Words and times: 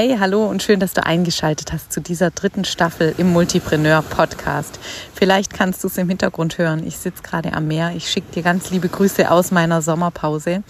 Hey, 0.00 0.16
hallo 0.20 0.46
und 0.46 0.62
schön, 0.62 0.78
dass 0.78 0.92
du 0.92 1.04
eingeschaltet 1.04 1.72
hast 1.72 1.92
zu 1.92 2.00
dieser 2.00 2.30
dritten 2.30 2.64
Staffel 2.64 3.16
im 3.18 3.32
Multipreneur 3.32 4.02
Podcast. 4.02 4.78
Vielleicht 5.12 5.52
kannst 5.52 5.82
du 5.82 5.88
es 5.88 5.98
im 5.98 6.08
Hintergrund 6.08 6.56
hören. 6.56 6.86
Ich 6.86 6.98
sitze 6.98 7.20
gerade 7.24 7.52
am 7.52 7.66
Meer. 7.66 7.90
Ich 7.96 8.08
schicke 8.08 8.30
dir 8.30 8.44
ganz 8.44 8.70
liebe 8.70 8.88
Grüße 8.88 9.28
aus 9.28 9.50
meiner 9.50 9.82
Sommerpause. 9.82 10.62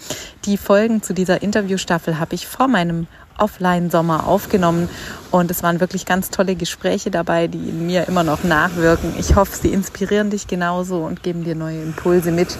Die 0.45 0.57
Folgen 0.57 1.03
zu 1.03 1.13
dieser 1.13 1.43
Interviewstaffel 1.43 2.17
habe 2.17 2.33
ich 2.33 2.47
vor 2.47 2.67
meinem 2.67 3.05
Offline-Sommer 3.37 4.25
aufgenommen 4.25 4.89
und 5.29 5.51
es 5.51 5.61
waren 5.61 5.79
wirklich 5.79 6.07
ganz 6.07 6.31
tolle 6.31 6.55
Gespräche 6.55 7.11
dabei, 7.11 7.45
die 7.45 7.69
in 7.69 7.85
mir 7.85 8.07
immer 8.07 8.23
noch 8.23 8.43
nachwirken. 8.43 9.13
Ich 9.19 9.35
hoffe, 9.35 9.55
sie 9.55 9.71
inspirieren 9.71 10.31
dich 10.31 10.47
genauso 10.47 11.05
und 11.05 11.21
geben 11.21 11.43
dir 11.43 11.53
neue 11.53 11.83
Impulse 11.83 12.31
mit 12.31 12.57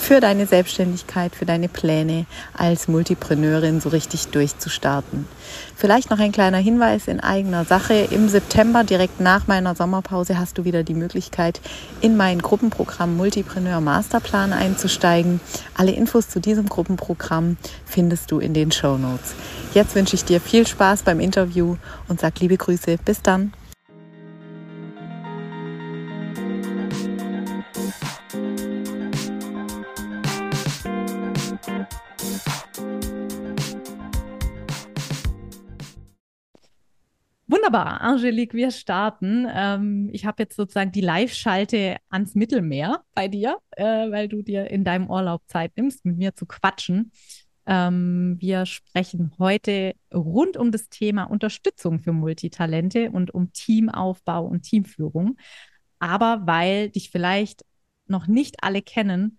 für 0.00 0.18
deine 0.18 0.46
Selbstständigkeit, 0.46 1.36
für 1.36 1.44
deine 1.44 1.68
Pläne 1.68 2.24
als 2.56 2.88
Multipreneurin 2.88 3.80
so 3.80 3.90
richtig 3.90 4.28
durchzustarten. 4.28 5.26
Vielleicht 5.76 6.10
noch 6.10 6.18
ein 6.18 6.32
kleiner 6.32 6.58
Hinweis 6.58 7.06
in 7.06 7.20
eigener 7.20 7.64
Sache. 7.66 7.94
Im 8.10 8.28
September, 8.28 8.82
direkt 8.82 9.20
nach 9.20 9.46
meiner 9.46 9.74
Sommerpause, 9.74 10.38
hast 10.38 10.56
du 10.56 10.64
wieder 10.64 10.82
die 10.82 10.94
Möglichkeit, 10.94 11.60
in 12.00 12.16
mein 12.16 12.40
Gruppenprogramm 12.40 13.16
Multipreneur 13.16 13.80
Masterplan 13.80 14.54
einzusteigen. 14.54 15.38
Alle 15.76 15.92
Infos 15.92 16.28
zu 16.28 16.40
diesem 16.40 16.68
Gruppenprogramm 16.68 17.58
findest 17.84 18.30
du 18.30 18.38
in 18.38 18.54
den 18.54 18.72
Show 18.72 18.96
Notes. 18.96 19.34
Jetzt 19.74 19.94
wünsche 19.94 20.16
ich 20.16 20.24
dir 20.24 20.40
viel 20.40 20.66
Spaß 20.66 21.02
beim 21.02 21.20
Interview 21.20 21.76
und 22.08 22.20
sag 22.20 22.40
liebe 22.40 22.56
Grüße. 22.56 22.96
Bis 23.04 23.20
dann. 23.20 23.52
Wunderbar, 37.50 38.00
Angelique, 38.00 38.54
wir 38.54 38.70
starten. 38.70 39.44
Ähm, 39.52 40.08
ich 40.12 40.24
habe 40.24 40.44
jetzt 40.44 40.54
sozusagen 40.54 40.92
die 40.92 41.00
Live-Schalte 41.00 41.96
ans 42.08 42.36
Mittelmeer 42.36 43.02
bei 43.12 43.26
dir, 43.26 43.58
äh, 43.72 43.84
weil 43.84 44.28
du 44.28 44.42
dir 44.42 44.70
in 44.70 44.84
deinem 44.84 45.10
Urlaub 45.10 45.42
Zeit 45.48 45.76
nimmst, 45.76 46.04
mit 46.04 46.16
mir 46.16 46.32
zu 46.36 46.46
quatschen. 46.46 47.10
Ähm, 47.66 48.36
wir 48.38 48.66
sprechen 48.66 49.32
heute 49.40 49.96
rund 50.14 50.56
um 50.56 50.70
das 50.70 50.90
Thema 50.90 51.24
Unterstützung 51.24 51.98
für 51.98 52.12
Multitalente 52.12 53.10
und 53.10 53.34
um 53.34 53.52
Teamaufbau 53.52 54.46
und 54.46 54.62
Teamführung. 54.62 55.36
Aber 55.98 56.46
weil 56.46 56.90
dich 56.90 57.10
vielleicht 57.10 57.64
noch 58.06 58.28
nicht 58.28 58.62
alle 58.62 58.80
kennen, 58.80 59.38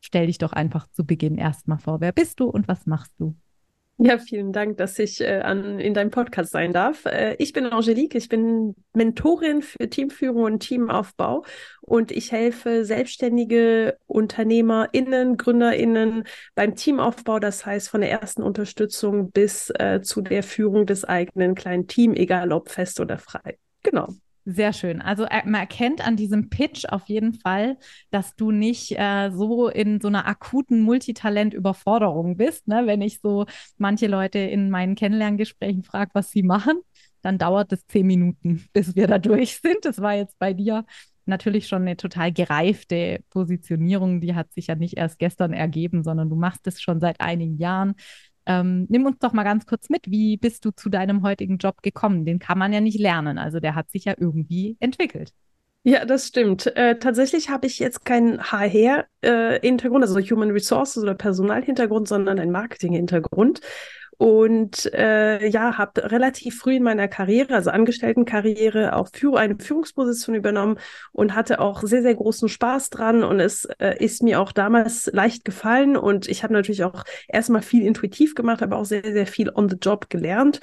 stell 0.00 0.28
dich 0.28 0.38
doch 0.38 0.52
einfach 0.52 0.86
zu 0.92 1.04
Beginn 1.04 1.38
erstmal 1.38 1.78
vor. 1.80 2.00
Wer 2.00 2.12
bist 2.12 2.38
du 2.38 2.44
und 2.44 2.68
was 2.68 2.86
machst 2.86 3.14
du? 3.18 3.34
Ja, 4.04 4.18
vielen 4.18 4.52
Dank, 4.52 4.78
dass 4.78 4.98
ich 4.98 5.20
äh, 5.20 5.42
an, 5.42 5.78
in 5.78 5.94
deinem 5.94 6.10
Podcast 6.10 6.50
sein 6.50 6.72
darf. 6.72 7.04
Äh, 7.06 7.36
ich 7.38 7.52
bin 7.52 7.66
Angelique, 7.66 8.16
ich 8.16 8.28
bin 8.28 8.74
Mentorin 8.94 9.62
für 9.62 9.88
Teamführung 9.88 10.42
und 10.42 10.58
Teamaufbau 10.58 11.44
und 11.82 12.10
ich 12.10 12.32
helfe 12.32 12.84
selbstständige 12.84 13.96
UnternehmerInnen, 14.08 15.36
GründerInnen 15.36 16.24
beim 16.56 16.74
Teamaufbau, 16.74 17.38
das 17.38 17.64
heißt 17.64 17.90
von 17.90 18.00
der 18.00 18.10
ersten 18.10 18.42
Unterstützung 18.42 19.30
bis 19.30 19.70
äh, 19.78 20.00
zu 20.02 20.20
der 20.20 20.42
Führung 20.42 20.84
des 20.84 21.04
eigenen 21.04 21.54
kleinen 21.54 21.86
Teams, 21.86 22.18
egal 22.18 22.50
ob 22.50 22.70
fest 22.70 22.98
oder 22.98 23.18
frei. 23.18 23.56
Genau. 23.84 24.08
Sehr 24.44 24.72
schön. 24.72 25.00
Also 25.00 25.24
äh, 25.24 25.42
man 25.44 25.60
erkennt 25.60 26.04
an 26.04 26.16
diesem 26.16 26.50
Pitch 26.50 26.84
auf 26.86 27.06
jeden 27.06 27.34
Fall, 27.34 27.78
dass 28.10 28.34
du 28.34 28.50
nicht 28.50 28.98
äh, 28.98 29.30
so 29.30 29.68
in 29.68 30.00
so 30.00 30.08
einer 30.08 30.26
akuten 30.26 30.82
Multitalent-Überforderung 30.82 32.36
bist. 32.36 32.66
Ne? 32.66 32.82
Wenn 32.86 33.02
ich 33.02 33.20
so 33.20 33.46
manche 33.78 34.08
Leute 34.08 34.40
in 34.40 34.68
meinen 34.68 34.96
Kennenlerngesprächen 34.96 35.84
frage, 35.84 36.10
was 36.14 36.32
sie 36.32 36.42
machen, 36.42 36.80
dann 37.22 37.38
dauert 37.38 37.72
es 37.72 37.86
zehn 37.86 38.06
Minuten, 38.06 38.64
bis 38.72 38.96
wir 38.96 39.06
da 39.06 39.18
durch 39.18 39.58
sind. 39.58 39.84
Das 39.84 40.00
war 40.00 40.14
jetzt 40.14 40.36
bei 40.40 40.52
dir 40.52 40.84
natürlich 41.24 41.68
schon 41.68 41.82
eine 41.82 41.96
total 41.96 42.32
gereifte 42.32 43.22
Positionierung. 43.30 44.20
Die 44.20 44.34
hat 44.34 44.52
sich 44.52 44.66
ja 44.66 44.74
nicht 44.74 44.96
erst 44.96 45.20
gestern 45.20 45.52
ergeben, 45.52 46.02
sondern 46.02 46.28
du 46.28 46.34
machst 46.34 46.66
es 46.66 46.82
schon 46.82 46.98
seit 46.98 47.20
einigen 47.20 47.58
Jahren. 47.58 47.94
Ähm, 48.46 48.86
nimm 48.88 49.06
uns 49.06 49.18
doch 49.18 49.32
mal 49.32 49.44
ganz 49.44 49.66
kurz 49.66 49.88
mit, 49.88 50.10
wie 50.10 50.36
bist 50.36 50.64
du 50.64 50.70
zu 50.70 50.88
deinem 50.88 51.22
heutigen 51.22 51.58
Job 51.58 51.82
gekommen? 51.82 52.24
Den 52.24 52.38
kann 52.38 52.58
man 52.58 52.72
ja 52.72 52.80
nicht 52.80 52.98
lernen, 52.98 53.38
also 53.38 53.60
der 53.60 53.74
hat 53.74 53.90
sich 53.90 54.04
ja 54.04 54.14
irgendwie 54.16 54.76
entwickelt. 54.80 55.32
Ja, 55.84 56.04
das 56.04 56.28
stimmt. 56.28 56.66
Äh, 56.76 56.98
tatsächlich 56.98 57.50
habe 57.50 57.66
ich 57.66 57.80
jetzt 57.80 58.04
keinen 58.04 58.40
HR-Hintergrund, 58.40 60.04
äh, 60.04 60.06
also 60.06 60.20
Human 60.20 60.52
Resources 60.52 61.02
oder 61.02 61.14
Personalhintergrund, 61.14 62.06
sondern 62.06 62.38
einen 62.38 62.52
Marketing-Hintergrund 62.52 63.60
und 64.18 64.92
äh, 64.94 65.46
ja, 65.48 65.78
habe 65.78 66.10
relativ 66.10 66.58
früh 66.58 66.76
in 66.76 66.82
meiner 66.82 67.08
Karriere, 67.08 67.54
also 67.54 67.70
Angestelltenkarriere, 67.70 68.94
auch 68.94 69.08
für 69.12 69.38
eine 69.38 69.56
Führungsposition 69.58 70.34
übernommen 70.34 70.78
und 71.12 71.34
hatte 71.34 71.60
auch 71.60 71.82
sehr, 71.82 72.02
sehr 72.02 72.14
großen 72.14 72.48
Spaß 72.48 72.90
dran 72.90 73.24
und 73.24 73.40
es 73.40 73.64
äh, 73.78 73.96
ist 73.98 74.22
mir 74.22 74.40
auch 74.40 74.52
damals 74.52 75.10
leicht 75.12 75.44
gefallen 75.44 75.96
und 75.96 76.28
ich 76.28 76.42
habe 76.42 76.52
natürlich 76.52 76.84
auch 76.84 77.04
erstmal 77.28 77.62
viel 77.62 77.84
intuitiv 77.84 78.34
gemacht, 78.34 78.62
aber 78.62 78.76
auch 78.76 78.84
sehr, 78.84 79.02
sehr 79.02 79.26
viel 79.26 79.50
on 79.50 79.68
the 79.68 79.76
job 79.80 80.08
gelernt. 80.10 80.60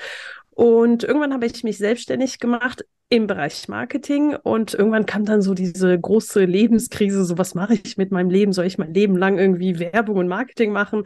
Und 0.51 1.05
irgendwann 1.05 1.33
habe 1.33 1.45
ich 1.45 1.63
mich 1.63 1.77
selbstständig 1.77 2.39
gemacht 2.39 2.83
im 3.07 3.27
Bereich 3.27 3.67
Marketing 3.67 4.35
und 4.35 4.73
irgendwann 4.73 5.05
kam 5.05 5.25
dann 5.25 5.41
so 5.41 5.53
diese 5.53 5.97
große 5.97 6.43
Lebenskrise, 6.43 7.23
so 7.25 7.37
was 7.37 7.55
mache 7.55 7.73
ich 7.73 7.97
mit 7.97 8.11
meinem 8.11 8.29
Leben? 8.29 8.53
Soll 8.53 8.65
ich 8.65 8.77
mein 8.77 8.93
Leben 8.93 9.15
lang 9.15 9.39
irgendwie 9.39 9.79
Werbung 9.79 10.17
und 10.17 10.27
Marketing 10.27 10.71
machen? 10.71 11.05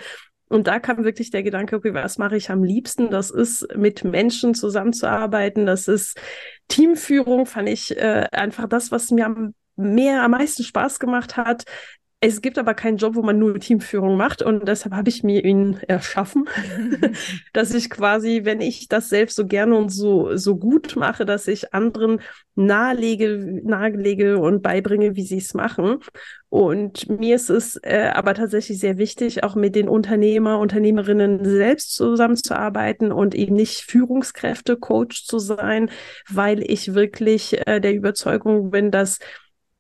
Und 0.50 0.68
da 0.68 0.80
kam 0.80 1.04
wirklich 1.04 1.32
der 1.32 1.44
Gedanke, 1.44 1.76
okay, 1.76 1.94
was 1.94 2.18
mache 2.18 2.38
ich 2.38 2.50
am 2.50 2.64
liebsten? 2.64 3.10
Das 3.10 3.32
ist 3.32 3.68
mit 3.76 4.04
Menschen 4.04 4.54
zusammenzuarbeiten, 4.54 5.66
das 5.66 5.88
ist 5.88 6.20
Teamführung, 6.68 7.46
fand 7.46 7.70
ich 7.70 7.98
äh, 7.98 8.28
einfach 8.32 8.68
das, 8.68 8.92
was 8.92 9.12
mir 9.12 9.26
am 9.26 9.54
mehr 9.76 10.22
am 10.24 10.32
meisten 10.32 10.64
Spaß 10.64 11.00
gemacht 11.00 11.38
hat, 11.38 11.66
es 12.26 12.42
gibt 12.42 12.58
aber 12.58 12.74
keinen 12.74 12.96
Job, 12.96 13.16
wo 13.16 13.22
man 13.22 13.38
nur 13.38 13.60
Teamführung 13.60 14.16
macht 14.16 14.42
und 14.42 14.66
deshalb 14.66 14.96
habe 14.96 15.10
ich 15.10 15.24
mir 15.24 15.44
ihn 15.44 15.78
erschaffen, 15.90 16.48
dass 17.54 17.74
ich 17.74 17.90
quasi, 17.90 18.42
wenn 18.46 18.62
ich 18.62 18.88
das 18.88 19.10
selbst 19.10 19.36
so 19.36 19.46
gerne 19.46 19.76
und 19.76 19.90
so, 19.90 20.38
so 20.38 20.56
gut 20.56 20.96
mache, 20.96 21.26
dass 21.26 21.50
ich 21.50 21.74
anderen 21.74 22.22
nahelege, 22.56 23.62
nahelege 23.66 24.38
und 24.40 24.62
beibringe, 24.62 25.18
wie 25.18 25.24
sie 25.24 25.40
es 25.40 25.54
machen. 25.54 25.98
Und 26.48 27.10
mir 27.10 27.36
ist 27.36 27.50
es 27.50 27.76
äh, 27.84 28.12
aber 28.14 28.36
tatsächlich 28.36 28.80
sehr 28.80 28.98
wichtig, 28.98 29.44
auch 29.44 29.56
mit 29.56 29.76
den 29.76 29.90
Unternehmer, 29.90 30.60
Unternehmerinnen 30.60 31.44
selbst 31.44 31.94
zusammenzuarbeiten 31.94 33.12
und 33.12 33.36
eben 33.36 33.56
nicht 33.56 33.82
Führungskräfte, 33.82 34.78
Coach 34.78 35.26
zu 35.26 35.40
sein, 35.40 35.90
weil 36.30 36.62
ich 36.62 36.94
wirklich 36.94 37.68
äh, 37.68 37.82
der 37.82 37.96
Überzeugung 37.96 38.70
bin, 38.70 38.92
dass 38.92 39.20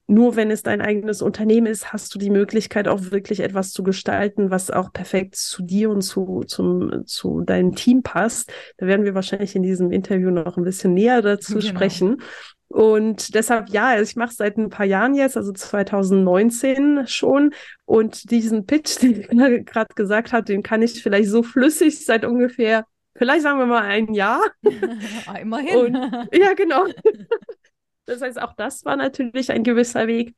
nur 0.07 0.35
wenn 0.35 0.51
es 0.51 0.63
dein 0.63 0.81
eigenes 0.81 1.21
Unternehmen 1.21 1.67
ist, 1.67 1.93
hast 1.93 2.13
du 2.13 2.19
die 2.19 2.29
Möglichkeit, 2.29 2.87
auch 2.87 3.11
wirklich 3.11 3.39
etwas 3.39 3.71
zu 3.71 3.83
gestalten, 3.83 4.51
was 4.51 4.69
auch 4.69 4.91
perfekt 4.91 5.35
zu 5.35 5.63
dir 5.63 5.89
und 5.89 6.01
zu, 6.01 6.43
zum, 6.45 7.05
zu 7.05 7.41
deinem 7.41 7.73
Team 7.75 8.03
passt. 8.03 8.51
Da 8.77 8.85
werden 8.85 9.05
wir 9.05 9.15
wahrscheinlich 9.15 9.55
in 9.55 9.63
diesem 9.63 9.91
Interview 9.91 10.29
noch 10.29 10.57
ein 10.57 10.63
bisschen 10.63 10.93
näher 10.93 11.21
dazu 11.21 11.55
genau. 11.55 11.65
sprechen. 11.65 12.21
Und 12.67 13.35
deshalb, 13.35 13.69
ja, 13.69 14.01
ich 14.01 14.15
mache 14.15 14.31
es 14.31 14.37
seit 14.37 14.57
ein 14.57 14.69
paar 14.69 14.85
Jahren 14.85 15.13
jetzt, 15.13 15.37
also 15.37 15.53
2019 15.53 17.05
schon. 17.05 17.53
Und 17.85 18.31
diesen 18.31 18.65
Pitch, 18.65 18.97
den 19.01 19.21
ich 19.21 19.65
gerade 19.65 19.93
gesagt 19.95 20.33
habe, 20.33 20.43
den 20.43 20.63
kann 20.63 20.81
ich 20.81 21.01
vielleicht 21.01 21.29
so 21.29 21.43
flüssig 21.43 22.03
seit 22.03 22.25
ungefähr, 22.25 22.85
vielleicht 23.15 23.43
sagen 23.43 23.59
wir 23.59 23.67
mal 23.67 23.83
ein 23.83 24.13
Jahr. 24.13 24.41
Immerhin. 25.41 25.77
Und, 25.77 25.95
ja, 26.33 26.53
genau. 26.55 26.87
Das 28.05 28.21
heißt, 28.21 28.41
auch 28.41 28.53
das 28.53 28.85
war 28.85 28.95
natürlich 28.95 29.51
ein 29.51 29.63
gewisser 29.63 30.07
Weg. 30.07 30.35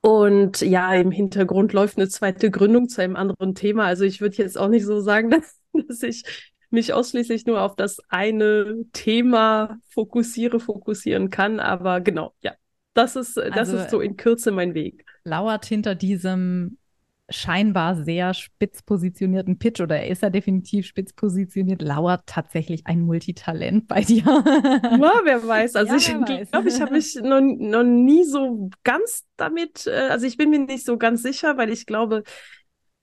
Und 0.00 0.60
ja, 0.60 0.94
im 0.94 1.10
Hintergrund 1.10 1.72
läuft 1.72 1.96
eine 1.96 2.08
zweite 2.08 2.50
Gründung 2.50 2.88
zu 2.88 3.02
einem 3.02 3.16
anderen 3.16 3.54
Thema. 3.54 3.86
Also 3.86 4.04
ich 4.04 4.20
würde 4.20 4.36
jetzt 4.36 4.56
auch 4.56 4.68
nicht 4.68 4.84
so 4.84 5.00
sagen, 5.00 5.30
dass, 5.30 5.60
dass 5.72 6.02
ich 6.02 6.22
mich 6.70 6.92
ausschließlich 6.92 7.46
nur 7.46 7.60
auf 7.60 7.76
das 7.76 7.98
eine 8.08 8.84
Thema 8.92 9.78
fokussiere, 9.90 10.60
fokussieren 10.60 11.30
kann. 11.30 11.58
Aber 11.58 12.00
genau, 12.00 12.34
ja, 12.40 12.54
das 12.94 13.16
ist, 13.16 13.36
das 13.36 13.52
also, 13.52 13.76
ist 13.78 13.90
so 13.90 14.00
in 14.00 14.16
Kürze 14.16 14.52
mein 14.52 14.74
Weg. 14.74 15.04
Lauert 15.24 15.66
hinter 15.66 15.94
diesem 15.94 16.78
scheinbar 17.28 17.96
sehr 17.96 18.34
spitz 18.34 18.82
positionierten 18.82 19.58
Pitch 19.58 19.80
oder 19.80 19.96
er 19.96 20.08
ist 20.08 20.22
ja 20.22 20.30
definitiv 20.30 20.86
spitz 20.86 21.12
positioniert, 21.12 21.82
lauert 21.82 22.22
tatsächlich 22.26 22.86
ein 22.86 23.00
Multitalent 23.00 23.88
bei 23.88 24.02
dir. 24.02 24.24
Ja, 24.24 25.20
wer 25.24 25.46
weiß. 25.46 25.74
Also 25.76 25.92
ja, 25.92 26.40
ich 26.40 26.50
glaube, 26.50 26.68
ich 26.68 26.80
habe 26.80 26.92
mich 26.92 27.16
noch, 27.16 27.40
noch 27.40 27.82
nie 27.82 28.24
so 28.24 28.70
ganz 28.84 29.24
damit, 29.36 29.86
äh, 29.86 30.08
also 30.10 30.26
ich 30.26 30.36
bin 30.36 30.50
mir 30.50 30.60
nicht 30.60 30.86
so 30.86 30.98
ganz 30.98 31.22
sicher, 31.22 31.56
weil 31.56 31.70
ich 31.70 31.86
glaube, 31.86 32.22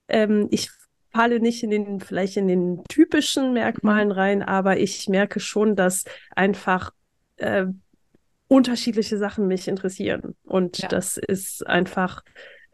ähm, 0.08 0.48
ich 0.50 0.70
falle 1.12 1.40
nicht 1.40 1.62
in 1.62 1.70
den, 1.70 2.00
vielleicht 2.00 2.36
in 2.36 2.48
den 2.48 2.82
typischen 2.88 3.52
Merkmalen 3.52 4.10
rein, 4.10 4.42
aber 4.42 4.78
ich 4.78 5.08
merke 5.08 5.38
schon, 5.38 5.76
dass 5.76 6.04
einfach 6.34 6.90
äh, 7.36 7.66
unterschiedliche 8.48 9.18
Sachen 9.18 9.46
mich 9.46 9.68
interessieren. 9.68 10.34
Und 10.44 10.78
ja. 10.78 10.88
das 10.88 11.16
ist 11.18 11.66
einfach 11.66 12.22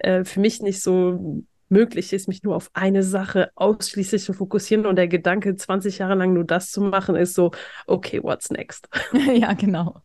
äh, 0.00 0.24
für 0.24 0.40
mich 0.40 0.60
nicht 0.60 0.82
so 0.82 1.44
möglich 1.68 2.12
ist, 2.12 2.28
mich 2.28 2.42
nur 2.42 2.56
auf 2.56 2.70
eine 2.74 3.02
Sache 3.02 3.50
ausschließlich 3.54 4.22
zu 4.22 4.32
fokussieren 4.32 4.86
und 4.86 4.96
der 4.96 5.08
Gedanke, 5.08 5.54
20 5.54 5.98
Jahre 5.98 6.16
lang 6.16 6.32
nur 6.32 6.44
das 6.44 6.70
zu 6.70 6.80
machen, 6.80 7.16
ist 7.16 7.34
so, 7.34 7.52
okay, 7.86 8.22
what's 8.22 8.50
next? 8.50 8.88
ja, 9.34 9.52
genau. 9.52 10.02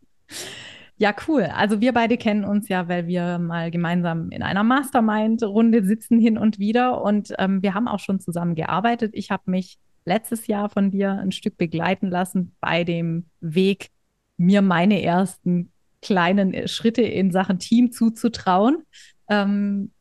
Ja, 0.97 1.13
cool. 1.27 1.44
Also 1.44 1.81
wir 1.81 1.92
beide 1.92 2.18
kennen 2.18 2.45
uns 2.45 2.69
ja, 2.69 2.88
weil 2.88 3.06
wir 3.07 3.38
mal 3.38 3.69
gemeinsam 3.69 4.30
in 4.31 4.42
einer 4.44 4.63
Mastermind-Runde 4.63 5.83
sitzen 5.83 6.19
hin 6.19 6.38
und 6.38 6.57
wieder 6.57 7.01
und 7.01 7.33
ähm, 7.38 7.62
wir 7.62 7.74
haben 7.74 7.89
auch 7.89 8.00
schon 8.00 8.21
zusammen 8.21 8.56
gearbeitet. 8.56 9.12
Ich 9.13 9.30
habe 9.30 9.44
mich 9.51 9.77
letztes 10.06 10.48
Jahr 10.48 10.69
von 10.69 10.91
dir 10.91 11.12
ein 11.12 11.33
Stück 11.33 11.57
begleiten 11.57 12.09
lassen 12.09 12.56
bei 12.62 12.83
dem 12.86 13.25
Weg, 13.41 13.89
mir 14.38 14.62
meine 14.62 15.01
ersten 15.01 15.71
kleinen 16.01 16.68
Schritte 16.68 17.01
in 17.01 17.31
Sachen 17.31 17.59
Team 17.59 17.91
zuzutrauen. 17.91 18.83
Ähm, 19.30 19.92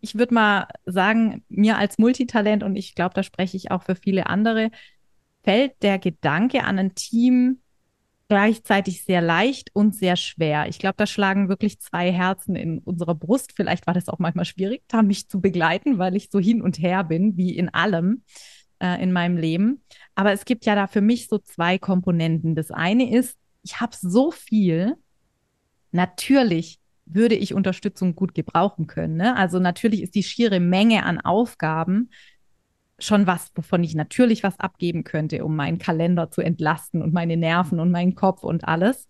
ich 0.00 0.16
würde 0.16 0.34
mal 0.34 0.68
sagen, 0.86 1.44
mir 1.48 1.76
als 1.76 1.98
Multitalent, 1.98 2.62
und 2.62 2.76
ich 2.76 2.94
glaube, 2.94 3.14
da 3.14 3.22
spreche 3.22 3.56
ich 3.56 3.70
auch 3.70 3.82
für 3.82 3.96
viele 3.96 4.26
andere, 4.26 4.70
fällt 5.42 5.82
der 5.82 5.98
Gedanke 5.98 6.64
an 6.64 6.78
ein 6.78 6.94
Team 6.94 7.60
gleichzeitig 8.28 9.04
sehr 9.04 9.22
leicht 9.22 9.70
und 9.74 9.94
sehr 9.94 10.16
schwer. 10.16 10.68
Ich 10.68 10.78
glaube, 10.78 10.96
da 10.98 11.06
schlagen 11.06 11.48
wirklich 11.48 11.80
zwei 11.80 12.12
Herzen 12.12 12.56
in 12.56 12.78
unserer 12.80 13.14
Brust. 13.14 13.52
Vielleicht 13.56 13.86
war 13.86 13.94
das 13.94 14.08
auch 14.08 14.18
manchmal 14.18 14.44
schwierig, 14.44 14.82
da 14.88 15.02
mich 15.02 15.28
zu 15.28 15.40
begleiten, 15.40 15.98
weil 15.98 16.14
ich 16.14 16.28
so 16.30 16.38
hin 16.38 16.60
und 16.60 16.78
her 16.78 17.04
bin, 17.04 17.38
wie 17.38 17.56
in 17.56 17.70
allem 17.70 18.22
äh, 18.80 19.02
in 19.02 19.12
meinem 19.12 19.38
Leben. 19.38 19.82
Aber 20.14 20.32
es 20.32 20.44
gibt 20.44 20.66
ja 20.66 20.74
da 20.74 20.86
für 20.86 21.00
mich 21.00 21.28
so 21.28 21.38
zwei 21.38 21.78
Komponenten. 21.78 22.54
Das 22.54 22.70
eine 22.70 23.10
ist, 23.10 23.36
ich 23.62 23.80
habe 23.80 23.96
so 23.98 24.30
viel. 24.30 24.96
Natürlich 25.90 26.78
würde 27.14 27.34
ich 27.34 27.54
Unterstützung 27.54 28.14
gut 28.14 28.34
gebrauchen 28.34 28.86
können. 28.86 29.16
Ne? 29.16 29.36
Also 29.36 29.58
natürlich 29.58 30.02
ist 30.02 30.14
die 30.14 30.22
schiere 30.22 30.60
Menge 30.60 31.04
an 31.04 31.20
Aufgaben 31.20 32.10
schon 32.98 33.26
was, 33.26 33.52
wovon 33.54 33.84
ich 33.84 33.94
natürlich 33.94 34.42
was 34.42 34.58
abgeben 34.58 35.04
könnte, 35.04 35.44
um 35.44 35.54
meinen 35.54 35.78
Kalender 35.78 36.30
zu 36.30 36.40
entlasten 36.40 37.02
und 37.02 37.12
meine 37.12 37.36
Nerven 37.36 37.80
und 37.80 37.90
meinen 37.90 38.14
Kopf 38.14 38.42
und 38.42 38.66
alles. 38.66 39.08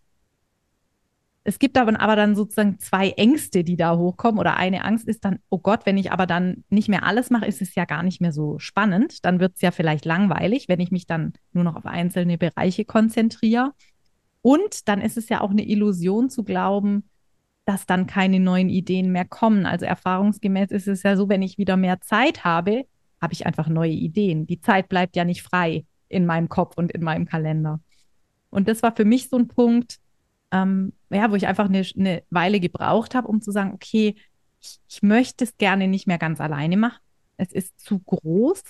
Es 1.45 1.59
gibt 1.59 1.79
aber, 1.79 1.99
aber 1.99 2.15
dann 2.15 2.37
sozusagen 2.37 2.79
zwei 2.79 3.09
Ängste, 3.13 3.65
die 3.65 3.77
da 3.77 3.97
hochkommen. 3.97 4.39
Oder 4.39 4.59
eine 4.59 4.85
Angst 4.85 5.09
ist 5.09 5.25
dann, 5.25 5.39
oh 5.49 5.59
Gott, 5.59 5.87
wenn 5.87 5.97
ich 5.97 6.13
aber 6.13 6.27
dann 6.27 6.65
nicht 6.69 6.91
mehr 6.91 7.05
alles 7.05 7.31
mache, 7.31 7.47
ist 7.47 7.63
es 7.63 7.75
ja 7.75 7.87
gar 7.87 8.03
nicht 8.03 8.21
mehr 8.21 8.33
so 8.33 8.59
spannend. 8.59 9.25
Dann 9.25 9.41
wird 9.41 9.55
es 9.55 9.63
ja 9.63 9.71
vielleicht 9.71 10.05
langweilig, 10.05 10.69
wenn 10.69 10.81
ich 10.81 10.91
mich 10.91 11.07
dann 11.07 11.33
nur 11.55 11.65
noch 11.65 11.77
auf 11.77 11.87
einzelne 11.87 12.37
Bereiche 12.37 12.85
konzentriere. 12.85 13.73
Und 14.43 14.89
dann 14.89 15.01
ist 15.01 15.17
es 15.17 15.31
ja 15.31 15.41
auch 15.41 15.51
eine 15.51 15.67
Illusion 15.67 16.29
zu 16.29 16.45
glauben, 16.45 17.09
dass 17.69 17.85
dann 17.85 18.07
keine 18.07 18.41
neuen 18.41 18.71
Ideen 18.71 19.13
mehr 19.13 19.27
kommen. 19.27 19.67
Also 19.67 19.85
erfahrungsgemäß 19.85 20.71
ist 20.71 20.89
es 20.89 21.03
ja 21.03 21.17
so, 21.17 21.29
wenn 21.29 21.43
ich 21.43 21.59
wieder 21.59 21.77
mehr 21.77 22.01
Zeit 22.01 22.43
habe, 22.43 22.87
habe 23.21 23.35
ich 23.35 23.45
einfach 23.45 23.69
neue 23.69 23.93
Ideen. 23.93 24.47
Die 24.47 24.59
Zeit 24.59 24.89
bleibt 24.89 25.17
ja 25.17 25.27
nicht 25.27 25.43
frei 25.43 25.85
in 26.09 26.25
meinem 26.25 26.49
Kopf 26.49 26.79
und 26.79 26.91
in 26.93 27.05
meinem 27.05 27.27
Kalender. 27.27 27.81
Und 28.49 28.69
das 28.69 28.83
war 28.83 28.97
für 28.97 29.05
mich 29.05 29.29
so 29.29 29.37
ein 29.37 29.49
Punkt, 29.49 29.99
ähm, 30.51 30.95
ja, 31.11 31.31
wo 31.31 31.35
ich 31.35 31.47
einfach 31.47 31.67
eine, 31.67 31.87
eine 31.95 32.23
Weile 32.31 32.59
gebraucht 32.59 33.15
habe, 33.15 33.29
um 33.29 33.43
zu 33.43 33.51
sagen, 33.51 33.75
okay, 33.75 34.15
ich, 34.63 34.79
ich 34.89 35.03
möchte 35.03 35.45
es 35.45 35.59
gerne 35.59 35.89
nicht 35.89 36.07
mehr 36.07 36.17
ganz 36.17 36.41
alleine 36.41 36.79
machen. 36.79 37.03
Es 37.37 37.53
ist 37.53 37.79
zu 37.81 37.99
groß 37.99 38.63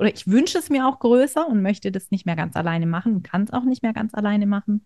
oder 0.00 0.12
ich 0.12 0.26
wünsche 0.26 0.58
es 0.58 0.70
mir 0.70 0.88
auch 0.88 0.98
größer 0.98 1.46
und 1.46 1.62
möchte 1.62 1.92
das 1.92 2.10
nicht 2.10 2.26
mehr 2.26 2.34
ganz 2.34 2.56
alleine 2.56 2.86
machen 2.86 3.14
und 3.14 3.22
kann 3.22 3.44
es 3.44 3.52
auch 3.52 3.62
nicht 3.62 3.84
mehr 3.84 3.92
ganz 3.92 4.12
alleine 4.12 4.46
machen. 4.46 4.84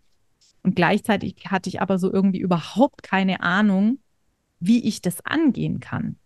Und 0.65 0.75
gleichzeitig 0.75 1.37
hatte 1.47 1.69
ich 1.69 1.81
aber 1.81 1.99
so 1.99 2.13
irgendwie 2.13 2.41
überhaupt 2.41 3.03
keine 3.03 3.41
Ahnung, 3.43 3.99
wie 4.59 4.83
ich 4.83 5.03
das 5.03 5.25
angehen 5.25 5.79
kann. 5.79 6.17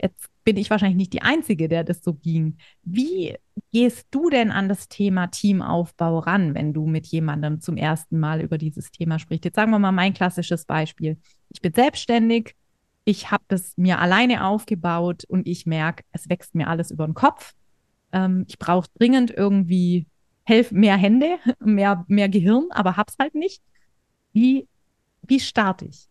Jetzt 0.00 0.28
bin 0.42 0.56
ich 0.56 0.68
wahrscheinlich 0.68 0.96
nicht 0.96 1.12
die 1.12 1.22
Einzige, 1.22 1.68
der 1.68 1.84
das 1.84 2.02
so 2.02 2.14
ging. 2.14 2.56
Wie 2.82 3.36
gehst 3.70 4.08
du 4.10 4.30
denn 4.30 4.50
an 4.50 4.68
das 4.68 4.88
Thema 4.88 5.28
Teamaufbau 5.28 6.18
ran, 6.18 6.56
wenn 6.56 6.72
du 6.72 6.86
mit 6.86 7.06
jemandem 7.06 7.60
zum 7.60 7.76
ersten 7.76 8.18
Mal 8.18 8.40
über 8.40 8.58
dieses 8.58 8.90
Thema 8.90 9.20
sprichst? 9.20 9.44
Jetzt 9.44 9.54
sagen 9.54 9.70
wir 9.70 9.78
mal 9.78 9.92
mein 9.92 10.12
klassisches 10.12 10.64
Beispiel. 10.64 11.18
Ich 11.50 11.62
bin 11.62 11.72
selbstständig, 11.72 12.56
ich 13.04 13.30
habe 13.30 13.44
das 13.46 13.76
mir 13.76 14.00
alleine 14.00 14.44
aufgebaut 14.44 15.24
und 15.24 15.46
ich 15.46 15.66
merke, 15.66 16.02
es 16.10 16.28
wächst 16.28 16.56
mir 16.56 16.66
alles 16.66 16.90
über 16.90 17.06
den 17.06 17.14
Kopf. 17.14 17.52
Ähm, 18.12 18.44
ich 18.48 18.58
brauche 18.58 18.88
dringend 18.98 19.30
irgendwie 19.30 20.06
helf 20.44 20.72
mehr 20.72 20.96
Hände, 20.96 21.38
mehr, 21.60 22.04
mehr 22.08 22.28
Gehirn, 22.28 22.66
aber 22.70 22.96
hab's 22.96 23.16
halt 23.18 23.34
nicht. 23.34 23.62
Wie, 24.32 24.68
wie 25.22 25.40
starte 25.40 25.86
ich? 25.86 26.08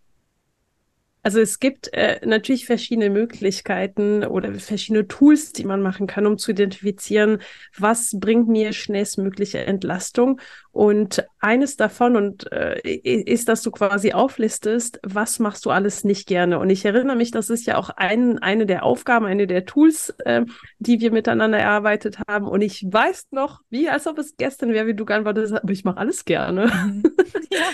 Also 1.24 1.40
es 1.40 1.60
gibt 1.60 1.94
äh, 1.94 2.20
natürlich 2.26 2.66
verschiedene 2.66 3.12
Möglichkeiten 3.12 4.24
oder 4.24 4.56
verschiedene 4.56 5.08
Tools, 5.08 5.54
die 5.54 5.66
man 5.66 5.82
machen 5.82 6.08
kann, 6.08 6.26
um 6.26 6.40
zu 6.40 6.52
identifizieren, 6.52 7.42
was 7.78 8.16
bringt 8.20 8.48
mir 8.48 8.74
schnellstmögliche 8.74 9.60
Entlastung. 9.60 10.42
Und 10.74 11.26
eines 11.40 11.76
davon 11.76 12.16
und 12.16 12.50
äh, 12.52 12.80
ist, 12.80 13.50
dass 13.50 13.62
du 13.62 13.72
quasi 13.72 14.14
auflistest, 14.14 15.00
was 15.04 15.40
machst 15.40 15.66
du 15.66 15.70
alles 15.70 16.06
nicht 16.06 16.28
gerne. 16.28 16.60
Und 16.60 16.70
ich 16.70 16.86
erinnere 16.86 17.18
mich, 17.18 17.32
das 17.32 17.50
ist 17.50 17.66
ja 17.66 17.78
auch 17.78 17.90
ein, 17.90 18.40
eine 18.40 18.66
der 18.66 18.84
Aufgaben, 18.84 19.26
eine 19.26 19.48
der 19.48 19.66
Tools, 19.66 20.16
äh, 20.20 20.46
die 20.80 21.02
wir 21.02 21.12
miteinander 21.12 21.58
erarbeitet 21.58 22.20
haben. 22.26 22.48
Und 22.48 22.62
ich 22.62 22.86
weiß 22.88 23.28
noch, 23.32 23.60
wie 23.70 23.90
als 23.90 24.08
ob 24.08 24.18
es 24.18 24.38
gestern 24.38 24.72
wäre, 24.72 24.88
wie 24.88 24.94
du 24.94 25.04
geantwortet 25.04 25.52
hast, 25.52 25.62
aber 25.62 25.74
ich 25.74 25.84
mache 25.84 25.98
alles 25.98 26.26
gerne. 26.26 26.68
Mhm. 26.68 27.04
Ja. 27.54 27.66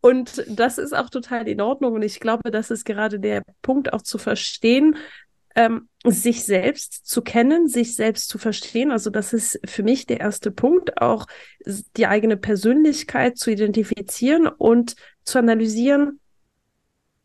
und 0.00 0.42
das 0.48 0.78
ist 0.78 0.96
auch 0.96 1.10
total 1.10 1.46
in 1.48 1.60
Ordnung. 1.60 1.92
Und 1.92 2.02
ich 2.02 2.18
glaube, 2.18 2.50
das 2.50 2.70
ist 2.70 2.86
gerade 2.86 3.20
der 3.20 3.42
Punkt 3.60 3.92
auch 3.92 4.00
zu 4.00 4.16
verstehen, 4.16 4.96
ähm, 5.54 5.87
sich 6.04 6.44
selbst 6.44 7.06
zu 7.06 7.22
kennen, 7.22 7.66
sich 7.66 7.96
selbst 7.96 8.28
zu 8.28 8.38
verstehen. 8.38 8.92
Also 8.92 9.10
das 9.10 9.32
ist 9.32 9.60
für 9.64 9.82
mich 9.82 10.06
der 10.06 10.20
erste 10.20 10.50
Punkt, 10.50 11.00
auch 11.02 11.26
die 11.96 12.06
eigene 12.06 12.36
Persönlichkeit 12.36 13.36
zu 13.36 13.50
identifizieren 13.50 14.46
und 14.46 14.94
zu 15.24 15.38
analysieren, 15.38 16.20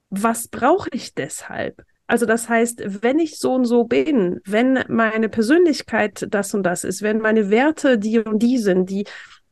was 0.10 0.48
brauche 0.48 0.90
ich 0.92 1.14
deshalb? 1.14 1.84
Also 2.08 2.26
das 2.26 2.50
heißt, 2.50 2.84
wenn 3.02 3.20
ich 3.20 3.40
so 3.40 3.54
und 3.54 3.66
so 3.66 3.86
bin, 3.86 4.40
wenn 4.46 4.84
meine 4.88 5.30
Persönlichkeit 5.30 6.28
das 6.30 6.54
und 6.54 6.64
das 6.64 6.84
ist, 6.84 7.02
wenn 7.02 7.20
meine 7.20 7.50
Werte 7.50 7.98
die 7.98 8.20
und 8.20 8.40
die 8.40 8.58
sind, 8.58 8.90
die 8.90 9.06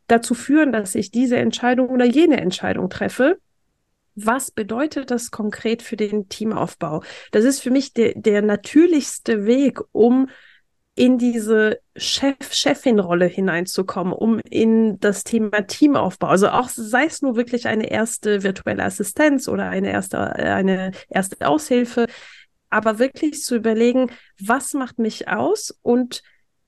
dazu 0.07 0.33
führen, 0.33 0.71
dass 0.71 0.93
ich 0.95 1.09
diese 1.11 1.37
Entscheidung 1.37 1.89
oder 1.89 2.05
jene 2.05 2.39
Entscheidung 2.39 2.89
treffe, 2.89 3.39
was 4.15 4.51
bedeutet 4.51 5.11
das 5.11 5.31
konkret 5.31 5.81
für 5.81 5.97
den 5.97 6.29
Teamaufbau? 6.29 7.03
Das 7.31 7.45
ist 7.45 7.61
für 7.61 7.71
mich 7.71 7.93
der, 7.93 8.13
der 8.15 8.41
natürlichste 8.41 9.45
Weg, 9.45 9.79
um 9.91 10.27
in 10.95 11.17
diese 11.17 11.79
Chef-Chefin-Rolle 11.95 13.25
hineinzukommen, 13.25 14.13
um 14.13 14.39
in 14.39 14.99
das 14.99 15.23
Thema 15.23 15.65
Teamaufbau, 15.65 16.27
also 16.27 16.49
auch 16.49 16.69
sei 16.69 17.05
es 17.05 17.21
nur 17.21 17.35
wirklich 17.35 17.67
eine 17.67 17.89
erste 17.89 18.43
virtuelle 18.43 18.83
Assistenz 18.83 19.47
oder 19.47 19.69
eine 19.69 19.91
erste, 19.91 20.19
eine 20.19 20.91
erste 21.09 21.47
Aushilfe, 21.47 22.07
aber 22.69 22.99
wirklich 22.99 23.41
zu 23.43 23.55
überlegen, 23.55 24.11
was 24.39 24.73
macht 24.73 24.99
mich 24.99 25.27
aus 25.27 25.77
und 25.81 26.23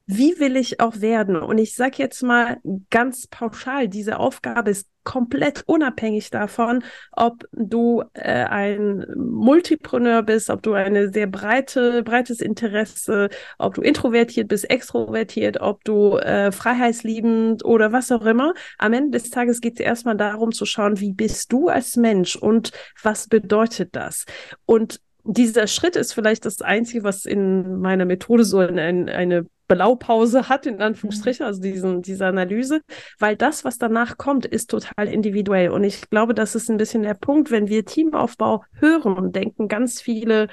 wie 0.06 0.38
will 0.40 0.58
ich 0.58 0.80
auch 0.82 1.00
werden? 1.00 1.38
Und 1.38 1.58
ich 1.58 1.76
sage 1.76 1.96
jetzt 1.98 2.24
mal 2.24 2.58
ganz 2.90 3.28
pauschal, 3.28 3.88
diese 3.88 4.20
Aufgabe 4.20 4.72
ist 4.72 4.88
komplett 5.04 5.64
unabhängig 5.66 6.30
davon, 6.30 6.84
ob 7.12 7.46
du 7.52 8.04
äh, 8.14 8.46
ein 8.46 9.06
Multipreneur 9.16 10.24
bist, 10.24 10.50
ob 10.50 10.62
du 10.62 10.74
eine 10.74 11.12
sehr 11.12 11.28
breite, 11.28 12.04
breites 12.04 12.42
Interesse, 12.42 13.30
ob 13.58 13.76
du 13.76 13.82
introvertiert 13.82 14.48
bist, 14.48 14.70
extrovertiert, 14.70 15.60
ob 15.62 15.84
du 15.84 16.18
äh, 16.18 16.52
freiheitsliebend 16.52 17.64
oder 17.66 17.92
was 17.92 18.12
auch 18.12 18.26
immer. 18.26 18.54
Am 18.78 18.94
Ende 18.94 19.20
des 19.20 19.30
Tages 19.30 19.62
geht 19.62 19.80
es 19.80 19.86
erstmal 19.86 20.18
darum 20.18 20.52
zu 20.52 20.66
schauen, 20.66 21.00
wie 21.00 21.14
bist 21.14 21.52
du 21.52 21.68
als 21.68 21.96
Mensch 21.96 22.36
und 22.36 22.72
was 23.02 23.28
bedeutet 23.28 23.96
das? 23.96 24.26
Und 24.66 25.00
dieser 25.24 25.68
Schritt 25.68 25.96
ist 25.96 26.14
vielleicht 26.14 26.46
das 26.46 26.62
Einzige, 26.62 27.04
was 27.04 27.26
in 27.26 27.80
meiner 27.80 28.06
Methode 28.06 28.44
so 28.44 28.60
eine, 28.60 28.82
eine 29.12 29.46
Blaupause 29.68 30.50
hat, 30.50 30.66
in 30.66 30.82
Anführungsstrichen, 30.82 31.46
mhm. 31.46 31.48
also 31.48 31.62
diesen, 31.62 32.02
diese 32.02 32.26
Analyse, 32.26 32.82
weil 33.20 33.36
das, 33.36 33.64
was 33.64 33.78
danach 33.78 34.18
kommt, 34.18 34.46
ist 34.46 34.70
total 34.70 35.08
individuell. 35.08 35.70
Und 35.70 35.84
ich 35.84 36.10
glaube, 36.10 36.34
das 36.34 36.56
ist 36.56 36.70
ein 36.70 36.78
bisschen 36.78 37.04
der 37.04 37.14
Punkt, 37.14 37.50
wenn 37.52 37.68
wir 37.68 37.86
Teamaufbau 37.86 38.64
hören 38.74 39.18
und 39.18 39.36
denken, 39.36 39.68
ganz 39.68 40.02
viele 40.02 40.50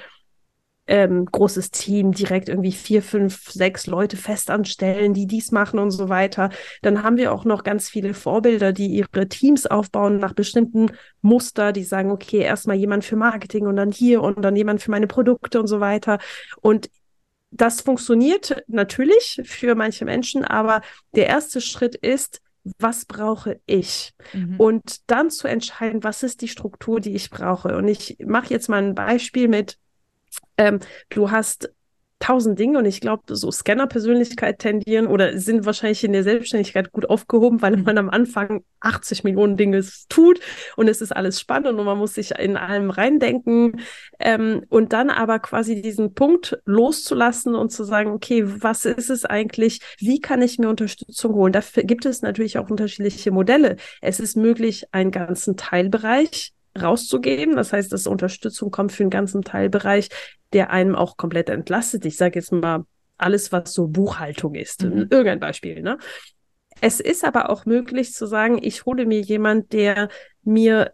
ähm, 0.87 1.25
großes 1.25 1.71
Team, 1.71 2.11
direkt 2.11 2.49
irgendwie 2.49 2.71
vier, 2.71 3.01
fünf, 3.01 3.51
sechs 3.51 3.87
Leute 3.87 4.17
festanstellen, 4.17 5.13
die 5.13 5.27
dies 5.27 5.51
machen 5.51 5.79
und 5.79 5.91
so 5.91 6.09
weiter. 6.09 6.49
Dann 6.81 7.03
haben 7.03 7.17
wir 7.17 7.31
auch 7.31 7.45
noch 7.45 7.63
ganz 7.63 7.89
viele 7.89 8.13
Vorbilder, 8.13 8.73
die 8.73 8.87
ihre 8.87 9.27
Teams 9.29 9.67
aufbauen 9.67 10.17
nach 10.17 10.33
bestimmten 10.33 10.91
Muster, 11.21 11.71
die 11.71 11.83
sagen, 11.83 12.11
okay, 12.11 12.39
erstmal 12.39 12.77
jemand 12.77 13.05
für 13.05 13.15
Marketing 13.15 13.67
und 13.67 13.75
dann 13.75 13.91
hier 13.91 14.21
und 14.21 14.41
dann 14.41 14.55
jemand 14.55 14.81
für 14.81 14.91
meine 14.91 15.07
Produkte 15.07 15.59
und 15.59 15.67
so 15.67 15.79
weiter. 15.79 16.17
Und 16.61 16.89
das 17.51 17.81
funktioniert 17.81 18.63
natürlich 18.67 19.41
für 19.43 19.75
manche 19.75 20.05
Menschen, 20.05 20.43
aber 20.43 20.81
der 21.13 21.27
erste 21.27 21.61
Schritt 21.61 21.95
ist, 21.95 22.41
was 22.79 23.05
brauche 23.05 23.59
ich? 23.65 24.13
Mhm. 24.33 24.59
Und 24.59 25.09
dann 25.09 25.29
zu 25.31 25.47
entscheiden, 25.47 26.03
was 26.03 26.23
ist 26.23 26.41
die 26.41 26.47
Struktur, 26.47 26.99
die 26.99 27.15
ich 27.15 27.29
brauche. 27.29 27.75
Und 27.75 27.87
ich 27.87 28.17
mache 28.25 28.53
jetzt 28.53 28.69
mal 28.69 28.83
ein 28.83 28.95
Beispiel 28.95 29.47
mit, 29.47 29.77
ähm, 30.57 30.79
du 31.09 31.31
hast 31.31 31.69
tausend 32.21 32.59
Dinge 32.59 32.77
und 32.77 32.85
ich 32.85 33.01
glaube, 33.01 33.35
so 33.35 33.51
Scanner-Persönlichkeit 33.51 34.59
tendieren 34.59 35.07
oder 35.07 35.37
sind 35.37 35.65
wahrscheinlich 35.65 36.03
in 36.03 36.13
der 36.13 36.23
Selbstständigkeit 36.23 36.91
gut 36.91 37.09
aufgehoben, 37.09 37.61
weil 37.61 37.77
man 37.77 37.97
am 37.97 38.09
Anfang 38.09 38.63
80 38.79 39.23
Millionen 39.23 39.57
Dinge 39.57 39.83
tut 40.07 40.39
und 40.77 40.87
es 40.87 41.01
ist 41.01 41.11
alles 41.11 41.39
spannend 41.39 41.67
und 41.67 41.83
man 41.83 41.97
muss 41.97 42.13
sich 42.13 42.31
in 42.31 42.55
allem 42.57 42.91
reindenken 42.91 43.81
ähm, 44.19 44.63
und 44.69 44.93
dann 44.93 45.09
aber 45.09 45.39
quasi 45.39 45.81
diesen 45.81 46.13
Punkt 46.13 46.59
loszulassen 46.65 47.55
und 47.55 47.71
zu 47.71 47.83
sagen, 47.83 48.11
okay, 48.11 48.43
was 48.45 48.85
ist 48.85 49.09
es 49.09 49.25
eigentlich? 49.25 49.81
Wie 49.97 50.19
kann 50.21 50.41
ich 50.41 50.59
mir 50.59 50.69
Unterstützung 50.69 51.33
holen? 51.33 51.53
Dafür 51.53 51.83
gibt 51.83 52.05
es 52.05 52.21
natürlich 52.21 52.57
auch 52.57 52.69
unterschiedliche 52.69 53.31
Modelle. 53.31 53.77
Es 54.01 54.19
ist 54.19 54.37
möglich, 54.37 54.85
einen 54.91 55.11
ganzen 55.11 55.57
Teilbereich 55.57 56.53
rauszugeben. 56.79 57.55
Das 57.55 57.73
heißt, 57.73 57.91
dass 57.91 58.07
Unterstützung 58.07 58.71
kommt 58.71 58.91
für 58.91 59.03
einen 59.03 59.09
ganzen 59.09 59.41
Teilbereich, 59.41 60.09
der 60.53 60.71
einem 60.71 60.95
auch 60.95 61.17
komplett 61.17 61.49
entlastet. 61.49 62.05
Ich 62.05 62.17
sage 62.17 62.39
jetzt 62.39 62.51
mal 62.51 62.85
alles, 63.17 63.51
was 63.51 63.73
so 63.73 63.87
Buchhaltung 63.87 64.55
ist. 64.55 64.83
Mhm. 64.83 65.07
Irgendein 65.09 65.39
Beispiel. 65.39 65.81
Ne? 65.81 65.97
Es 66.81 66.99
ist 66.99 67.23
aber 67.23 67.49
auch 67.49 67.65
möglich 67.65 68.13
zu 68.13 68.25
sagen, 68.25 68.59
ich 68.61 68.85
hole 68.85 69.05
mir 69.05 69.21
jemand, 69.21 69.73
der 69.73 70.09
mir 70.43 70.93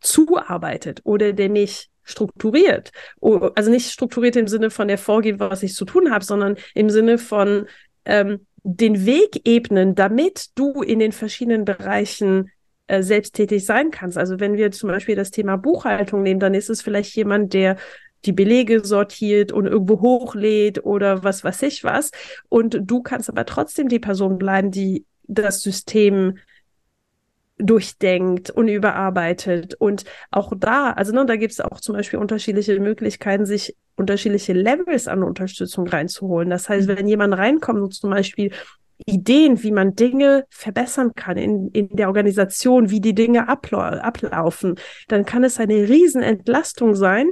zuarbeitet 0.00 1.00
oder 1.04 1.32
der 1.32 1.48
mich 1.48 1.90
strukturiert. 2.04 2.90
Also 3.20 3.70
nicht 3.70 3.90
strukturiert 3.90 4.36
im 4.36 4.48
Sinne 4.48 4.70
von 4.70 4.88
der 4.88 4.98
vorgeht, 4.98 5.38
was 5.38 5.62
ich 5.62 5.74
zu 5.74 5.84
tun 5.84 6.10
habe, 6.10 6.24
sondern 6.24 6.56
im 6.74 6.90
Sinne 6.90 7.18
von 7.18 7.66
ähm, 8.04 8.46
den 8.64 9.06
Weg 9.06 9.42
ebnen, 9.44 9.94
damit 9.94 10.50
du 10.56 10.82
in 10.82 10.98
den 10.98 11.12
verschiedenen 11.12 11.64
Bereichen 11.64 12.50
äh, 12.92 13.02
selbsttätig 13.02 13.64
sein 13.64 13.90
kannst. 13.90 14.18
Also 14.18 14.38
wenn 14.38 14.58
wir 14.58 14.70
zum 14.70 14.90
Beispiel 14.90 15.16
das 15.16 15.30
Thema 15.30 15.56
Buchhaltung 15.56 16.22
nehmen, 16.22 16.40
dann 16.40 16.52
ist 16.52 16.68
es 16.68 16.82
vielleicht 16.82 17.16
jemand, 17.16 17.54
der 17.54 17.76
die 18.26 18.32
Belege 18.32 18.84
sortiert 18.84 19.50
und 19.50 19.64
irgendwo 19.64 20.02
hochlädt 20.02 20.84
oder 20.84 21.24
was 21.24 21.42
weiß 21.42 21.62
ich 21.62 21.84
was. 21.84 22.10
Und 22.50 22.78
du 22.82 23.02
kannst 23.02 23.30
aber 23.30 23.46
trotzdem 23.46 23.88
die 23.88 23.98
Person 23.98 24.36
bleiben, 24.36 24.70
die 24.70 25.06
das 25.22 25.62
System 25.62 26.36
durchdenkt 27.56 28.50
und 28.50 28.68
überarbeitet. 28.68 29.74
Und 29.74 30.04
auch 30.30 30.52
da, 30.54 30.90
also 30.90 31.14
ne, 31.14 31.24
da 31.24 31.36
gibt 31.36 31.52
es 31.52 31.62
auch 31.62 31.80
zum 31.80 31.94
Beispiel 31.94 32.18
unterschiedliche 32.18 32.78
Möglichkeiten, 32.78 33.46
sich 33.46 33.74
unterschiedliche 33.96 34.52
Levels 34.52 35.08
an 35.08 35.22
Unterstützung 35.22 35.86
reinzuholen. 35.86 36.50
Das 36.50 36.68
heißt, 36.68 36.88
mhm. 36.90 36.98
wenn 36.98 37.08
jemand 37.08 37.32
reinkommt 37.38 37.80
und 37.80 37.94
zum 37.94 38.10
Beispiel 38.10 38.52
Ideen, 39.06 39.62
wie 39.62 39.72
man 39.72 39.94
Dinge 39.94 40.44
verbessern 40.50 41.12
kann 41.14 41.36
in, 41.36 41.68
in 41.68 41.88
der 41.90 42.08
Organisation, 42.08 42.90
wie 42.90 43.00
die 43.00 43.14
Dinge 43.14 43.48
ablau 43.48 43.80
ablaufen, 43.82 44.76
dann 45.08 45.24
kann 45.24 45.44
es 45.44 45.58
eine 45.58 45.88
Riesenentlastung 45.88 46.94
sein, 46.94 47.30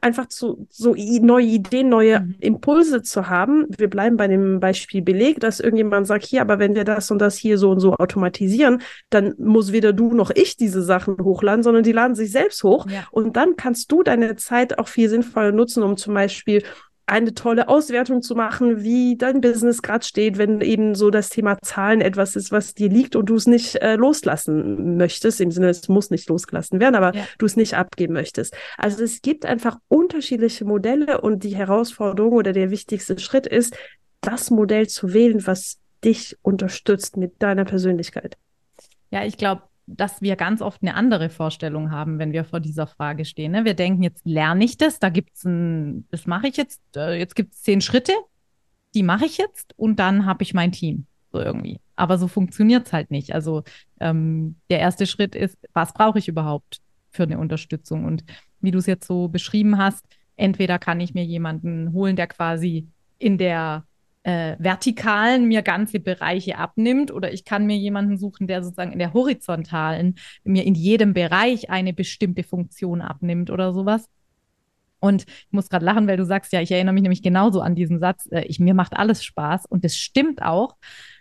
einfach 0.00 0.26
zu, 0.26 0.66
so 0.70 0.94
neue 0.94 1.46
Ideen, 1.46 1.88
neue 1.88 2.20
mhm. 2.20 2.36
Impulse 2.40 3.02
zu 3.02 3.28
haben. 3.28 3.66
Wir 3.76 3.90
bleiben 3.90 4.16
bei 4.16 4.28
dem 4.28 4.60
Beispiel 4.60 5.02
Beleg, 5.02 5.40
dass 5.40 5.60
irgendjemand 5.60 6.06
sagt, 6.06 6.24
hier, 6.24 6.40
aber 6.40 6.58
wenn 6.58 6.74
wir 6.74 6.84
das 6.84 7.10
und 7.10 7.18
das 7.18 7.36
hier 7.36 7.58
so 7.58 7.70
und 7.70 7.80
so 7.80 7.94
automatisieren, 7.94 8.82
dann 9.10 9.34
muss 9.38 9.72
weder 9.72 9.92
du 9.92 10.14
noch 10.14 10.30
ich 10.34 10.56
diese 10.56 10.82
Sachen 10.82 11.16
hochladen, 11.20 11.62
sondern 11.62 11.82
die 11.82 11.92
laden 11.92 12.14
sich 12.14 12.30
selbst 12.30 12.62
hoch. 12.62 12.86
Ja. 12.88 13.06
Und 13.10 13.36
dann 13.36 13.56
kannst 13.56 13.90
du 13.90 14.02
deine 14.02 14.36
Zeit 14.36 14.78
auch 14.78 14.88
viel 14.88 15.08
sinnvoller 15.08 15.52
nutzen, 15.52 15.82
um 15.82 15.96
zum 15.96 16.14
Beispiel 16.14 16.62
eine 17.08 17.34
tolle 17.34 17.68
Auswertung 17.68 18.22
zu 18.22 18.34
machen, 18.34 18.82
wie 18.82 19.16
dein 19.16 19.40
Business 19.40 19.82
gerade 19.82 20.04
steht, 20.04 20.36
wenn 20.36 20.60
eben 20.60 20.94
so 20.94 21.10
das 21.10 21.30
Thema 21.30 21.58
Zahlen 21.62 22.00
etwas 22.00 22.36
ist, 22.36 22.52
was 22.52 22.74
dir 22.74 22.88
liegt 22.88 23.16
und 23.16 23.30
du 23.30 23.34
es 23.34 23.46
nicht 23.46 23.76
äh, 23.76 23.96
loslassen 23.96 24.96
möchtest, 24.96 25.40
im 25.40 25.50
Sinne, 25.50 25.70
es 25.70 25.88
muss 25.88 26.10
nicht 26.10 26.28
losgelassen 26.28 26.80
werden, 26.80 26.94
aber 26.94 27.14
ja. 27.14 27.24
du 27.38 27.46
es 27.46 27.56
nicht 27.56 27.74
abgeben 27.74 28.12
möchtest. 28.12 28.54
Also 28.76 29.02
es 29.02 29.22
gibt 29.22 29.46
einfach 29.46 29.78
unterschiedliche 29.88 30.64
Modelle 30.64 31.20
und 31.20 31.44
die 31.44 31.56
Herausforderung 31.56 32.32
oder 32.32 32.52
der 32.52 32.70
wichtigste 32.70 33.18
Schritt 33.18 33.46
ist, 33.46 33.74
das 34.20 34.50
Modell 34.50 34.88
zu 34.88 35.14
wählen, 35.14 35.46
was 35.46 35.78
dich 36.04 36.36
unterstützt 36.42 37.16
mit 37.16 37.42
deiner 37.42 37.64
Persönlichkeit. 37.64 38.36
Ja, 39.10 39.24
ich 39.24 39.38
glaube, 39.38 39.62
dass 39.96 40.20
wir 40.20 40.36
ganz 40.36 40.60
oft 40.60 40.82
eine 40.82 40.94
andere 40.94 41.30
Vorstellung 41.30 41.90
haben, 41.90 42.18
wenn 42.18 42.32
wir 42.32 42.44
vor 42.44 42.60
dieser 42.60 42.86
Frage 42.86 43.24
stehen. 43.24 43.52
Ne? 43.52 43.64
Wir 43.64 43.74
denken, 43.74 44.02
jetzt 44.02 44.26
lerne 44.26 44.64
ich 44.64 44.76
das, 44.76 44.98
da 44.98 45.08
gibt 45.08 45.36
es 45.36 45.44
ein, 45.44 46.06
das 46.10 46.26
mache 46.26 46.48
ich 46.48 46.56
jetzt, 46.56 46.82
äh, 46.96 47.18
jetzt 47.18 47.34
gibt 47.34 47.54
es 47.54 47.62
zehn 47.62 47.80
Schritte, 47.80 48.12
die 48.94 49.02
mache 49.02 49.24
ich 49.24 49.38
jetzt 49.38 49.72
und 49.76 49.98
dann 49.98 50.26
habe 50.26 50.42
ich 50.42 50.54
mein 50.54 50.72
Team. 50.72 51.06
So 51.30 51.40
irgendwie. 51.40 51.80
Aber 51.96 52.16
so 52.16 52.26
funktioniert 52.26 52.86
es 52.86 52.92
halt 52.92 53.10
nicht. 53.10 53.34
Also 53.34 53.62
ähm, 54.00 54.56
der 54.70 54.80
erste 54.80 55.06
Schritt 55.06 55.34
ist, 55.34 55.58
was 55.72 55.92
brauche 55.92 56.18
ich 56.18 56.28
überhaupt 56.28 56.80
für 57.10 57.24
eine 57.24 57.38
Unterstützung? 57.38 58.04
Und 58.04 58.24
wie 58.60 58.70
du 58.70 58.78
es 58.78 58.86
jetzt 58.86 59.06
so 59.06 59.28
beschrieben 59.28 59.78
hast, 59.78 60.06
entweder 60.36 60.78
kann 60.78 61.00
ich 61.00 61.14
mir 61.14 61.24
jemanden 61.24 61.92
holen, 61.92 62.16
der 62.16 62.28
quasi 62.28 62.88
in 63.18 63.36
der 63.36 63.84
äh, 64.28 64.56
vertikalen 64.58 65.48
mir 65.48 65.62
ganze 65.62 66.00
Bereiche 66.00 66.58
abnimmt 66.58 67.10
oder 67.10 67.32
ich 67.32 67.46
kann 67.46 67.64
mir 67.64 67.78
jemanden 67.78 68.18
suchen, 68.18 68.46
der 68.46 68.62
sozusagen 68.62 68.92
in 68.92 68.98
der 68.98 69.14
horizontalen 69.14 70.16
mir 70.44 70.66
in 70.66 70.74
jedem 70.74 71.14
Bereich 71.14 71.70
eine 71.70 71.94
bestimmte 71.94 72.42
Funktion 72.42 73.00
abnimmt 73.00 73.48
oder 73.48 73.72
sowas. 73.72 74.04
Und 75.00 75.22
ich 75.22 75.52
muss 75.52 75.70
gerade 75.70 75.86
lachen, 75.86 76.06
weil 76.08 76.18
du 76.18 76.26
sagst, 76.26 76.52
ja, 76.52 76.60
ich 76.60 76.70
erinnere 76.70 76.92
mich 76.92 77.04
nämlich 77.04 77.22
genauso 77.22 77.62
an 77.62 77.74
diesen 77.74 78.00
Satz, 78.00 78.28
äh, 78.30 78.42
ich, 78.42 78.60
mir 78.60 78.74
macht 78.74 78.94
alles 78.94 79.24
Spaß 79.24 79.64
und 79.64 79.82
das 79.82 79.96
stimmt 79.96 80.42
auch. 80.42 80.76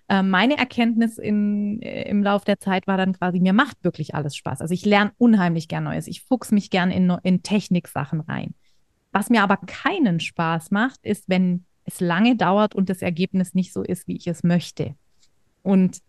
Äh, 0.10 0.22
meine 0.22 0.58
Erkenntnis 0.58 1.18
in, 1.18 1.82
äh, 1.82 2.10
im 2.10 2.22
Lauf 2.24 2.44
der 2.44 2.60
Zeit 2.60 2.88
war 2.88 2.98
dann 2.98 3.14
quasi, 3.14 3.40
mir 3.40 3.54
macht 3.54 3.86
wirklich 3.86 4.16
alles 4.16 4.36
Spaß. 4.36 4.60
Also 4.60 4.74
ich 4.74 4.84
lerne 4.84 5.14
unheimlich 5.18 5.70
gern 5.70 5.86
Neues. 5.86 6.08
Ich 6.08 6.24
fuchs 6.24 6.52
mich 6.52 6.72
gern 6.72 6.92
in, 6.92 7.10
in 7.24 7.42
Techniksachen 7.42 8.20
rein. 8.20 8.54
Was 9.14 9.30
mir 9.30 9.44
aber 9.44 9.58
keinen 9.66 10.20
Spaß 10.20 10.72
macht, 10.72 11.06
ist, 11.06 11.30
wenn 11.30 11.64
es 11.88 12.01
lange 12.01 12.36
dauert 12.36 12.75
und 12.75 12.89
das 12.89 13.01
Ergebnis 13.01 13.56
nicht 13.56 13.74
so 13.74 13.82
ist, 13.82 14.08
wie 14.08 14.17
ich 14.17 14.27
es 14.27 14.44
möchte. 14.44 14.96
Und 15.63 16.00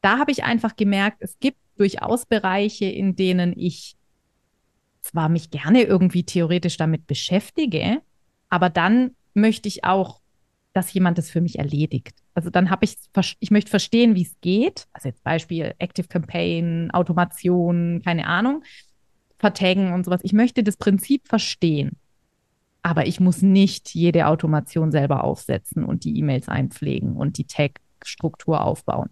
da 0.00 0.18
habe 0.18 0.30
ich 0.30 0.44
einfach 0.44 0.76
gemerkt, 0.76 1.18
es 1.20 1.38
gibt 1.40 1.58
durchaus 1.76 2.24
Bereiche, 2.24 2.86
in 2.86 3.16
denen 3.16 3.52
ich 3.58 3.96
zwar 5.00 5.28
mich 5.28 5.50
gerne 5.50 5.82
irgendwie 5.82 6.24
theoretisch 6.24 6.76
damit 6.76 7.06
beschäftige, 7.06 8.00
aber 8.48 8.70
dann 8.70 9.16
möchte 9.34 9.68
ich 9.68 9.84
auch, 9.84 10.20
dass 10.72 10.92
jemand 10.92 11.18
das 11.18 11.30
für 11.30 11.40
mich 11.40 11.58
erledigt. 11.58 12.16
Also 12.34 12.50
dann 12.50 12.70
habe 12.70 12.84
ich, 12.84 12.96
ich 13.40 13.50
möchte 13.50 13.70
verstehen, 13.70 14.14
wie 14.14 14.22
es 14.22 14.36
geht. 14.40 14.86
Also 14.92 15.08
jetzt 15.08 15.22
Beispiel 15.24 15.74
Active 15.78 16.08
Campaign, 16.08 16.90
Automation, 16.92 18.02
keine 18.04 18.26
Ahnung, 18.26 18.62
Vertaggen 19.38 19.92
und 19.92 20.04
sowas. 20.04 20.20
Ich 20.22 20.32
möchte 20.32 20.62
das 20.62 20.76
Prinzip 20.76 21.26
verstehen. 21.28 21.96
Aber 22.86 23.06
ich 23.06 23.18
muss 23.18 23.40
nicht 23.40 23.94
jede 23.94 24.26
Automation 24.26 24.92
selber 24.92 25.24
aufsetzen 25.24 25.84
und 25.84 26.04
die 26.04 26.18
E-Mails 26.18 26.50
einpflegen 26.50 27.16
und 27.16 27.38
die 27.38 27.46
Tag-Struktur 27.46 28.62
aufbauen. 28.62 29.08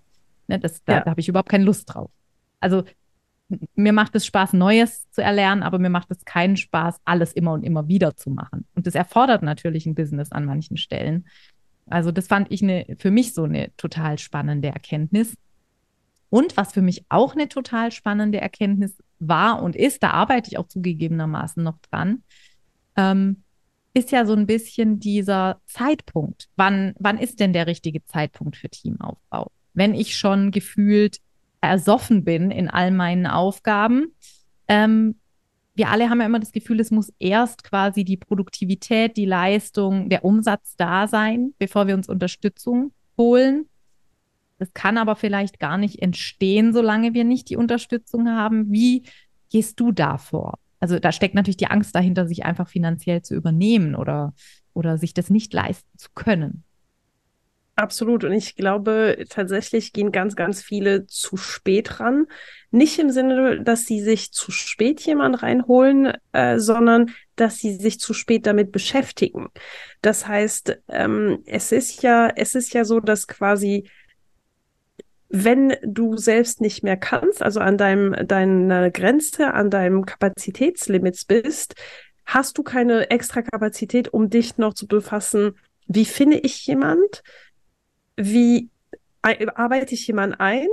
Ne, 0.47 0.59
das, 0.59 0.85
da, 0.85 0.93
ja. 0.93 1.01
da 1.01 1.11
habe 1.11 1.21
ich 1.21 1.29
überhaupt 1.29 1.49
keine 1.49 1.65
Lust 1.65 1.87
drauf. 1.87 2.11
Also 2.61 2.85
mir 3.75 3.95
macht 3.95 4.15
es 4.15 4.27
Spaß, 4.27 4.53
Neues 4.53 5.11
zu 5.11 5.23
erlernen, 5.23 5.63
aber 5.63 5.79
mir 5.79 5.89
macht 5.89 6.11
es 6.11 6.27
keinen 6.27 6.59
Spaß, 6.59 7.01
alles 7.07 7.33
immer 7.33 7.55
und 7.55 7.63
immer 7.63 7.89
wieder 7.89 8.15
zu 8.15 8.29
machen. 8.29 8.67
Und 8.75 8.87
das 8.87 8.95
erfordert 8.95 9.43
natürlich 9.43 9.87
ein 9.87 9.95
Business 9.95 10.33
an 10.33 10.45
manchen 10.45 10.77
Stellen. 10.77 11.27
Also 11.87 12.13
das 12.13 12.27
fand 12.27 12.53
ich 12.53 12.63
eine, 12.63 12.85
für 12.99 13.11
mich 13.11 13.33
so 13.33 13.45
eine 13.45 13.75
total 13.79 14.19
spannende 14.19 14.69
Erkenntnis. 14.69 15.35
Und 16.29 16.59
was 16.59 16.75
für 16.75 16.83
mich 16.83 17.07
auch 17.09 17.35
eine 17.35 17.49
total 17.49 17.91
spannende 17.91 18.39
Erkenntnis 18.39 18.99
war 19.19 19.63
und 19.63 19.77
ist, 19.77 20.03
da 20.03 20.11
arbeite 20.11 20.51
ich 20.51 20.59
auch 20.59 20.69
zugegebenermaßen 20.69 21.63
noch 21.63 21.79
dran, 21.91 22.23
ähm, 22.97 23.43
ist 23.95 24.11
ja 24.11 24.25
so 24.25 24.33
ein 24.33 24.47
bisschen 24.47 24.99
dieser 24.99 25.61
Zeitpunkt. 25.67 26.49
Wann, 26.57 26.95
wann 26.99 27.19
ist 27.19 27.41
denn 27.41 27.53
der 27.53 27.67
richtige 27.67 28.05
Zeitpunkt 28.05 28.57
für 28.57 28.69
Teamaufbau? 28.69 29.51
Wenn 29.75 29.95
ich 29.95 30.17
schon 30.17 30.51
gefühlt 30.51 31.19
ersoffen 31.61 32.25
bin 32.25 32.51
in 32.51 32.69
all 32.69 32.91
meinen 32.91 33.27
Aufgaben, 33.27 34.15
ähm, 34.69 35.17
wir 35.75 35.89
alle 35.89 36.11
haben 36.11 36.21
ja 36.21 36.27
immer 36.27 36.41
das 36.41 36.53
Gefühl, 36.53 36.81
es 36.81 36.91
muss 36.91 37.13
erst 37.19 37.65
quasi 37.65 38.05
die 38.05 38.19
Produktivität, 38.19 39.17
die 39.17 39.25
Leistung, 39.25 40.11
der 40.11 40.25
Umsatz 40.25 40.75
da 40.77 41.09
sein, 41.09 41.55
bevor 41.59 41.87
wir 41.87 41.95
uns 41.95 42.09
Unterstützung 42.09 42.93
holen. 43.17 43.69
Das 44.59 44.75
kann 44.75 44.99
aber 44.99 45.17
vielleicht 45.17 45.59
gar 45.59 45.79
nicht 45.79 46.01
entstehen, 46.01 46.73
solange 46.73 47.15
wir 47.15 47.25
nicht 47.25 47.49
die 47.49 47.57
Unterstützung 47.57 48.29
haben. 48.29 48.71
Wie 48.71 49.05
gehst 49.51 49.81
du 49.81 49.93
da 49.93 50.19
vor? 50.19 50.59
Also 50.83 50.99
da 50.99 51.13
steckt 51.13 51.37
natürlich 51.37 51.59
die 51.59 51.69
Angst 51.69 51.95
dahinter, 51.95 52.27
sich 52.27 52.45
einfach 52.45 52.67
finanziell 52.69 53.23
zu 53.23 53.37
übernehmen 53.37 53.95
oder, 53.95 54.35
oder 54.75 54.99
sich 54.99 55.15
das 55.15 55.31
nicht 55.31 55.55
leisten 55.55 55.97
zu 55.97 56.09
können. 56.13 56.65
Absolut. 57.77 58.25
Und 58.25 58.33
ich 58.33 58.57
glaube, 58.57 59.25
tatsächlich 59.29 59.93
gehen 59.93 60.11
ganz, 60.11 60.35
ganz 60.35 60.61
viele 60.61 61.07
zu 61.07 61.37
spät 61.37 62.01
ran. 62.01 62.27
Nicht 62.73 62.99
im 62.99 63.11
Sinne, 63.11 63.63
dass 63.63 63.87
sie 63.87 64.01
sich 64.01 64.33
zu 64.33 64.51
spät 64.51 65.01
jemand 65.03 65.45
reinholen, 65.45 66.15
äh, 66.33 66.59
sondern 66.59 67.13
dass 67.37 67.59
sie 67.59 67.77
sich 67.77 68.01
zu 68.01 68.13
spät 68.13 68.47
damit 68.47 68.73
beschäftigen. 68.73 69.51
Das 70.01 70.27
heißt, 70.27 70.81
ähm, 70.89 71.45
es 71.47 71.71
ist 71.71 72.03
ja, 72.03 72.29
es 72.35 72.57
ist 72.57 72.75
ja 72.75 72.85
so, 72.85 72.99
dass 72.99 73.29
quasi 73.29 73.89
wenn 75.33 75.75
du 75.83 76.19
selbst 76.19 76.61
nicht 76.61 76.85
mehr 76.85 76.99
kannst, 76.99 77.43
also 77.43 77.59
an 77.59 77.79
deinem, 77.79 78.15
deiner 78.29 78.91
Grenze, 78.91 79.55
an 79.55 79.71
deinem 79.71 80.05
Kapazitätslimits 80.05 81.25
bist, 81.25 81.75
hast 82.27 82.59
du 82.59 82.63
keine 82.63 83.11
extra 83.11 83.41
Kapazität, 83.41 84.13
um 84.13 84.29
dich 84.29 84.59
noch 84.59 84.75
zu 84.75 84.87
befassen, 84.87 85.57
wie 85.87 86.05
finde 86.05 86.37
ich 86.37 86.67
jemand, 86.67 87.23
wie 88.15 88.69
arbeite 89.23 89.95
ich 89.95 90.07
jemanden 90.07 90.39
ein, 90.39 90.69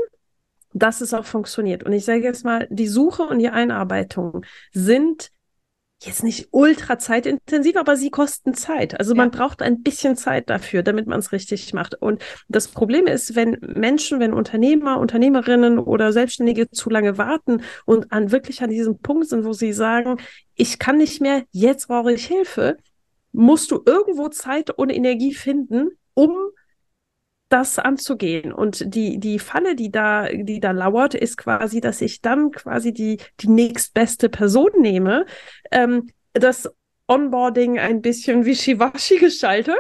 dass 0.74 1.00
es 1.00 1.14
auch 1.14 1.26
funktioniert. 1.26 1.84
Und 1.84 1.94
ich 1.94 2.04
sage 2.04 2.24
jetzt 2.24 2.44
mal, 2.44 2.68
die 2.70 2.88
Suche 2.88 3.24
und 3.24 3.40
die 3.40 3.50
Einarbeitung 3.50 4.46
sind 4.74 5.32
jetzt 6.02 6.24
nicht 6.24 6.48
ultra 6.52 6.98
zeitintensiv, 6.98 7.76
aber 7.76 7.98
sie 7.98 8.10
kosten 8.10 8.54
Zeit. 8.54 8.98
Also 9.00 9.14
ja. 9.14 9.18
man 9.18 9.32
braucht 9.32 9.62
ein 9.62 9.82
bisschen 9.82 10.16
Zeit 10.16 10.50
dafür, 10.50 10.82
damit 10.82 11.08
man 11.08 11.20
es 11.20 11.32
richtig 11.32 11.74
macht. 11.74 11.96
Und 11.96 12.24
das 12.48 12.70
Problem 12.70 13.06
ist, 13.06 13.36
wenn 13.36 13.58
Menschen, 13.62 14.20
wenn 14.20 14.34
Unternehmer, 14.34 15.00
Unternehmerinnen 15.00 15.78
oder 15.78 16.14
Selbstständige 16.14 16.70
zu 16.70 16.90
lange 16.90 17.18
warten 17.18 17.64
und 17.86 18.12
an 18.12 18.32
wirklich 18.32 18.64
an 18.64 18.70
diesem 18.70 19.00
Punkt 19.00 19.28
sind, 19.28 19.44
wo 19.44 19.54
sie 19.54 19.74
sagen, 19.74 20.18
ich 20.56 20.80
kann 20.80 20.98
nicht 20.98 21.22
mehr, 21.22 21.44
jetzt 21.52 21.88
brauche 21.88 22.14
ich 22.14 22.26
Hilfe, 22.26 22.78
musst 23.32 23.72
du 23.72 23.82
irgendwo 23.86 24.30
Zeit 24.30 24.72
und 24.72 24.90
Energie 24.90 25.34
finden, 25.34 25.90
um 26.14 26.34
das 27.50 27.80
anzugehen. 27.80 28.54
Und 28.54 28.94
die, 28.94 29.20
die 29.20 29.40
Falle, 29.40 29.76
die 29.76 29.92
da, 29.92 30.28
die 30.30 30.60
da 30.60 30.72
lauert, 30.72 31.16
ist 31.16 31.38
quasi, 31.38 31.82
dass 31.82 32.02
ich 32.02 32.22
dann 32.22 32.52
quasi 32.52 32.94
die, 32.94 33.18
die 33.40 33.50
nächstbeste 33.50 34.30
Person 34.30 34.70
nehme, 34.80 35.26
ähm, 35.72 36.10
das 36.34 36.70
Onboarding 37.08 37.80
ein 37.80 38.02
bisschen 38.02 38.46
wischiwaschi 38.46 39.18
gestalte. 39.18 39.76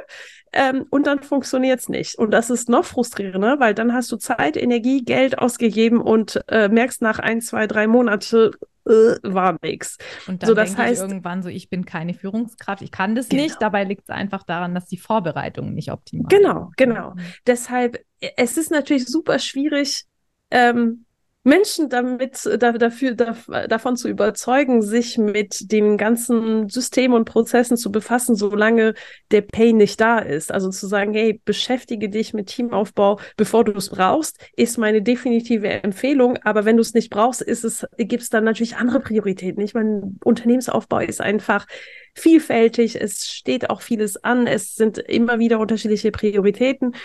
Ähm, 0.52 0.88
und 0.90 1.06
dann 1.06 1.22
funktioniert 1.22 1.80
es 1.80 1.90
nicht. 1.90 2.16
Und 2.18 2.32
das 2.32 2.50
ist 2.50 2.70
noch 2.70 2.86
frustrierender, 2.86 3.60
weil 3.60 3.76
dann 3.76 3.94
hast 3.94 4.12
du 4.12 4.18
Zeit, 4.18 4.58
Energie, 4.58 5.04
Geld 5.04 5.38
ausgegeben 5.38 6.02
und 6.02 6.42
äh, 6.48 6.70
merkst 6.70 7.04
nach 7.04 7.20
ein, 7.20 7.40
zwei, 7.42 7.68
drei 7.68 7.86
Monate, 7.86 8.52
äh, 8.90 9.18
war 9.24 9.58
nichts. 9.62 9.98
Und 10.28 10.44
dann 10.44 10.48
so, 10.48 10.54
das 10.54 10.78
heißt, 10.78 11.02
ich 11.02 11.08
irgendwann 11.10 11.44
so, 11.44 11.50
ich 11.50 11.70
bin 11.70 11.86
keine 11.86 12.14
Führungskraft, 12.14 12.82
ich 12.82 12.92
kann 12.92 13.16
das 13.16 13.30
genau. 13.30 13.44
nicht. 13.44 13.62
Dabei 13.62 13.84
liegt 13.84 14.04
es 14.04 14.10
einfach 14.10 14.44
daran, 14.44 14.74
dass 14.76 14.88
die 14.88 14.98
Vorbereitung 14.98 15.74
nicht 15.74 15.92
optimal 15.92 16.28
Genau, 16.30 16.70
ist. 16.70 16.78
genau. 16.78 17.12
Mhm. 17.12 17.20
Deshalb, 17.48 18.04
es 18.20 18.58
ist 18.58 18.72
natürlich 18.72 19.06
super 19.06 19.40
schwierig, 19.40 20.06
ähm, 20.52 21.06
Menschen 21.44 21.90
damit 21.90 22.46
da, 22.60 22.74
dafür 22.74 23.16
da, 23.16 23.36
davon 23.68 23.96
zu 23.96 24.10
überzeugen, 24.10 24.82
sich 24.82 25.18
mit 25.18 25.72
den 25.72 25.98
ganzen 25.98 26.68
Systemen 26.68 27.16
und 27.16 27.26
Prozessen 27.26 27.78
zu 27.78 27.92
befassen, 27.92 28.36
solange 28.36 28.94
der 29.32 29.42
Pain 29.42 29.78
nicht 29.78 30.02
da 30.02 30.20
ist. 30.20 30.52
Also 30.52 30.70
zu 30.70 30.86
sagen, 30.88 31.14
hey, 31.14 31.42
beschäftige 31.46 32.10
dich 32.10 32.34
mit 32.34 32.48
Teamaufbau, 32.48 33.20
bevor 33.38 33.64
du 33.64 33.72
es 33.72 33.90
brauchst, 33.90 34.38
ist 34.58 34.78
meine 34.78 35.02
definitive 35.02 35.70
Empfehlung. 35.70 36.38
Aber 36.44 36.66
wenn 36.66 36.76
du 36.76 36.82
es 36.82 36.94
nicht 36.94 37.10
brauchst, 37.10 37.42
ist 37.42 37.64
es 37.64 37.88
gibt 37.98 38.24
es 38.24 38.30
dann 38.30 38.44
natürlich 38.44 38.76
andere 38.76 39.00
Prioritäten. 39.00 39.64
Ich 39.64 39.74
meine, 39.74 40.14
Unternehmensaufbau 40.24 41.00
ist 41.00 41.22
einfach 41.22 41.68
vielfältig. 42.16 43.02
Es 43.02 43.28
steht 43.28 43.70
auch 43.70 43.82
vieles 43.82 44.22
an. 44.24 44.46
Es 44.46 44.76
sind 44.76 44.98
immer 44.98 45.40
wieder 45.40 45.60
unterschiedliche 45.60 46.12
Prioritäten. 46.12 46.96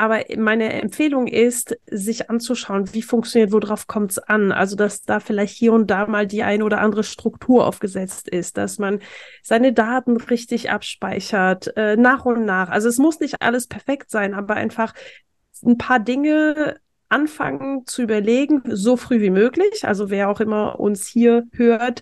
Aber 0.00 0.24
meine 0.38 0.72
Empfehlung 0.72 1.26
ist, 1.26 1.76
sich 1.84 2.30
anzuschauen, 2.30 2.94
wie 2.94 3.02
funktioniert, 3.02 3.52
worauf 3.52 3.86
kommt 3.86 4.12
es 4.12 4.18
an. 4.18 4.50
Also, 4.50 4.74
dass 4.74 5.02
da 5.02 5.20
vielleicht 5.20 5.54
hier 5.54 5.74
und 5.74 5.90
da 5.90 6.06
mal 6.06 6.26
die 6.26 6.42
eine 6.42 6.64
oder 6.64 6.80
andere 6.80 7.04
Struktur 7.04 7.66
aufgesetzt 7.66 8.26
ist, 8.26 8.56
dass 8.56 8.78
man 8.78 9.00
seine 9.42 9.74
Daten 9.74 10.16
richtig 10.16 10.70
abspeichert, 10.70 11.76
äh, 11.76 11.98
nach 11.98 12.24
und 12.24 12.46
nach. 12.46 12.70
Also, 12.70 12.88
es 12.88 12.96
muss 12.96 13.20
nicht 13.20 13.42
alles 13.42 13.66
perfekt 13.66 14.10
sein, 14.10 14.32
aber 14.32 14.54
einfach 14.54 14.94
ein 15.66 15.76
paar 15.76 16.00
Dinge 16.00 16.80
anfangen 17.10 17.84
zu 17.84 18.00
überlegen, 18.00 18.62
so 18.68 18.96
früh 18.96 19.20
wie 19.20 19.28
möglich. 19.28 19.86
Also, 19.86 20.08
wer 20.08 20.30
auch 20.30 20.40
immer 20.40 20.80
uns 20.80 21.06
hier 21.08 21.44
hört, 21.52 22.00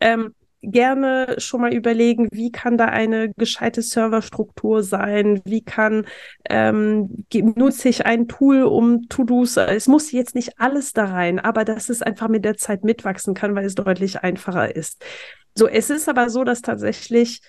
ähm, 0.00 0.34
gerne 0.62 1.36
schon 1.38 1.60
mal 1.60 1.72
überlegen, 1.72 2.28
wie 2.32 2.50
kann 2.50 2.76
da 2.76 2.86
eine 2.86 3.32
gescheite 3.36 3.82
Serverstruktur 3.82 4.82
sein, 4.82 5.40
wie 5.44 5.62
kann, 5.62 6.06
ähm, 6.48 7.24
nutze 7.32 7.88
ich 7.88 8.06
ein 8.06 8.28
Tool, 8.28 8.62
um 8.62 9.08
To-Dos, 9.08 9.56
es 9.56 9.86
muss 9.86 10.12
jetzt 10.12 10.34
nicht 10.34 10.58
alles 10.58 10.92
da 10.92 11.06
rein, 11.06 11.38
aber 11.38 11.64
dass 11.64 11.88
es 11.88 12.02
einfach 12.02 12.28
mit 12.28 12.44
der 12.44 12.56
Zeit 12.56 12.84
mitwachsen 12.84 13.34
kann, 13.34 13.54
weil 13.54 13.64
es 13.66 13.74
deutlich 13.74 14.22
einfacher 14.22 14.74
ist. 14.74 15.04
So, 15.54 15.66
es 15.66 15.90
ist 15.90 16.08
aber 16.08 16.30
so, 16.30 16.44
dass 16.44 16.62
tatsächlich 16.62 17.40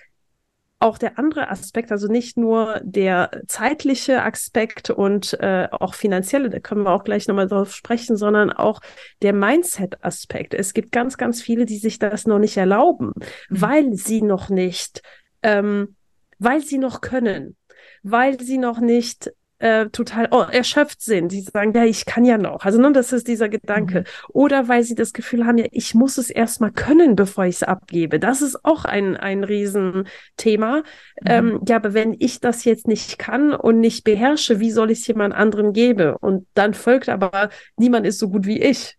auch 0.79 0.97
der 0.97 1.19
andere 1.19 1.49
Aspekt, 1.49 1.91
also 1.91 2.07
nicht 2.07 2.37
nur 2.37 2.79
der 2.83 3.41
zeitliche 3.47 4.23
Aspekt 4.23 4.89
und 4.89 5.33
äh, 5.41 5.67
auch 5.71 5.93
finanzielle, 5.93 6.49
da 6.49 6.59
können 6.59 6.83
wir 6.83 6.91
auch 6.91 7.03
gleich 7.03 7.27
nochmal 7.27 7.47
drauf 7.47 7.73
sprechen, 7.75 8.15
sondern 8.15 8.49
auch 8.49 8.79
der 9.21 9.33
Mindset-Aspekt. 9.33 10.53
Es 10.53 10.73
gibt 10.73 10.93
ganz, 10.93 11.17
ganz 11.17 11.41
viele, 11.41 11.65
die 11.65 11.77
sich 11.77 11.99
das 11.99 12.25
noch 12.25 12.39
nicht 12.39 12.55
erlauben, 12.55 13.11
mhm. 13.17 13.61
weil 13.61 13.93
sie 13.93 14.21
noch 14.21 14.49
nicht, 14.49 15.01
ähm, 15.43 15.95
weil 16.37 16.61
sie 16.61 16.77
noch 16.77 17.01
können, 17.01 17.57
weil 18.01 18.39
sie 18.39 18.57
noch 18.57 18.79
nicht 18.79 19.33
äh, 19.59 19.87
total 19.89 20.27
oh, 20.31 20.41
erschöpft 20.41 21.01
sind. 21.01 21.31
Sie 21.31 21.41
sagen, 21.41 21.73
ja, 21.73 21.85
ich 21.85 22.05
kann 22.05 22.25
ja 22.25 22.37
noch. 22.37 22.65
Also 22.65 22.79
ne, 22.79 22.91
das 22.91 23.13
ist 23.13 23.27
dieser 23.27 23.49
Gedanke. 23.49 23.99
Mhm. 23.99 24.05
Oder 24.29 24.67
weil 24.67 24.83
sie 24.83 24.95
das 24.95 25.13
Gefühl 25.13 25.45
haben, 25.45 25.57
ja, 25.57 25.65
ich 25.71 25.93
muss 25.93 26.17
es 26.17 26.29
erstmal 26.29 26.71
können, 26.71 27.15
bevor 27.15 27.45
ich 27.45 27.57
es 27.57 27.63
abgebe. 27.63 28.19
Das 28.19 28.41
ist 28.41 28.63
auch 28.65 28.85
ein, 28.85 29.17
ein 29.17 29.43
Riesenthema. 29.43 30.77
Mhm. 30.77 30.83
Ähm, 31.25 31.61
ja, 31.67 31.75
aber 31.75 31.93
wenn 31.93 32.15
ich 32.17 32.39
das 32.39 32.63
jetzt 32.63 32.87
nicht 32.87 33.19
kann 33.19 33.53
und 33.53 33.79
nicht 33.79 34.03
beherrsche, 34.03 34.59
wie 34.59 34.71
soll 34.71 34.91
ich 34.91 34.99
es 34.99 35.07
jemand 35.07 35.33
anderem 35.33 35.73
geben? 35.73 36.15
Und 36.15 36.47
dann 36.53 36.73
folgt 36.73 37.09
aber, 37.09 37.49
niemand 37.77 38.05
ist 38.05 38.19
so 38.19 38.29
gut 38.29 38.45
wie 38.45 38.61
ich. 38.61 38.97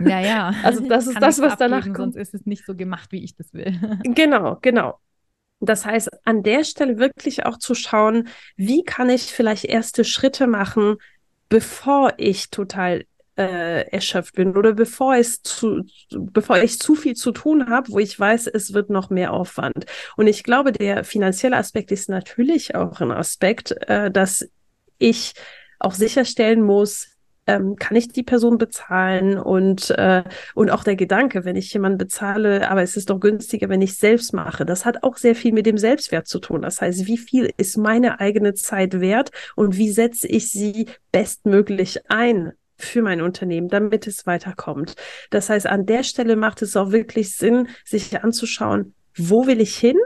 Ja, 0.00 0.20
ja. 0.20 0.54
also 0.62 0.86
das 0.86 1.06
ist 1.08 1.20
das, 1.20 1.40
was 1.40 1.52
abgeben, 1.52 1.70
danach 1.70 1.84
kommt. 1.92 2.14
Sonst 2.14 2.16
ist 2.16 2.34
es 2.34 2.46
nicht 2.46 2.64
so 2.64 2.74
gemacht, 2.74 3.12
wie 3.12 3.24
ich 3.24 3.36
das 3.36 3.52
will. 3.52 3.78
genau, 4.04 4.58
genau. 4.62 4.98
Das 5.60 5.86
heißt, 5.86 6.10
an 6.26 6.42
der 6.42 6.64
Stelle 6.64 6.98
wirklich 6.98 7.46
auch 7.46 7.58
zu 7.58 7.74
schauen, 7.74 8.28
wie 8.56 8.84
kann 8.84 9.08
ich 9.08 9.32
vielleicht 9.32 9.64
erste 9.64 10.04
Schritte 10.04 10.46
machen, 10.46 10.96
bevor 11.48 12.14
ich 12.18 12.50
total 12.50 13.04
äh, 13.36 13.88
erschöpft 13.90 14.34
bin 14.34 14.56
oder 14.56 14.72
bevor 14.72 15.16
es 15.16 15.42
zu, 15.42 15.84
bevor 16.10 16.58
ich 16.58 16.78
zu 16.78 16.94
viel 16.94 17.14
zu 17.14 17.32
tun 17.32 17.68
habe, 17.68 17.90
wo 17.90 17.98
ich 17.98 18.18
weiß, 18.18 18.46
es 18.48 18.72
wird 18.72 18.90
noch 18.90 19.10
mehr 19.10 19.32
Aufwand. 19.32 19.86
Und 20.16 20.26
ich 20.26 20.42
glaube, 20.42 20.72
der 20.72 21.04
finanzielle 21.04 21.56
Aspekt 21.56 21.92
ist 21.92 22.08
natürlich 22.08 22.74
auch 22.74 23.00
ein 23.00 23.12
Aspekt, 23.12 23.72
äh, 23.88 24.10
dass 24.10 24.48
ich 24.98 25.34
auch 25.78 25.92
sicherstellen 25.92 26.62
muss, 26.62 27.15
ähm, 27.46 27.76
kann 27.76 27.96
ich 27.96 28.08
die 28.08 28.22
Person 28.22 28.58
bezahlen 28.58 29.38
und, 29.38 29.90
äh, 29.90 30.24
und 30.54 30.70
auch 30.70 30.84
der 30.84 30.96
Gedanke, 30.96 31.44
wenn 31.44 31.56
ich 31.56 31.72
jemanden 31.72 31.98
bezahle, 31.98 32.68
aber 32.70 32.82
es 32.82 32.96
ist 32.96 33.10
doch 33.10 33.20
günstiger, 33.20 33.68
wenn 33.68 33.82
ich 33.82 33.90
es 33.90 34.00
selbst 34.00 34.32
mache. 34.32 34.64
Das 34.64 34.84
hat 34.84 35.02
auch 35.02 35.16
sehr 35.16 35.34
viel 35.34 35.52
mit 35.52 35.66
dem 35.66 35.78
Selbstwert 35.78 36.26
zu 36.26 36.40
tun. 36.40 36.62
Das 36.62 36.80
heißt, 36.80 37.06
wie 37.06 37.18
viel 37.18 37.52
ist 37.56 37.76
meine 37.76 38.20
eigene 38.20 38.54
Zeit 38.54 39.00
wert 39.00 39.30
und 39.54 39.76
wie 39.76 39.90
setze 39.90 40.26
ich 40.26 40.50
sie 40.50 40.86
bestmöglich 41.12 42.10
ein? 42.10 42.52
für 42.78 43.00
mein 43.00 43.22
Unternehmen, 43.22 43.68
damit 43.68 44.06
es 44.06 44.26
weiterkommt. 44.26 44.96
Das 45.30 45.48
heißt, 45.48 45.66
an 45.66 45.86
der 45.86 46.02
Stelle 46.02 46.36
macht 46.36 46.60
es 46.60 46.76
auch 46.76 46.92
wirklich 46.92 47.34
Sinn, 47.34 47.68
sich 47.86 48.22
anzuschauen, 48.22 48.94
wo 49.16 49.46
will 49.46 49.62
ich 49.62 49.76
hin? 49.76 49.96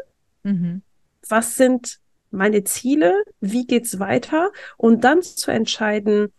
Mhm. 0.44 0.82
Was 1.28 1.56
sind 1.56 1.98
meine 2.30 2.62
Ziele? 2.62 3.24
Wie 3.40 3.66
geht's 3.66 3.98
weiter? 3.98 4.52
Und 4.76 5.02
dann 5.02 5.22
zu 5.22 5.50
entscheiden, 5.50 6.32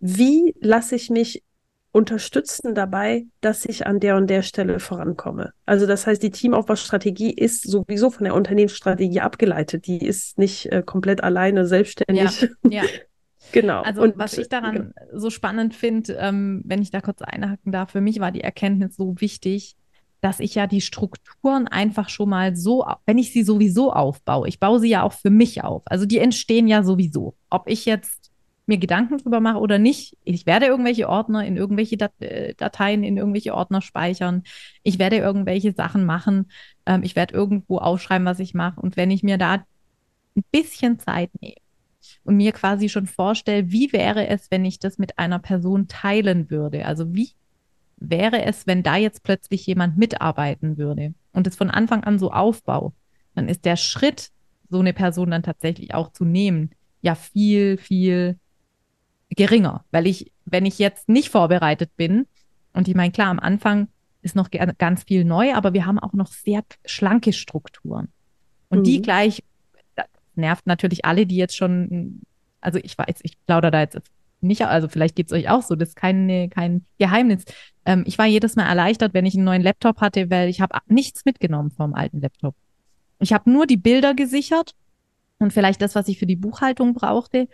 wie 0.00 0.54
lasse 0.60 0.96
ich 0.96 1.10
mich 1.10 1.42
unterstützen 1.92 2.74
dabei, 2.74 3.26
dass 3.40 3.64
ich 3.64 3.86
an 3.86 3.98
der 4.00 4.16
und 4.16 4.28
der 4.28 4.42
Stelle 4.42 4.78
vorankomme. 4.78 5.52
Also 5.66 5.86
das 5.86 6.06
heißt, 6.06 6.22
die 6.22 6.30
Teamaufbaustrategie 6.30 7.32
ist 7.32 7.68
sowieso 7.68 8.10
von 8.10 8.24
der 8.24 8.34
Unternehmensstrategie 8.34 9.20
abgeleitet. 9.20 9.86
Die 9.86 9.98
ist 9.98 10.38
nicht 10.38 10.66
äh, 10.66 10.82
komplett 10.84 11.24
alleine 11.24 11.66
selbstständig. 11.66 12.48
Ja, 12.62 12.82
ja. 12.82 12.82
genau. 13.52 13.82
Also 13.82 14.02
und, 14.02 14.18
was 14.18 14.38
ich 14.38 14.48
daran 14.48 14.74
genau. 14.74 15.18
so 15.18 15.30
spannend 15.30 15.74
finde, 15.74 16.14
ähm, 16.14 16.62
wenn 16.64 16.80
ich 16.80 16.92
da 16.92 17.00
kurz 17.00 17.22
einhaken 17.22 17.72
darf, 17.72 17.90
für 17.90 18.00
mich 18.00 18.20
war 18.20 18.30
die 18.30 18.42
Erkenntnis 18.42 18.94
so 18.94 19.20
wichtig, 19.20 19.76
dass 20.20 20.38
ich 20.38 20.54
ja 20.54 20.66
die 20.66 20.82
Strukturen 20.82 21.66
einfach 21.66 22.08
schon 22.08 22.28
mal 22.28 22.54
so, 22.54 22.86
wenn 23.06 23.18
ich 23.18 23.32
sie 23.32 23.42
sowieso 23.42 23.92
aufbaue, 23.92 24.48
ich 24.48 24.60
baue 24.60 24.78
sie 24.78 24.90
ja 24.90 25.02
auch 25.02 25.14
für 25.14 25.30
mich 25.30 25.64
auf. 25.64 25.82
Also 25.86 26.06
die 26.06 26.18
entstehen 26.18 26.68
ja 26.68 26.82
sowieso. 26.82 27.34
Ob 27.48 27.68
ich 27.68 27.86
jetzt 27.86 28.19
mir 28.70 28.78
Gedanken 28.78 29.18
drüber 29.18 29.40
mache 29.40 29.58
oder 29.58 29.78
nicht. 29.78 30.16
Ich 30.24 30.46
werde 30.46 30.66
irgendwelche 30.66 31.08
Ordner 31.08 31.44
in 31.44 31.56
irgendwelche 31.56 31.96
Dat 31.96 32.12
äh, 32.20 32.54
Dateien, 32.54 33.04
in 33.04 33.16
irgendwelche 33.16 33.54
Ordner 33.54 33.82
speichern. 33.82 34.44
Ich 34.82 34.98
werde 34.98 35.16
irgendwelche 35.16 35.72
Sachen 35.72 36.06
machen. 36.06 36.50
Ähm, 36.86 37.02
ich 37.02 37.16
werde 37.16 37.34
irgendwo 37.34 37.78
aufschreiben, 37.78 38.24
was 38.24 38.38
ich 38.38 38.54
mache. 38.54 38.80
Und 38.80 38.96
wenn 38.96 39.10
ich 39.10 39.22
mir 39.22 39.36
da 39.36 39.64
ein 40.36 40.44
bisschen 40.52 40.98
Zeit 40.98 41.30
nehme 41.40 41.56
und 42.24 42.36
mir 42.36 42.52
quasi 42.52 42.88
schon 42.88 43.06
vorstelle, 43.06 43.70
wie 43.70 43.92
wäre 43.92 44.28
es, 44.28 44.50
wenn 44.50 44.64
ich 44.64 44.78
das 44.78 44.98
mit 44.98 45.18
einer 45.18 45.40
Person 45.40 45.88
teilen 45.88 46.48
würde? 46.50 46.86
Also 46.86 47.12
wie 47.14 47.32
wäre 47.96 48.44
es, 48.44 48.66
wenn 48.66 48.82
da 48.82 48.96
jetzt 48.96 49.22
plötzlich 49.24 49.66
jemand 49.66 49.98
mitarbeiten 49.98 50.78
würde 50.78 51.12
und 51.32 51.46
es 51.46 51.56
von 51.56 51.70
Anfang 51.70 52.04
an 52.04 52.18
so 52.18 52.30
aufbaut? 52.30 52.94
Dann 53.34 53.48
ist 53.48 53.64
der 53.64 53.76
Schritt, 53.76 54.30
so 54.68 54.78
eine 54.78 54.92
Person 54.92 55.32
dann 55.32 55.42
tatsächlich 55.42 55.94
auch 55.94 56.12
zu 56.12 56.24
nehmen, 56.24 56.70
ja 57.02 57.16
viel, 57.16 57.76
viel 57.76 58.38
geringer, 59.30 59.84
weil 59.90 60.06
ich, 60.06 60.32
wenn 60.44 60.66
ich 60.66 60.78
jetzt 60.78 61.08
nicht 61.08 61.30
vorbereitet 61.30 61.90
bin, 61.96 62.26
und 62.72 62.88
ich 62.88 62.94
meine, 62.94 63.12
klar, 63.12 63.28
am 63.28 63.40
Anfang 63.40 63.88
ist 64.22 64.36
noch 64.36 64.50
ganz 64.50 65.04
viel 65.04 65.24
neu, 65.24 65.54
aber 65.54 65.72
wir 65.72 65.86
haben 65.86 65.98
auch 65.98 66.12
noch 66.12 66.28
sehr 66.28 66.62
schlanke 66.84 67.32
Strukturen. 67.32 68.08
Und 68.68 68.80
mhm. 68.80 68.84
die 68.84 69.02
gleich, 69.02 69.42
nervt 70.34 70.66
natürlich 70.66 71.04
alle, 71.04 71.26
die 71.26 71.36
jetzt 71.36 71.56
schon, 71.56 72.22
also 72.60 72.78
ich 72.82 72.96
weiß, 72.96 73.20
ich 73.22 73.34
plaudere 73.46 73.70
da 73.70 73.80
jetzt 73.80 74.00
nicht, 74.40 74.64
also 74.64 74.88
vielleicht 74.88 75.16
geht 75.16 75.26
es 75.26 75.32
euch 75.32 75.48
auch 75.50 75.62
so, 75.62 75.74
das 75.74 75.90
ist 75.90 75.96
keine, 75.96 76.48
kein 76.48 76.84
Geheimnis. 76.98 77.44
Ähm, 77.84 78.04
ich 78.06 78.16
war 78.18 78.26
jedes 78.26 78.56
Mal 78.56 78.66
erleichtert, 78.66 79.12
wenn 79.12 79.26
ich 79.26 79.34
einen 79.34 79.44
neuen 79.44 79.62
Laptop 79.62 80.00
hatte, 80.00 80.30
weil 80.30 80.48
ich 80.48 80.60
habe 80.60 80.78
nichts 80.86 81.24
mitgenommen 81.24 81.70
vom 81.70 81.94
alten 81.94 82.20
Laptop. 82.20 82.54
Ich 83.18 83.32
habe 83.32 83.50
nur 83.50 83.66
die 83.66 83.76
Bilder 83.76 84.14
gesichert 84.14 84.74
und 85.38 85.52
vielleicht 85.52 85.82
das, 85.82 85.94
was 85.94 86.08
ich 86.08 86.18
für 86.18 86.26
die 86.26 86.36
Buchhaltung 86.36 86.94
brauchte. 86.94 87.48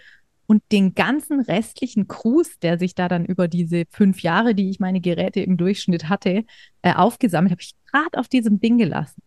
Und 0.46 0.62
den 0.70 0.94
ganzen 0.94 1.40
restlichen 1.40 2.06
Cruise, 2.09 2.52
der 2.62 2.78
sich 2.78 2.94
da 2.94 3.09
dann 3.09 3.24
über 3.24 3.48
diese 3.48 3.85
fünf 3.90 4.22
Jahre, 4.22 4.54
die 4.54 4.70
ich 4.70 4.78
meine 4.78 5.00
Geräte 5.00 5.40
im 5.40 5.56
Durchschnitt 5.56 6.09
hatte, 6.09 6.44
äh, 6.82 6.94
aufgesammelt, 6.94 7.50
habe 7.52 7.62
ich 7.62 7.74
gerade 7.90 8.18
auf 8.18 8.28
diesem 8.28 8.61
Ding 8.61 8.78
gelassen. 8.78 9.22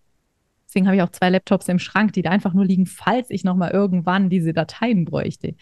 Deswegen 0.68 0.86
habe 0.86 0.96
ich 0.96 1.02
auch 1.02 1.10
zwei 1.10 1.30
Laptops 1.30 1.68
im 1.68 1.80
Schrank, 1.80 2.14
die 2.14 2.22
da 2.22 2.30
einfach 2.30 2.54
nur 2.54 2.64
liegen, 2.64 2.86
falls 2.86 3.32
ich 3.32 3.44
nochmal 3.44 3.72
irgendwann 3.72 4.30
diese 4.30 4.54
Dateien 4.54 5.04
bräuchte. 5.04 5.56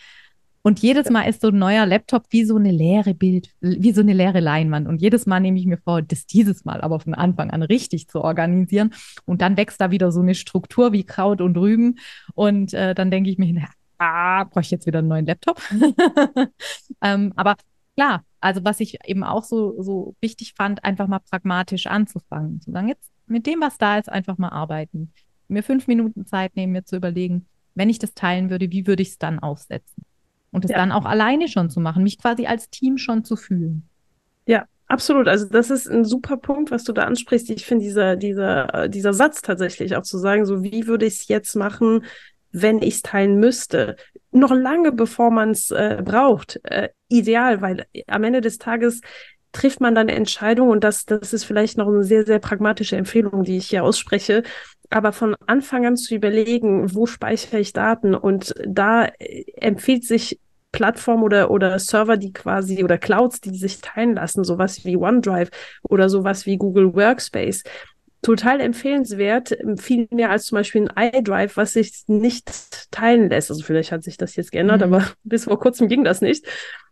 Und 0.67 0.79
jedes 0.79 1.09
Mal 1.09 1.21
ist 1.21 1.39
so 1.39 1.47
ein 1.47 1.57
neuer 1.57 1.85
Laptop 1.85 2.25
wie 2.29 2.43
so 2.43 2.57
eine 2.57 2.71
leere 2.71 3.13
Bild, 3.13 3.51
wie 3.61 3.93
so 3.93 4.01
eine 4.01 4.11
leere 4.11 4.41
Leinwand. 4.41 4.85
Und 4.85 5.01
jedes 5.01 5.25
Mal 5.25 5.39
nehme 5.39 5.57
ich 5.57 5.65
mir 5.65 5.77
vor, 5.77 6.01
das 6.01 6.25
dieses 6.25 6.65
Mal 6.65 6.81
aber 6.81 6.99
von 6.99 7.13
Anfang 7.13 7.51
an 7.51 7.63
richtig 7.63 8.09
zu 8.09 8.21
organisieren. 8.21 8.93
Und 9.23 9.41
dann 9.41 9.55
wächst 9.55 9.79
da 9.79 9.91
wieder 9.91 10.11
so 10.11 10.19
eine 10.19 10.35
Struktur 10.35 10.91
wie 10.91 11.05
Kraut 11.05 11.39
und 11.39 11.57
Rüben. 11.57 11.99
Und 12.33 12.73
äh, 12.73 12.93
dann 12.93 13.11
denke 13.11 13.29
ich 13.29 13.37
mir, 13.37 13.53
na, 13.53 13.69
ah, 13.97 14.43
brauche 14.45 14.61
ich 14.61 14.71
jetzt 14.71 14.85
wieder 14.85 14.99
einen 14.99 15.07
neuen 15.07 15.25
Laptop? 15.25 15.61
ähm, 17.01 17.33
aber 17.35 17.55
klar, 17.95 18.23
also 18.39 18.63
was 18.63 18.79
ich 18.79 18.99
eben 19.05 19.23
auch 19.23 19.43
so, 19.43 19.81
so 19.81 20.15
wichtig 20.21 20.53
fand, 20.55 20.83
einfach 20.83 21.07
mal 21.07 21.19
pragmatisch 21.19 21.87
anzufangen. 21.87 22.61
Zu 22.61 22.71
sagen, 22.71 22.87
jetzt 22.87 23.11
mit 23.25 23.45
dem, 23.45 23.61
was 23.61 23.77
da 23.77 23.97
ist, 23.97 24.09
einfach 24.09 24.37
mal 24.37 24.49
arbeiten. 24.49 25.11
Mir 25.47 25.63
fünf 25.63 25.87
Minuten 25.87 26.25
Zeit 26.25 26.55
nehmen, 26.55 26.73
mir 26.73 26.83
zu 26.83 26.95
überlegen, 26.95 27.47
wenn 27.75 27.89
ich 27.89 27.99
das 27.99 28.13
teilen 28.13 28.49
würde, 28.49 28.71
wie 28.71 28.87
würde 28.87 29.03
ich 29.03 29.09
es 29.09 29.17
dann 29.17 29.39
aufsetzen? 29.39 30.03
Und 30.51 30.65
es 30.65 30.71
ja. 30.71 30.77
dann 30.77 30.91
auch 30.91 31.05
alleine 31.05 31.47
schon 31.47 31.69
zu 31.69 31.79
machen, 31.79 32.03
mich 32.03 32.17
quasi 32.17 32.47
als 32.47 32.69
Team 32.69 32.97
schon 32.97 33.23
zu 33.23 33.35
fühlen. 33.35 33.87
Ja, 34.47 34.65
absolut. 34.87 35.27
Also 35.27 35.47
das 35.47 35.69
ist 35.69 35.87
ein 35.87 36.05
super 36.05 36.37
Punkt, 36.37 36.71
was 36.71 36.83
du 36.83 36.93
da 36.93 37.03
ansprichst. 37.03 37.49
Ich 37.49 37.65
finde 37.65 37.83
dieser, 37.83 38.15
dieser, 38.15 38.87
dieser 38.87 39.13
Satz 39.13 39.41
tatsächlich 39.41 39.95
auch 39.95 40.03
zu 40.03 40.17
sagen, 40.17 40.45
so 40.45 40.63
wie 40.63 40.87
würde 40.87 41.05
ich 41.05 41.15
es 41.15 41.27
jetzt 41.27 41.55
machen, 41.55 42.05
wenn 42.61 42.81
ich 42.81 42.95
es 42.95 43.01
teilen 43.01 43.39
müsste. 43.39 43.95
Noch 44.31 44.53
lange 44.53 44.91
bevor 44.91 45.31
man 45.31 45.51
es 45.51 45.71
äh, 45.71 46.01
braucht. 46.03 46.59
Äh, 46.63 46.89
ideal, 47.07 47.61
weil 47.61 47.85
am 48.07 48.23
Ende 48.23 48.41
des 48.41 48.57
Tages 48.57 49.01
trifft 49.51 49.81
man 49.81 49.95
dann 49.95 50.09
eine 50.09 50.17
Entscheidung 50.17 50.69
und 50.69 50.83
das, 50.83 51.05
das 51.05 51.33
ist 51.33 51.45
vielleicht 51.45 51.77
noch 51.77 51.87
eine 51.87 52.03
sehr, 52.03 52.25
sehr 52.25 52.39
pragmatische 52.39 52.95
Empfehlung, 52.95 53.43
die 53.43 53.57
ich 53.57 53.67
hier 53.67 53.83
ausspreche. 53.83 54.43
Aber 54.89 55.11
von 55.11 55.35
Anfang 55.47 55.85
an 55.85 55.97
zu 55.97 56.15
überlegen, 56.15 56.93
wo 56.93 57.05
speichere 57.05 57.59
ich 57.59 57.73
Daten 57.73 58.13
und 58.15 58.53
da 58.65 59.05
äh, 59.05 59.45
empfiehlt 59.55 60.05
sich 60.05 60.39
Plattform 60.71 61.23
oder, 61.23 61.49
oder 61.49 61.79
Server, 61.79 62.17
die 62.17 62.33
quasi 62.33 62.83
oder 62.83 62.97
Clouds, 62.97 63.41
die 63.41 63.57
sich 63.57 63.81
teilen 63.81 64.15
lassen, 64.15 64.43
sowas 64.43 64.85
wie 64.85 64.97
OneDrive 64.97 65.49
oder 65.83 66.09
sowas 66.09 66.45
wie 66.45 66.57
Google 66.57 66.93
Workspace. 66.93 67.63
Total 68.27 68.59
empfehlenswert, 68.59 69.57
viel 69.77 70.09
mehr 70.11 70.31
als 70.31 70.47
zum 70.47 70.57
Beispiel 70.57 70.89
ein 70.93 71.13
iDrive, 71.13 71.55
was 71.55 71.71
sich 71.71 71.93
nicht 72.07 72.91
teilen 72.91 73.29
lässt. 73.29 73.49
Also 73.49 73.63
vielleicht 73.63 73.93
hat 73.93 74.03
sich 74.03 74.17
das 74.17 74.35
jetzt 74.35 74.51
geändert, 74.51 74.85
mhm. 74.85 74.93
aber 74.93 75.07
bis 75.23 75.45
vor 75.45 75.57
kurzem 75.57 75.87
ging 75.87 76.03
das 76.03 76.19
nicht. 76.19 76.45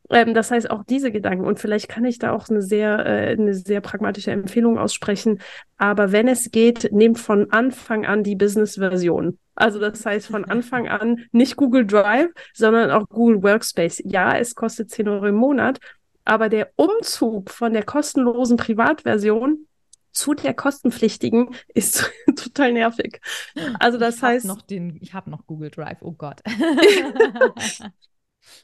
Ähm, 0.09 0.33
das 0.33 0.49
heißt, 0.49 0.71
auch 0.71 0.85
diese 0.85 1.11
Gedanken, 1.11 1.43
und 1.43 1.59
vielleicht 1.59 1.89
kann 1.89 2.05
ich 2.05 2.19
da 2.19 2.31
auch 2.31 2.47
eine 2.47 2.61
sehr, 2.61 3.05
äh, 3.05 3.33
eine 3.33 3.53
sehr 3.53 3.81
pragmatische 3.81 4.31
Empfehlung 4.31 4.77
aussprechen, 4.77 5.41
aber 5.77 6.13
wenn 6.13 6.29
es 6.29 6.51
geht, 6.51 6.93
nehmt 6.93 7.19
von 7.19 7.51
Anfang 7.51 8.05
an 8.05 8.23
die 8.23 8.37
Business-Version. 8.37 9.37
Also 9.55 9.77
das 9.77 10.05
heißt 10.05 10.27
von 10.27 10.45
Anfang 10.49 10.87
an 10.87 11.25
nicht 11.33 11.57
Google 11.57 11.85
Drive, 11.85 12.29
sondern 12.53 12.91
auch 12.91 13.09
Google 13.09 13.43
Workspace. 13.43 14.01
Ja, 14.05 14.37
es 14.37 14.55
kostet 14.55 14.89
10 14.89 15.09
Euro 15.09 15.25
im 15.25 15.35
Monat, 15.35 15.79
aber 16.23 16.47
der 16.47 16.69
Umzug 16.77 17.51
von 17.51 17.73
der 17.73 17.83
kostenlosen 17.83 18.55
Privatversion 18.55 19.67
zu 20.15 20.33
der 20.33 20.53
kostenpflichtigen 20.53 21.55
ist 21.67 22.11
total 22.35 22.73
nervig. 22.73 23.21
Also 23.79 23.97
das 23.97 24.17
ich 24.17 24.21
heißt, 24.23 24.45
noch 24.45 24.61
den, 24.61 24.97
ich 25.01 25.13
habe 25.13 25.29
noch 25.29 25.45
Google 25.45 25.69
Drive. 25.69 25.97
Oh 26.01 26.13
Gott. 26.13 26.41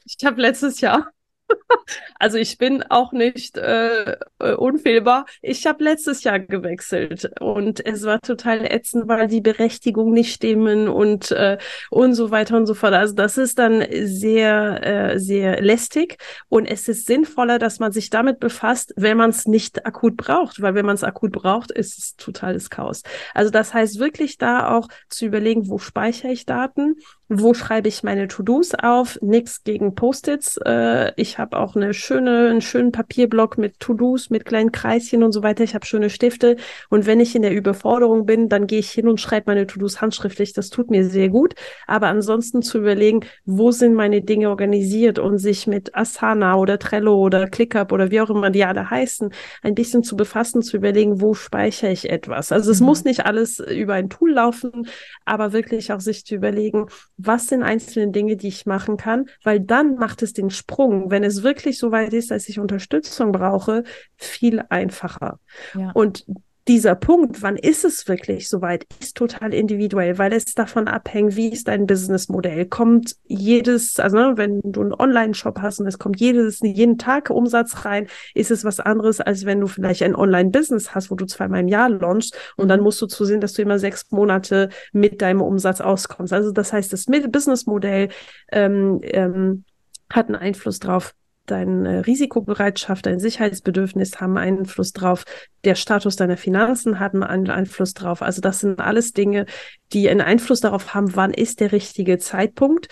ich 0.04 0.24
habe 0.24 0.40
letztes 0.40 0.80
Jahr 0.80 1.12
Also 2.18 2.38
ich 2.38 2.58
bin 2.58 2.82
auch 2.84 3.12
nicht 3.12 3.58
äh, 3.58 4.16
äh, 4.38 4.54
unfehlbar. 4.54 5.26
Ich 5.40 5.66
habe 5.66 5.82
letztes 5.82 6.22
Jahr 6.22 6.38
gewechselt 6.38 7.30
und 7.40 7.84
es 7.84 8.04
war 8.04 8.20
total 8.20 8.64
ätzend, 8.64 9.08
weil 9.08 9.26
die 9.26 9.40
Berechtigung 9.40 10.12
nicht 10.12 10.32
stimmen 10.32 10.88
und 10.88 11.32
äh, 11.32 11.58
und 11.90 12.14
so 12.14 12.30
weiter 12.30 12.56
und 12.56 12.66
so 12.66 12.74
fort. 12.74 12.94
Also 12.94 13.14
das 13.14 13.38
ist 13.38 13.58
dann 13.58 13.84
sehr 14.04 15.14
äh, 15.14 15.18
sehr 15.18 15.60
lästig 15.60 16.18
und 16.48 16.66
es 16.66 16.88
ist 16.88 17.06
sinnvoller, 17.06 17.58
dass 17.58 17.80
man 17.80 17.92
sich 17.92 18.10
damit 18.10 18.38
befasst, 18.38 18.94
wenn 18.96 19.16
man 19.16 19.30
es 19.30 19.46
nicht 19.46 19.84
akut 19.84 20.16
braucht, 20.16 20.62
weil 20.62 20.74
wenn 20.74 20.86
man 20.86 20.94
es 20.94 21.04
akut 21.04 21.32
braucht, 21.32 21.72
ist 21.72 21.98
es 21.98 22.16
totales 22.16 22.70
Chaos. 22.70 23.02
Also 23.34 23.50
das 23.50 23.74
heißt 23.74 23.98
wirklich 23.98 24.38
da 24.38 24.76
auch 24.76 24.88
zu 25.08 25.26
überlegen, 25.26 25.68
wo 25.68 25.78
speichere 25.78 26.32
ich 26.32 26.46
Daten 26.46 26.96
wo 27.40 27.54
schreibe 27.54 27.88
ich 27.88 28.02
meine 28.02 28.28
To-Dos 28.28 28.74
auf? 28.74 29.18
Nichts 29.22 29.64
gegen 29.64 29.94
Post-its. 29.94 30.58
Äh, 30.64 31.12
ich 31.16 31.38
habe 31.38 31.58
auch 31.58 31.76
eine 31.76 31.94
schöne, 31.94 32.48
einen 32.50 32.60
schönen 32.60 32.92
Papierblock 32.92 33.56
mit 33.56 33.80
To-Dos, 33.80 34.28
mit 34.30 34.44
kleinen 34.44 34.72
Kreischen 34.72 35.22
und 35.22 35.32
so 35.32 35.42
weiter. 35.42 35.64
Ich 35.64 35.74
habe 35.74 35.86
schöne 35.86 36.10
Stifte. 36.10 36.56
Und 36.90 37.06
wenn 37.06 37.20
ich 37.20 37.34
in 37.34 37.42
der 37.42 37.52
Überforderung 37.52 38.26
bin, 38.26 38.48
dann 38.48 38.66
gehe 38.66 38.80
ich 38.80 38.90
hin 38.90 39.08
und 39.08 39.20
schreibe 39.20 39.50
meine 39.50 39.66
To-Dos 39.66 40.00
handschriftlich. 40.00 40.52
Das 40.52 40.70
tut 40.70 40.90
mir 40.90 41.04
sehr 41.04 41.30
gut. 41.30 41.54
Aber 41.86 42.08
ansonsten 42.08 42.60
zu 42.62 42.78
überlegen, 42.78 43.20
wo 43.44 43.70
sind 43.70 43.94
meine 43.94 44.20
Dinge 44.22 44.50
organisiert 44.50 45.18
und 45.18 45.38
sich 45.38 45.66
mit 45.66 45.94
Asana 45.94 46.56
oder 46.56 46.78
Trello 46.78 47.16
oder 47.16 47.48
ClickUp 47.48 47.92
oder 47.92 48.10
wie 48.10 48.20
auch 48.20 48.30
immer 48.30 48.50
die 48.50 48.64
alle 48.64 48.90
heißen, 48.90 49.32
ein 49.62 49.74
bisschen 49.74 50.02
zu 50.02 50.16
befassen, 50.16 50.62
zu 50.62 50.76
überlegen, 50.76 51.20
wo 51.20 51.34
speichere 51.34 51.92
ich 51.92 52.10
etwas. 52.10 52.52
Also 52.52 52.70
es 52.70 52.80
mhm. 52.80 52.86
muss 52.86 53.04
nicht 53.04 53.24
alles 53.24 53.58
über 53.58 53.94
ein 53.94 54.10
Tool 54.10 54.32
laufen, 54.32 54.86
aber 55.24 55.52
wirklich 55.52 55.92
auch 55.92 56.00
sich 56.00 56.26
zu 56.26 56.34
überlegen, 56.34 56.86
was 57.24 57.46
sind 57.46 57.62
einzelne 57.62 58.12
Dinge, 58.12 58.36
die 58.36 58.48
ich 58.48 58.66
machen 58.66 58.96
kann, 58.96 59.26
weil 59.42 59.60
dann 59.60 59.96
macht 59.96 60.22
es 60.22 60.32
den 60.32 60.50
Sprung, 60.50 61.10
wenn 61.10 61.24
es 61.24 61.42
wirklich 61.42 61.78
so 61.78 61.90
weit 61.90 62.12
ist, 62.12 62.30
dass 62.30 62.48
ich 62.48 62.58
Unterstützung 62.58 63.32
brauche, 63.32 63.84
viel 64.16 64.62
einfacher. 64.68 65.38
Ja. 65.74 65.90
Und 65.92 66.24
dieser 66.68 66.94
Punkt, 66.94 67.42
wann 67.42 67.56
ist 67.56 67.84
es 67.84 68.06
wirklich 68.06 68.48
soweit, 68.48 68.86
ist 69.00 69.16
total 69.16 69.52
individuell, 69.52 70.18
weil 70.18 70.32
es 70.32 70.44
davon 70.54 70.86
abhängt, 70.86 71.34
wie 71.34 71.48
ist 71.48 71.66
dein 71.66 71.86
Businessmodell. 71.86 72.66
Kommt 72.66 73.16
jedes, 73.24 73.98
also 73.98 74.16
ne, 74.16 74.32
wenn 74.36 74.60
du 74.62 74.80
einen 74.80 74.94
Online-Shop 74.94 75.58
hast 75.60 75.80
und 75.80 75.88
es 75.88 75.98
kommt 75.98 76.20
jedes, 76.20 76.60
jeden 76.60 76.98
Tag 76.98 77.30
Umsatz 77.30 77.84
rein, 77.84 78.06
ist 78.34 78.52
es 78.52 78.64
was 78.64 78.78
anderes, 78.78 79.20
als 79.20 79.44
wenn 79.44 79.60
du 79.60 79.66
vielleicht 79.66 80.02
ein 80.04 80.14
Online-Business 80.14 80.94
hast, 80.94 81.10
wo 81.10 81.16
du 81.16 81.26
zweimal 81.26 81.60
im 81.60 81.68
Jahr 81.68 81.90
launchst 81.90 82.36
und 82.56 82.68
dann 82.68 82.80
mhm. 82.80 82.84
musst 82.84 83.02
du 83.02 83.06
zusehen, 83.06 83.40
dass 83.40 83.54
du 83.54 83.62
immer 83.62 83.80
sechs 83.80 84.10
Monate 84.10 84.68
mit 84.92 85.20
deinem 85.20 85.40
Umsatz 85.40 85.80
auskommst. 85.80 86.32
Also 86.32 86.52
das 86.52 86.72
heißt, 86.72 86.92
das 86.92 87.06
Businessmodell 87.06 88.08
ähm, 88.52 89.00
ähm, 89.02 89.64
hat 90.10 90.26
einen 90.26 90.36
Einfluss 90.36 90.78
drauf, 90.78 91.14
deine 91.46 92.06
Risikobereitschaft, 92.06 93.06
dein 93.06 93.18
Sicherheitsbedürfnis 93.18 94.20
haben 94.20 94.38
Einfluss 94.38 94.92
drauf, 94.92 95.24
der 95.64 95.74
Status 95.74 96.16
deiner 96.16 96.36
Finanzen 96.36 97.00
hat 97.00 97.14
einen 97.14 97.50
Einfluss 97.50 97.94
drauf. 97.94 98.22
Also 98.22 98.40
das 98.40 98.60
sind 98.60 98.80
alles 98.80 99.12
Dinge, 99.12 99.46
die 99.92 100.08
einen 100.08 100.20
Einfluss 100.20 100.60
darauf 100.60 100.94
haben, 100.94 101.14
wann 101.16 101.32
ist 101.32 101.60
der 101.60 101.72
richtige 101.72 102.18
Zeitpunkt. 102.18 102.88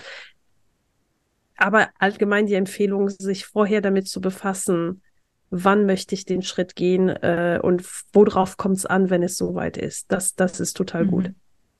Aber 1.57 1.89
allgemein 1.99 2.47
die 2.47 2.55
Empfehlung, 2.55 3.09
sich 3.11 3.47
vorher 3.47 3.81
damit 3.81 4.09
zu 4.09 4.21
befassen, 4.21 5.03
wann 5.51 5.85
möchte 5.85 6.15
ich 6.15 6.25
den 6.25 6.43
Schritt 6.43 6.75
gehen 6.75 7.09
äh, 7.09 7.61
und 7.63 7.85
worauf 8.13 8.57
kommt 8.57 8.79
es 8.79 8.87
an, 8.87 9.11
wenn 9.11 9.23
es 9.23 9.37
soweit 9.37 9.77
ist. 9.77 10.11
Das, 10.11 10.35
das 10.35 10.61
ist 10.61 10.77
total 10.77 11.05
mhm. 11.05 11.11
gut. 11.11 11.33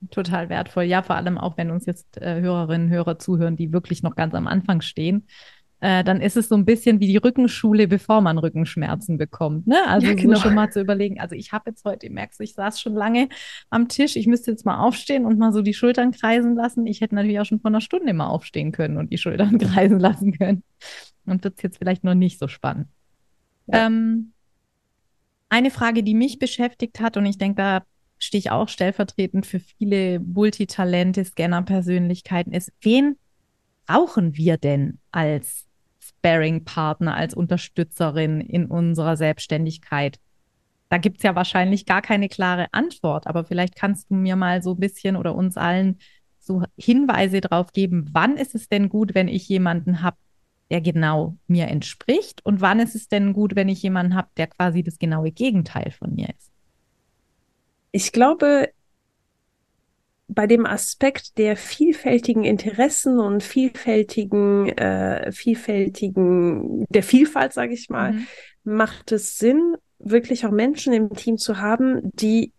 Total 0.09 0.49
wertvoll. 0.49 0.83
Ja, 0.83 1.03
vor 1.03 1.15
allem 1.15 1.37
auch, 1.37 1.57
wenn 1.57 1.69
uns 1.69 1.85
jetzt 1.85 2.17
äh, 2.17 2.41
Hörerinnen 2.41 2.87
und 2.87 2.93
Hörer 2.93 3.19
zuhören, 3.19 3.55
die 3.55 3.71
wirklich 3.71 4.03
noch 4.03 4.15
ganz 4.15 4.33
am 4.33 4.47
Anfang 4.47 4.81
stehen 4.81 5.27
äh, 5.81 6.03
dann 6.03 6.21
ist 6.21 6.37
es 6.37 6.47
so 6.47 6.55
ein 6.55 6.63
bisschen 6.63 6.99
wie 6.99 7.07
die 7.07 7.17
Rückenschule, 7.17 7.87
bevor 7.87 8.21
man 8.21 8.37
Rückenschmerzen 8.37 9.17
bekommt. 9.17 9.65
Ne? 9.65 9.77
Also 9.87 10.07
ja, 10.07 10.13
genau. 10.13 10.35
so 10.35 10.43
schon 10.43 10.53
mal 10.53 10.71
zu 10.71 10.79
überlegen, 10.79 11.19
also 11.19 11.35
ich 11.35 11.51
habe 11.51 11.71
jetzt 11.71 11.83
heute, 11.85 12.07
merkst 12.11 12.39
du, 12.39 12.43
ich 12.43 12.53
saß 12.53 12.79
schon 12.79 12.93
lange 12.93 13.29
am 13.71 13.87
Tisch, 13.87 14.15
ich 14.15 14.27
müsste 14.27 14.51
jetzt 14.51 14.63
mal 14.63 14.79
aufstehen 14.79 15.25
und 15.25 15.39
mal 15.39 15.51
so 15.51 15.63
die 15.63 15.73
Schultern 15.73 16.11
kreisen 16.11 16.55
lassen. 16.55 16.85
Ich 16.85 17.01
hätte 17.01 17.15
natürlich 17.15 17.39
auch 17.39 17.45
schon 17.45 17.59
vor 17.59 17.71
einer 17.71 17.81
Stunde 17.81 18.13
mal 18.13 18.27
aufstehen 18.27 18.71
können 18.71 18.97
und 18.97 19.11
die 19.11 19.17
Schultern 19.17 19.57
kreisen 19.57 19.99
lassen 19.99 20.37
können. 20.37 20.63
Und 21.25 21.43
wird 21.43 21.55
es 21.57 21.63
jetzt 21.63 21.79
vielleicht 21.79 22.03
noch 22.03 22.15
nicht 22.15 22.37
so 22.37 22.47
spannend. 22.47 22.87
Ja. 23.65 23.87
Ähm, 23.87 24.33
eine 25.49 25.71
Frage, 25.71 26.03
die 26.03 26.13
mich 26.13 26.37
beschäftigt 26.37 26.99
hat, 26.99 27.17
und 27.17 27.25
ich 27.25 27.39
denke, 27.39 27.55
da 27.55 27.83
stehe 28.19 28.39
ich 28.39 28.51
auch 28.51 28.69
stellvertretend 28.69 29.47
für 29.47 29.59
viele 29.59 30.19
Multitalente, 30.19 31.25
Scanner-Persönlichkeiten, 31.25 32.53
ist, 32.53 32.71
wen 32.81 33.17
brauchen 33.87 34.37
wir 34.37 34.57
denn 34.57 34.99
als 35.11 35.65
Sparing-Partner, 36.21 37.15
als 37.15 37.33
Unterstützerin 37.33 38.41
in 38.41 38.67
unserer 38.67 39.17
Selbstständigkeit. 39.17 40.19
da 40.89 40.97
gibt 40.97 41.17
es 41.17 41.23
ja 41.23 41.35
wahrscheinlich 41.35 41.85
gar 41.85 42.01
keine 42.01 42.27
klare 42.27 42.67
Antwort, 42.73 43.25
aber 43.25 43.45
vielleicht 43.45 43.75
kannst 43.75 44.11
du 44.11 44.15
mir 44.15 44.35
mal 44.35 44.61
so 44.61 44.73
ein 44.73 44.79
bisschen 44.79 45.15
oder 45.15 45.35
uns 45.35 45.57
allen 45.57 45.99
so 46.39 46.63
Hinweise 46.77 47.39
darauf 47.39 47.71
geben, 47.71 48.09
wann 48.11 48.35
ist 48.35 48.55
es 48.55 48.67
denn 48.67 48.89
gut, 48.89 49.15
wenn 49.15 49.27
ich 49.27 49.47
jemanden 49.47 50.01
habe, 50.01 50.17
der 50.69 50.81
genau 50.81 51.37
mir 51.47 51.67
entspricht 51.67 52.45
und 52.45 52.61
wann 52.61 52.79
ist 52.79 52.95
es 52.95 53.07
denn 53.07 53.33
gut, 53.33 53.55
wenn 53.55 53.69
ich 53.69 53.81
jemanden 53.81 54.15
habe, 54.15 54.29
der 54.37 54.47
quasi 54.47 54.83
das 54.83 54.99
genaue 54.99 55.31
Gegenteil 55.31 55.91
von 55.91 56.13
mir 56.13 56.29
ist? 56.29 56.51
Ich 57.91 58.11
glaube, 58.11 58.69
bei 60.33 60.47
dem 60.47 60.65
Aspekt 60.65 61.37
der 61.37 61.57
vielfältigen 61.57 62.45
Interessen 62.45 63.19
und 63.19 63.43
vielfältigen, 63.43 64.69
äh, 64.69 65.31
vielfältigen, 65.31 66.85
der 66.89 67.03
Vielfalt, 67.03 67.51
sage 67.51 67.73
ich 67.73 67.89
mal, 67.89 68.13
mhm. 68.13 68.27
macht 68.63 69.11
es 69.11 69.37
Sinn, 69.37 69.75
wirklich 69.99 70.45
auch 70.45 70.51
Menschen 70.51 70.93
im 70.93 71.13
Team 71.13 71.37
zu 71.37 71.59
haben, 71.59 71.99
die 72.13 72.53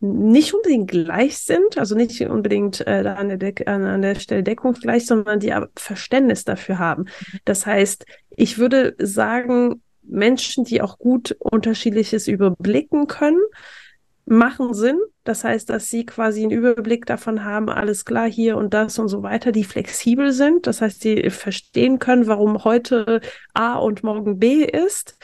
nicht 0.00 0.52
unbedingt 0.52 0.90
gleich 0.90 1.38
sind, 1.38 1.78
also 1.78 1.94
nicht 1.94 2.20
unbedingt 2.22 2.80
äh, 2.86 3.04
an, 3.06 3.28
der 3.28 3.36
Deck, 3.36 3.68
an, 3.68 3.84
an 3.84 4.02
der 4.02 4.16
Stelle 4.16 4.42
deckungsgleich, 4.42 5.06
sondern 5.06 5.38
die 5.38 5.52
aber 5.52 5.68
Verständnis 5.76 6.44
dafür 6.44 6.78
haben. 6.78 7.02
Mhm. 7.02 7.38
Das 7.44 7.66
heißt, 7.66 8.06
ich 8.30 8.58
würde 8.58 8.96
sagen, 8.98 9.82
Menschen, 10.02 10.64
die 10.64 10.80
auch 10.80 10.98
gut 10.98 11.36
unterschiedliches 11.38 12.26
überblicken 12.26 13.06
können, 13.06 13.42
machen 14.24 14.72
Sinn. 14.72 14.98
Das 15.24 15.44
heißt, 15.44 15.70
dass 15.70 15.88
sie 15.88 16.04
quasi 16.04 16.42
einen 16.42 16.50
Überblick 16.50 17.06
davon 17.06 17.44
haben, 17.44 17.68
alles 17.68 18.04
klar, 18.04 18.28
hier 18.28 18.56
und 18.56 18.74
das 18.74 18.98
und 18.98 19.08
so 19.08 19.22
weiter, 19.22 19.52
die 19.52 19.64
flexibel 19.64 20.32
sind. 20.32 20.66
Das 20.66 20.80
heißt, 20.80 21.04
die 21.04 21.30
verstehen 21.30 21.98
können, 21.98 22.26
warum 22.26 22.64
heute 22.64 23.20
A 23.54 23.76
und 23.76 24.02
morgen 24.02 24.38
B 24.38 24.64
ist. 24.64 25.18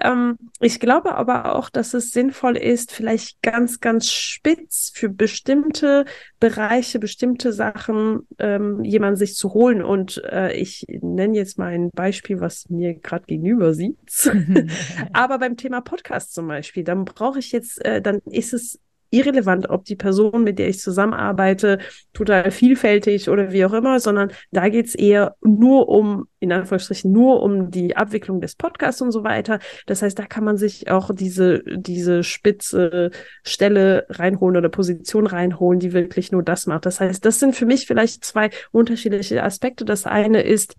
Ähm, 0.00 0.36
ich 0.60 0.80
glaube 0.80 1.14
aber 1.14 1.54
auch, 1.54 1.68
dass 1.68 1.94
es 1.94 2.10
sinnvoll 2.10 2.56
ist, 2.56 2.92
vielleicht 2.92 3.42
ganz, 3.42 3.80
ganz 3.80 4.10
spitz 4.10 4.90
für 4.94 5.08
bestimmte 5.08 6.06
Bereiche, 6.38 6.98
bestimmte 6.98 7.52
Sachen 7.52 8.26
ähm, 8.38 8.82
jemanden 8.82 9.16
sich 9.16 9.36
zu 9.36 9.52
holen. 9.52 9.82
Und 9.82 10.22
äh, 10.24 10.52
ich 10.54 10.86
nenne 10.88 11.36
jetzt 11.36 11.58
mal 11.58 11.72
ein 11.72 11.90
Beispiel, 11.90 12.40
was 12.40 12.68
mir 12.68 12.94
gerade 12.94 13.26
gegenüber 13.26 13.74
sitzt. 13.74 14.30
aber 15.12 15.38
beim 15.38 15.56
Thema 15.56 15.80
Podcast 15.82 16.34
zum 16.34 16.48
Beispiel, 16.48 16.84
dann 16.84 17.04
brauche 17.04 17.38
ich 17.38 17.52
jetzt, 17.52 17.84
äh, 17.84 18.00
dann 18.00 18.20
ist 18.30 18.54
es 18.54 18.78
irrelevant, 19.10 19.68
ob 19.70 19.84
die 19.84 19.96
Person, 19.96 20.44
mit 20.44 20.58
der 20.58 20.68
ich 20.68 20.80
zusammenarbeite, 20.80 21.78
total 22.12 22.50
vielfältig 22.50 23.28
oder 23.28 23.52
wie 23.52 23.64
auch 23.64 23.72
immer, 23.72 24.00
sondern 24.00 24.32
da 24.50 24.68
geht's 24.68 24.94
eher 24.94 25.36
nur 25.42 25.88
um, 25.88 26.26
in 26.38 26.52
Anführungsstrichen, 26.52 27.12
nur 27.12 27.42
um 27.42 27.70
die 27.70 27.96
Abwicklung 27.96 28.40
des 28.40 28.54
Podcasts 28.54 29.02
und 29.02 29.12
so 29.12 29.24
weiter. 29.24 29.58
Das 29.86 30.02
heißt, 30.02 30.18
da 30.18 30.26
kann 30.26 30.44
man 30.44 30.56
sich 30.56 30.90
auch 30.90 31.10
diese, 31.14 31.62
diese 31.66 32.22
spitze 32.22 33.10
Stelle 33.42 34.06
reinholen 34.08 34.56
oder 34.56 34.68
Position 34.68 35.26
reinholen, 35.26 35.80
die 35.80 35.92
wirklich 35.92 36.32
nur 36.32 36.42
das 36.42 36.66
macht. 36.66 36.86
Das 36.86 37.00
heißt, 37.00 37.24
das 37.24 37.38
sind 37.38 37.54
für 37.54 37.66
mich 37.66 37.86
vielleicht 37.86 38.24
zwei 38.24 38.50
unterschiedliche 38.72 39.42
Aspekte. 39.42 39.84
Das 39.84 40.06
eine 40.06 40.42
ist, 40.42 40.76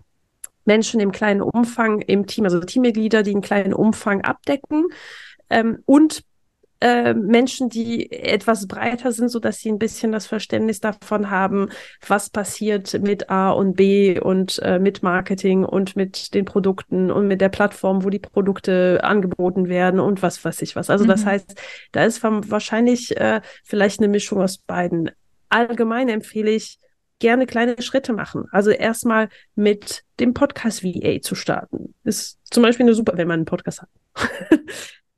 Menschen 0.64 1.00
im 1.00 1.12
kleinen 1.12 1.42
Umfang 1.42 2.00
im 2.00 2.26
Team, 2.26 2.44
also 2.44 2.60
Teammitglieder, 2.60 3.22
die 3.22 3.32
einen 3.32 3.40
kleinen 3.40 3.74
Umfang 3.74 4.20
abdecken 4.22 4.86
ähm, 5.50 5.78
und 5.86 6.22
äh, 6.82 7.14
Menschen, 7.14 7.68
die 7.68 8.10
etwas 8.10 8.66
breiter 8.66 9.12
sind, 9.12 9.28
so 9.28 9.38
dass 9.38 9.60
sie 9.60 9.70
ein 9.70 9.78
bisschen 9.78 10.10
das 10.10 10.26
Verständnis 10.26 10.80
davon 10.80 11.30
haben, 11.30 11.68
was 12.06 12.28
passiert 12.28 13.00
mit 13.00 13.30
A 13.30 13.50
und 13.50 13.76
B 13.76 14.18
und 14.18 14.58
äh, 14.62 14.80
mit 14.80 15.02
Marketing 15.02 15.64
und 15.64 15.94
mit 15.94 16.34
den 16.34 16.44
Produkten 16.44 17.12
und 17.12 17.28
mit 17.28 17.40
der 17.40 17.50
Plattform, 17.50 18.02
wo 18.02 18.10
die 18.10 18.18
Produkte 18.18 18.98
angeboten 19.04 19.68
werden 19.68 20.00
und 20.00 20.22
was 20.22 20.44
weiß 20.44 20.60
ich 20.62 20.74
was. 20.74 20.90
Also 20.90 21.04
mhm. 21.04 21.08
das 21.08 21.24
heißt, 21.24 21.54
da 21.92 22.04
ist 22.04 22.22
wahrscheinlich 22.24 23.16
äh, 23.16 23.40
vielleicht 23.62 24.00
eine 24.00 24.08
Mischung 24.08 24.40
aus 24.40 24.58
beiden. 24.58 25.12
Allgemein 25.50 26.08
empfehle 26.08 26.50
ich, 26.50 26.80
gerne 27.20 27.46
kleine 27.46 27.80
Schritte 27.80 28.12
machen. 28.12 28.46
Also 28.50 28.70
erstmal 28.70 29.28
mit 29.54 30.02
dem 30.18 30.34
Podcast 30.34 30.82
VA 30.82 31.20
zu 31.20 31.36
starten. 31.36 31.94
Ist 32.02 32.40
zum 32.50 32.64
Beispiel 32.64 32.84
eine 32.84 32.94
super, 32.94 33.12
wenn 33.16 33.28
man 33.28 33.40
einen 33.40 33.44
Podcast 33.44 33.82
hat. 33.82 33.88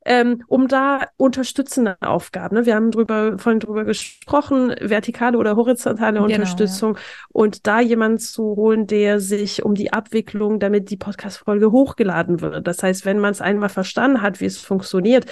ähm, 0.05 0.43
um 0.47 0.69
da 0.69 1.07
unterstützende 1.17 1.97
Aufgaben. 2.01 2.57
Ne? 2.57 2.67
Wir 2.67 2.75
haben 2.75 2.91
drüber, 2.91 3.39
vorhin 3.39 3.61
drüber 3.61 3.85
gesprochen, 3.85 4.75
vertikale 4.81 5.39
oder 5.39 5.57
horizontale 5.57 6.15
genau, 6.15 6.25
Unterstützung 6.25 6.97
ja. 6.97 7.01
und 7.31 7.67
da 7.67 7.81
jemanden 7.81 8.19
zu 8.19 8.57
holen, 8.57 8.87
der 8.87 9.21
sich 9.21 9.65
um 9.65 9.75
die 9.75 9.93
Abwicklung, 9.93 10.61
damit 10.61 10.91
die 10.91 10.97
Podcast-Folge 10.97 11.73
hochgeladen 11.73 12.41
wird. 12.41 12.67
Das 12.67 12.83
heißt, 12.83 13.05
wenn 13.05 13.19
man 13.19 13.33
es 13.33 13.41
einmal 13.41 13.69
verstanden 13.69 14.23
hat, 14.23 14.41
wie 14.41 14.47
es 14.47 14.59
funktioniert, 14.59 15.27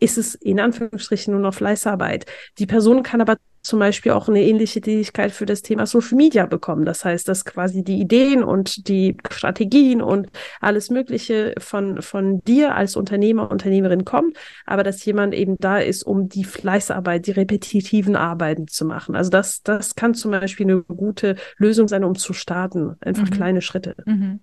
ist 0.00 0.18
es 0.18 0.34
in 0.34 0.60
Anführungsstrichen 0.60 1.32
nur 1.32 1.40
noch 1.40 1.54
Fleißarbeit. 1.54 2.26
Die 2.58 2.66
Person 2.66 3.02
kann 3.02 3.20
aber 3.20 3.36
zum 3.64 3.78
Beispiel 3.78 4.12
auch 4.12 4.28
eine 4.28 4.42
ähnliche 4.42 4.82
Tätigkeit 4.82 5.32
für 5.32 5.46
das 5.46 5.62
Thema 5.62 5.86
Social 5.86 6.16
Media 6.16 6.44
bekommen. 6.44 6.84
Das 6.84 7.02
heißt, 7.04 7.26
dass 7.26 7.46
quasi 7.46 7.82
die 7.82 7.98
Ideen 7.98 8.44
und 8.44 8.88
die 8.88 9.16
Strategien 9.30 10.02
und 10.02 10.28
alles 10.60 10.90
Mögliche 10.90 11.54
von, 11.58 12.02
von 12.02 12.44
dir 12.44 12.74
als 12.74 12.94
Unternehmer, 12.94 13.50
Unternehmerin 13.50 14.04
kommt, 14.04 14.36
aber 14.66 14.82
dass 14.82 15.02
jemand 15.06 15.34
eben 15.34 15.56
da 15.58 15.78
ist, 15.78 16.02
um 16.02 16.28
die 16.28 16.44
Fleißarbeit, 16.44 17.26
die 17.26 17.30
repetitiven 17.30 18.16
Arbeiten 18.16 18.68
zu 18.68 18.84
machen. 18.84 19.16
Also 19.16 19.30
das, 19.30 19.62
das 19.62 19.94
kann 19.94 20.12
zum 20.12 20.32
Beispiel 20.32 20.66
eine 20.66 20.82
gute 20.82 21.36
Lösung 21.56 21.88
sein, 21.88 22.04
um 22.04 22.16
zu 22.16 22.34
starten. 22.34 22.96
Einfach 23.00 23.24
mhm. 23.24 23.30
kleine 23.30 23.62
Schritte. 23.62 23.96
Mhm. 24.04 24.40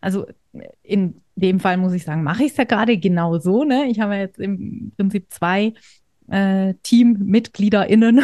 Also 0.00 0.26
in 0.82 1.22
dem 1.34 1.58
Fall 1.58 1.76
muss 1.76 1.92
ich 1.92 2.04
sagen, 2.04 2.22
mache 2.22 2.44
ich 2.44 2.52
es 2.52 2.56
ja 2.56 2.64
gerade 2.64 2.98
genau 2.98 3.38
so. 3.38 3.64
Ne? 3.64 3.86
Ich 3.88 3.98
habe 3.98 4.14
jetzt 4.14 4.38
im 4.38 4.92
Prinzip 4.96 5.32
zwei 5.32 5.74
äh, 6.28 6.74
TeammitgliederInnen, 6.82 8.20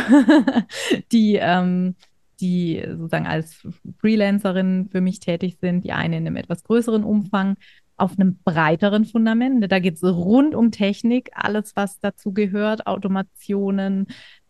die, 1.12 1.36
ähm, 1.36 1.94
die 2.40 2.82
sozusagen 2.86 3.26
als 3.26 3.66
Freelancerin 3.98 4.88
für 4.90 5.00
mich 5.00 5.20
tätig 5.20 5.58
sind, 5.60 5.84
die 5.84 5.92
eine 5.92 6.16
in 6.16 6.26
einem 6.26 6.36
etwas 6.36 6.64
größeren 6.64 7.04
Umfang, 7.04 7.56
auf 7.96 8.18
einem 8.18 8.38
breiteren 8.44 9.04
Fundament. 9.04 9.70
Da 9.70 9.78
geht 9.78 9.96
es 9.96 10.02
rund 10.02 10.54
um 10.54 10.70
Technik, 10.70 11.30
alles, 11.34 11.76
was 11.76 12.00
dazu 12.00 12.32
gehört, 12.32 12.86
Automationen, 12.86 14.06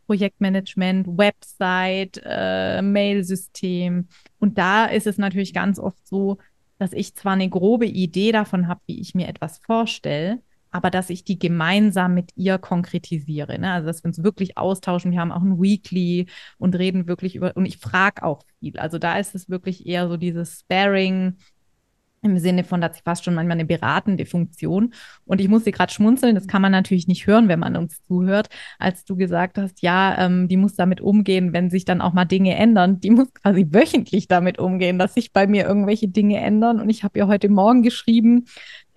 Projektmanagement, 0.06 1.06
Website, 1.06 2.20
äh, 2.24 2.80
Mailsystem. 2.82 4.08
Und 4.38 4.58
da 4.58 4.86
ist 4.86 5.06
es 5.06 5.18
natürlich 5.18 5.52
ganz 5.52 5.78
oft 5.78 6.06
so, 6.06 6.38
dass 6.78 6.92
ich 6.92 7.14
zwar 7.14 7.34
eine 7.34 7.48
grobe 7.48 7.86
Idee 7.86 8.32
davon 8.32 8.66
habe, 8.68 8.80
wie 8.86 9.00
ich 9.00 9.14
mir 9.14 9.28
etwas 9.28 9.58
vorstelle, 9.58 10.40
aber 10.70 10.90
dass 10.90 11.10
ich 11.10 11.24
die 11.24 11.38
gemeinsam 11.38 12.14
mit 12.14 12.32
ihr 12.36 12.58
konkretisiere. 12.58 13.58
Ne? 13.58 13.72
Also 13.72 13.86
dass 13.86 14.02
wir 14.04 14.08
uns 14.08 14.22
wirklich 14.22 14.56
austauschen. 14.56 15.12
Wir 15.12 15.20
haben 15.20 15.32
auch 15.32 15.42
ein 15.42 15.60
Weekly 15.60 16.26
und 16.58 16.76
reden 16.76 17.06
wirklich 17.06 17.36
über, 17.36 17.56
und 17.56 17.66
ich 17.66 17.78
frage 17.78 18.22
auch 18.22 18.42
viel. 18.60 18.78
Also 18.78 18.98
da 18.98 19.18
ist 19.18 19.34
es 19.34 19.48
wirklich 19.48 19.86
eher 19.86 20.08
so 20.08 20.16
dieses 20.16 20.60
Sparing, 20.60 21.36
im 22.22 22.38
Sinne 22.38 22.64
von, 22.64 22.80
dass 22.80 22.96
sie 22.96 23.02
fast 23.02 23.24
schon 23.24 23.34
manchmal 23.34 23.56
eine 23.56 23.64
beratende 23.64 24.26
Funktion. 24.26 24.92
Und 25.24 25.40
ich 25.40 25.48
musste 25.48 25.72
gerade 25.72 25.92
schmunzeln, 25.92 26.34
das 26.34 26.46
kann 26.46 26.62
man 26.62 26.72
natürlich 26.72 27.08
nicht 27.08 27.26
hören, 27.26 27.48
wenn 27.48 27.60
man 27.60 27.76
uns 27.76 28.02
zuhört, 28.02 28.48
als 28.78 29.04
du 29.04 29.16
gesagt 29.16 29.58
hast, 29.58 29.80
ja, 29.82 30.26
ähm, 30.26 30.48
die 30.48 30.56
muss 30.56 30.74
damit 30.74 31.00
umgehen, 31.00 31.52
wenn 31.52 31.70
sich 31.70 31.84
dann 31.84 32.00
auch 32.00 32.12
mal 32.12 32.26
Dinge 32.26 32.56
ändern. 32.56 33.00
Die 33.00 33.10
muss 33.10 33.32
quasi 33.32 33.66
wöchentlich 33.70 34.28
damit 34.28 34.58
umgehen, 34.58 34.98
dass 34.98 35.14
sich 35.14 35.32
bei 35.32 35.46
mir 35.46 35.64
irgendwelche 35.64 36.08
Dinge 36.08 36.38
ändern. 36.38 36.80
Und 36.80 36.90
ich 36.90 37.04
habe 37.04 37.18
ihr 37.18 37.26
heute 37.26 37.48
Morgen 37.48 37.82
geschrieben, 37.82 38.44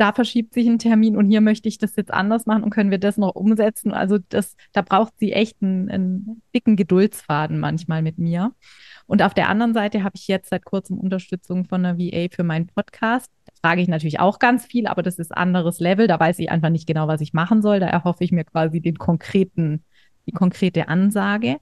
da 0.04 0.12
verschiebt 0.12 0.54
sich 0.54 0.68
ein 0.68 0.80
Termin 0.80 1.16
und 1.16 1.30
hier 1.30 1.40
möchte 1.40 1.70
ich 1.70 1.78
das 1.78 1.96
jetzt 1.96 2.14
anders 2.14 2.46
machen 2.46 2.64
und 2.64 2.72
können 2.72 2.92
wir 2.92 2.98
das 2.98 3.16
noch 3.16 3.36
umsetzen. 3.36 3.94
Also 3.94 4.18
das, 4.28 4.58
da 4.74 4.82
braucht 4.82 5.14
sie 5.18 5.32
echt 5.32 5.56
einen, 5.62 5.90
einen 5.90 6.42
dicken 6.54 6.76
Geduldsfaden 6.76 7.58
manchmal 7.58 8.02
mit 8.02 8.18
mir. 8.18 8.52
Und 9.06 9.22
auf 9.24 9.34
der 9.34 9.48
anderen 9.48 9.74
Seite 9.74 10.04
habe 10.04 10.18
ich 10.18 10.28
jetzt 10.28 10.50
seit 10.50 10.66
kurzem 10.66 10.98
Unterstützung 10.98 11.64
von 11.64 11.86
einer 11.86 11.98
VA 11.98 12.28
für 12.36 12.44
meinen 12.44 12.68
Podcast. 12.68 13.32
Da 13.46 13.54
frage 13.62 13.82
ich 13.82 13.88
natürlich 13.88 14.20
auch 14.20 14.40
ganz 14.40 14.66
viel, 14.66 14.88
aber 14.88 15.04
das 15.04 15.20
ist 15.20 15.32
anderes 15.32 15.80
Level. 15.80 16.08
Da 16.08 16.20
weiß 16.20 16.38
ich 16.40 16.52
einfach 16.52 16.70
nicht 16.70 16.86
genau, 16.86 17.08
was 17.08 17.22
ich 17.22 17.32
machen 17.32 17.62
soll. 17.62 17.80
Da 17.80 17.88
erhoffe 17.88 18.26
ich 18.26 18.34
mir 18.34 18.44
quasi 18.44 18.82
den 18.82 18.98
konkreten, 18.98 19.86
die 20.28 20.34
konkrete 20.34 20.90
Ansage. 20.90 21.60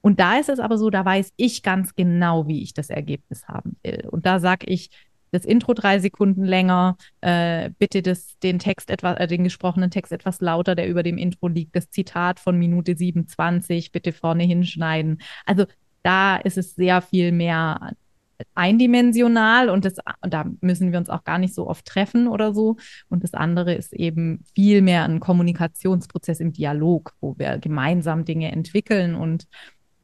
Und 0.00 0.18
da 0.18 0.38
ist 0.38 0.48
es 0.48 0.60
aber 0.60 0.78
so, 0.78 0.88
da 0.88 1.04
weiß 1.04 1.34
ich 1.36 1.62
ganz 1.62 1.94
genau, 1.94 2.48
wie 2.48 2.62
ich 2.62 2.72
das 2.72 2.88
Ergebnis 2.88 3.46
haben 3.48 3.76
will. 3.82 4.08
Und 4.10 4.24
da 4.24 4.40
sage 4.40 4.66
ich, 4.66 4.88
das 5.32 5.44
Intro 5.44 5.74
drei 5.74 5.98
Sekunden 5.98 6.44
länger, 6.44 6.96
äh, 7.22 7.70
bitte 7.78 8.02
das, 8.02 8.38
den 8.40 8.58
Text 8.58 8.90
etwas, 8.90 9.18
äh, 9.18 9.26
den 9.26 9.44
gesprochenen 9.44 9.90
Text 9.90 10.12
etwas 10.12 10.40
lauter, 10.40 10.74
der 10.74 10.88
über 10.88 11.02
dem 11.02 11.18
Intro 11.18 11.48
liegt, 11.48 11.74
das 11.74 11.90
Zitat 11.90 12.38
von 12.38 12.58
Minute 12.58 12.94
27, 12.96 13.92
bitte 13.92 14.12
vorne 14.12 14.44
hinschneiden. 14.44 15.20
Also 15.46 15.64
da 16.02 16.36
ist 16.36 16.58
es 16.58 16.74
sehr 16.74 17.00
viel 17.00 17.32
mehr 17.32 17.94
eindimensional 18.54 19.70
und 19.70 19.84
das, 19.84 19.94
und 20.20 20.34
da 20.34 20.46
müssen 20.60 20.92
wir 20.92 20.98
uns 20.98 21.08
auch 21.08 21.24
gar 21.24 21.38
nicht 21.38 21.54
so 21.54 21.68
oft 21.68 21.86
treffen 21.86 22.28
oder 22.28 22.52
so. 22.52 22.76
Und 23.08 23.24
das 23.24 23.34
andere 23.34 23.74
ist 23.74 23.92
eben 23.92 24.44
viel 24.54 24.82
mehr 24.82 25.04
ein 25.04 25.20
Kommunikationsprozess 25.20 26.40
im 26.40 26.52
Dialog, 26.52 27.14
wo 27.20 27.38
wir 27.38 27.58
gemeinsam 27.58 28.24
Dinge 28.24 28.52
entwickeln 28.52 29.14
und 29.14 29.46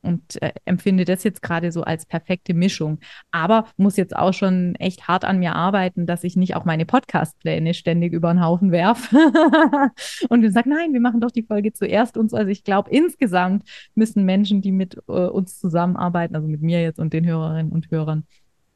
und 0.02 0.40
äh, 0.42 0.52
empfinde 0.64 1.04
das 1.04 1.24
jetzt 1.24 1.42
gerade 1.42 1.72
so 1.72 1.82
als 1.82 2.06
perfekte 2.06 2.54
Mischung. 2.54 2.98
Aber 3.30 3.66
muss 3.76 3.96
jetzt 3.96 4.16
auch 4.16 4.32
schon 4.32 4.74
echt 4.76 5.08
hart 5.08 5.24
an 5.24 5.38
mir 5.38 5.54
arbeiten, 5.54 6.06
dass 6.06 6.24
ich 6.24 6.36
nicht 6.36 6.56
auch 6.56 6.64
meine 6.64 6.86
Podcast-Pläne 6.86 7.74
ständig 7.74 8.12
über 8.12 8.32
den 8.32 8.42
Haufen 8.42 8.72
werfe 8.72 9.16
und 10.28 10.42
wir 10.42 10.52
sagen, 10.52 10.70
nein, 10.70 10.92
wir 10.92 11.00
machen 11.00 11.20
doch 11.20 11.30
die 11.30 11.42
Folge 11.42 11.72
zuerst 11.72 12.16
uns. 12.16 12.34
Also 12.34 12.50
ich 12.50 12.64
glaube, 12.64 12.90
insgesamt 12.90 13.64
müssen 13.94 14.24
Menschen, 14.24 14.62
die 14.62 14.72
mit 14.72 14.96
äh, 15.08 15.12
uns 15.12 15.58
zusammenarbeiten, 15.58 16.34
also 16.34 16.48
mit 16.48 16.62
mir 16.62 16.82
jetzt 16.82 16.98
und 16.98 17.12
den 17.12 17.26
Hörerinnen 17.26 17.72
und 17.72 17.90
Hörern, 17.90 18.24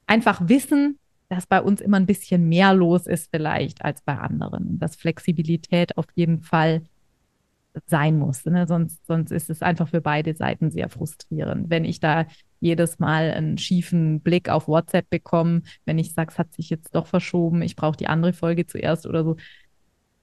einfach 0.06 0.48
wissen, 0.48 0.98
dass 1.28 1.46
bei 1.46 1.62
uns 1.62 1.80
immer 1.80 1.96
ein 1.96 2.06
bisschen 2.06 2.48
mehr 2.48 2.74
los 2.74 3.06
ist 3.06 3.30
vielleicht 3.30 3.82
als 3.84 4.02
bei 4.02 4.18
anderen. 4.18 4.78
Dass 4.78 4.96
Flexibilität 4.96 5.96
auf 5.96 6.04
jeden 6.14 6.42
Fall 6.42 6.82
sein 7.86 8.18
muss. 8.18 8.44
Ne? 8.44 8.66
Sonst, 8.66 9.06
sonst 9.06 9.30
ist 9.30 9.50
es 9.50 9.62
einfach 9.62 9.88
für 9.88 10.00
beide 10.00 10.34
Seiten 10.34 10.70
sehr 10.70 10.88
frustrierend. 10.88 11.70
Wenn 11.70 11.84
ich 11.84 12.00
da 12.00 12.26
jedes 12.60 12.98
Mal 12.98 13.30
einen 13.30 13.58
schiefen 13.58 14.20
Blick 14.20 14.48
auf 14.48 14.68
WhatsApp 14.68 15.08
bekomme, 15.10 15.62
wenn 15.84 15.98
ich 15.98 16.14
sage, 16.14 16.30
es 16.32 16.38
hat 16.38 16.52
sich 16.52 16.70
jetzt 16.70 16.94
doch 16.94 17.06
verschoben, 17.06 17.62
ich 17.62 17.76
brauche 17.76 17.96
die 17.96 18.06
andere 18.06 18.32
Folge 18.32 18.66
zuerst 18.66 19.06
oder 19.06 19.24
so, 19.24 19.36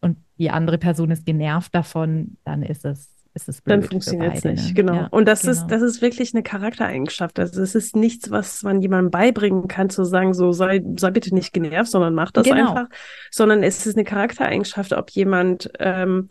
und 0.02 0.18
die 0.38 0.50
andere 0.50 0.78
Person 0.78 1.12
ist 1.12 1.26
genervt 1.26 1.76
davon, 1.76 2.38
dann 2.46 2.64
ist 2.64 2.86
es 2.86 3.20
ist 3.36 3.48
es 3.48 3.62
blöd 3.62 3.84
Dann 3.84 3.90
funktioniert 3.90 4.38
es 4.38 4.44
nicht, 4.44 4.68
ne? 4.70 4.74
genau. 4.74 4.94
Ja, 4.96 5.08
und 5.12 5.28
das 5.28 5.42
genau. 5.42 5.52
ist, 5.52 5.68
das 5.68 5.82
ist 5.82 6.02
wirklich 6.02 6.34
eine 6.34 6.42
Charaktereigenschaft. 6.42 7.40
Also 7.40 7.62
es 7.62 7.76
ist 7.76 7.96
nichts, 7.96 8.32
was 8.32 8.64
man 8.64 8.82
jemandem 8.82 9.12
beibringen 9.12 9.68
kann, 9.68 9.90
zu 9.90 10.04
sagen, 10.04 10.34
so 10.34 10.52
sei, 10.52 10.82
sei 10.98 11.12
bitte 11.12 11.34
nicht 11.34 11.54
genervt, 11.54 11.92
sondern 11.92 12.16
mach 12.16 12.32
das 12.32 12.46
genau. 12.46 12.70
einfach. 12.70 12.88
Sondern 13.32 13.62
es 13.62 13.86
ist 13.86 13.96
eine 13.96 14.04
Charaktereigenschaft, 14.04 14.94
ob 14.94 15.12
jemand 15.12 15.70
ähm, 15.80 16.30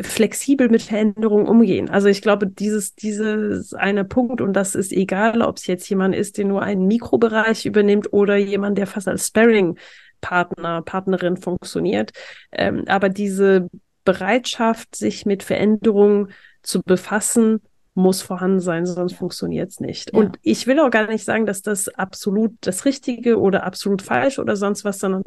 flexibel 0.00 0.68
mit 0.70 0.82
Veränderungen 0.82 1.46
umgehen. 1.46 1.90
Also 1.90 2.08
ich 2.08 2.22
glaube, 2.22 2.46
dieses, 2.46 2.94
dieses 2.94 3.74
eine 3.74 4.04
Punkt, 4.04 4.40
und 4.40 4.54
das 4.54 4.74
ist 4.74 4.92
egal, 4.92 5.42
ob 5.42 5.58
es 5.58 5.66
jetzt 5.66 5.88
jemand 5.88 6.14
ist, 6.14 6.38
der 6.38 6.46
nur 6.46 6.62
einen 6.62 6.86
Mikrobereich 6.86 7.66
übernimmt 7.66 8.12
oder 8.12 8.36
jemand, 8.36 8.78
der 8.78 8.86
fast 8.86 9.06
als 9.06 9.26
Sparring-Partner, 9.26 10.82
Partnerin 10.82 11.36
funktioniert. 11.36 12.12
Ähm, 12.52 12.84
aber 12.86 13.10
diese 13.10 13.68
Bereitschaft, 14.04 14.96
sich 14.96 15.26
mit 15.26 15.42
Veränderungen 15.42 16.32
zu 16.62 16.82
befassen, 16.82 17.60
muss 17.94 18.22
vorhanden 18.22 18.60
sein, 18.60 18.86
sonst 18.86 19.12
funktioniert 19.12 19.70
es 19.70 19.80
nicht. 19.80 20.12
Ja. 20.14 20.18
Und 20.18 20.38
ich 20.40 20.66
will 20.66 20.80
auch 20.80 20.90
gar 20.90 21.06
nicht 21.06 21.24
sagen, 21.24 21.44
dass 21.44 21.60
das 21.60 21.88
absolut 21.88 22.54
das 22.62 22.86
Richtige 22.86 23.38
oder 23.38 23.64
absolut 23.64 24.00
falsch 24.00 24.38
oder 24.38 24.56
sonst 24.56 24.86
was, 24.86 24.98
sondern 25.00 25.24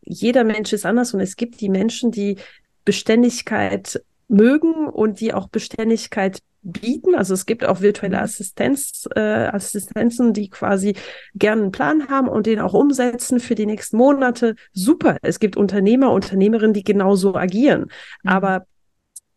jeder 0.00 0.44
Mensch 0.44 0.72
ist 0.72 0.86
anders 0.86 1.12
und 1.12 1.20
es 1.20 1.36
gibt 1.36 1.60
die 1.60 1.68
Menschen, 1.68 2.10
die 2.12 2.38
Beständigkeit 2.86 4.02
mögen 4.28 4.88
und 4.88 5.20
die 5.20 5.34
auch 5.34 5.48
Beständigkeit 5.48 6.40
bieten. 6.62 7.14
Also 7.14 7.34
es 7.34 7.46
gibt 7.46 7.64
auch 7.64 7.80
virtuelle. 7.80 8.20
Assistenz, 8.20 9.06
äh, 9.14 9.20
Assistenzen, 9.20 10.32
die 10.32 10.48
quasi 10.48 10.96
gerne 11.34 11.62
einen 11.62 11.72
Plan 11.72 12.08
haben 12.08 12.28
und 12.28 12.46
den 12.46 12.60
auch 12.60 12.72
umsetzen 12.72 13.38
für 13.40 13.54
die 13.54 13.66
nächsten 13.66 13.98
Monate. 13.98 14.56
Super. 14.72 15.18
Es 15.22 15.38
gibt 15.38 15.56
Unternehmer, 15.56 16.10
Unternehmerinnen, 16.12 16.72
die 16.72 16.82
genauso 16.82 17.34
agieren. 17.34 17.82
Mhm. 18.22 18.30
Aber 18.30 18.66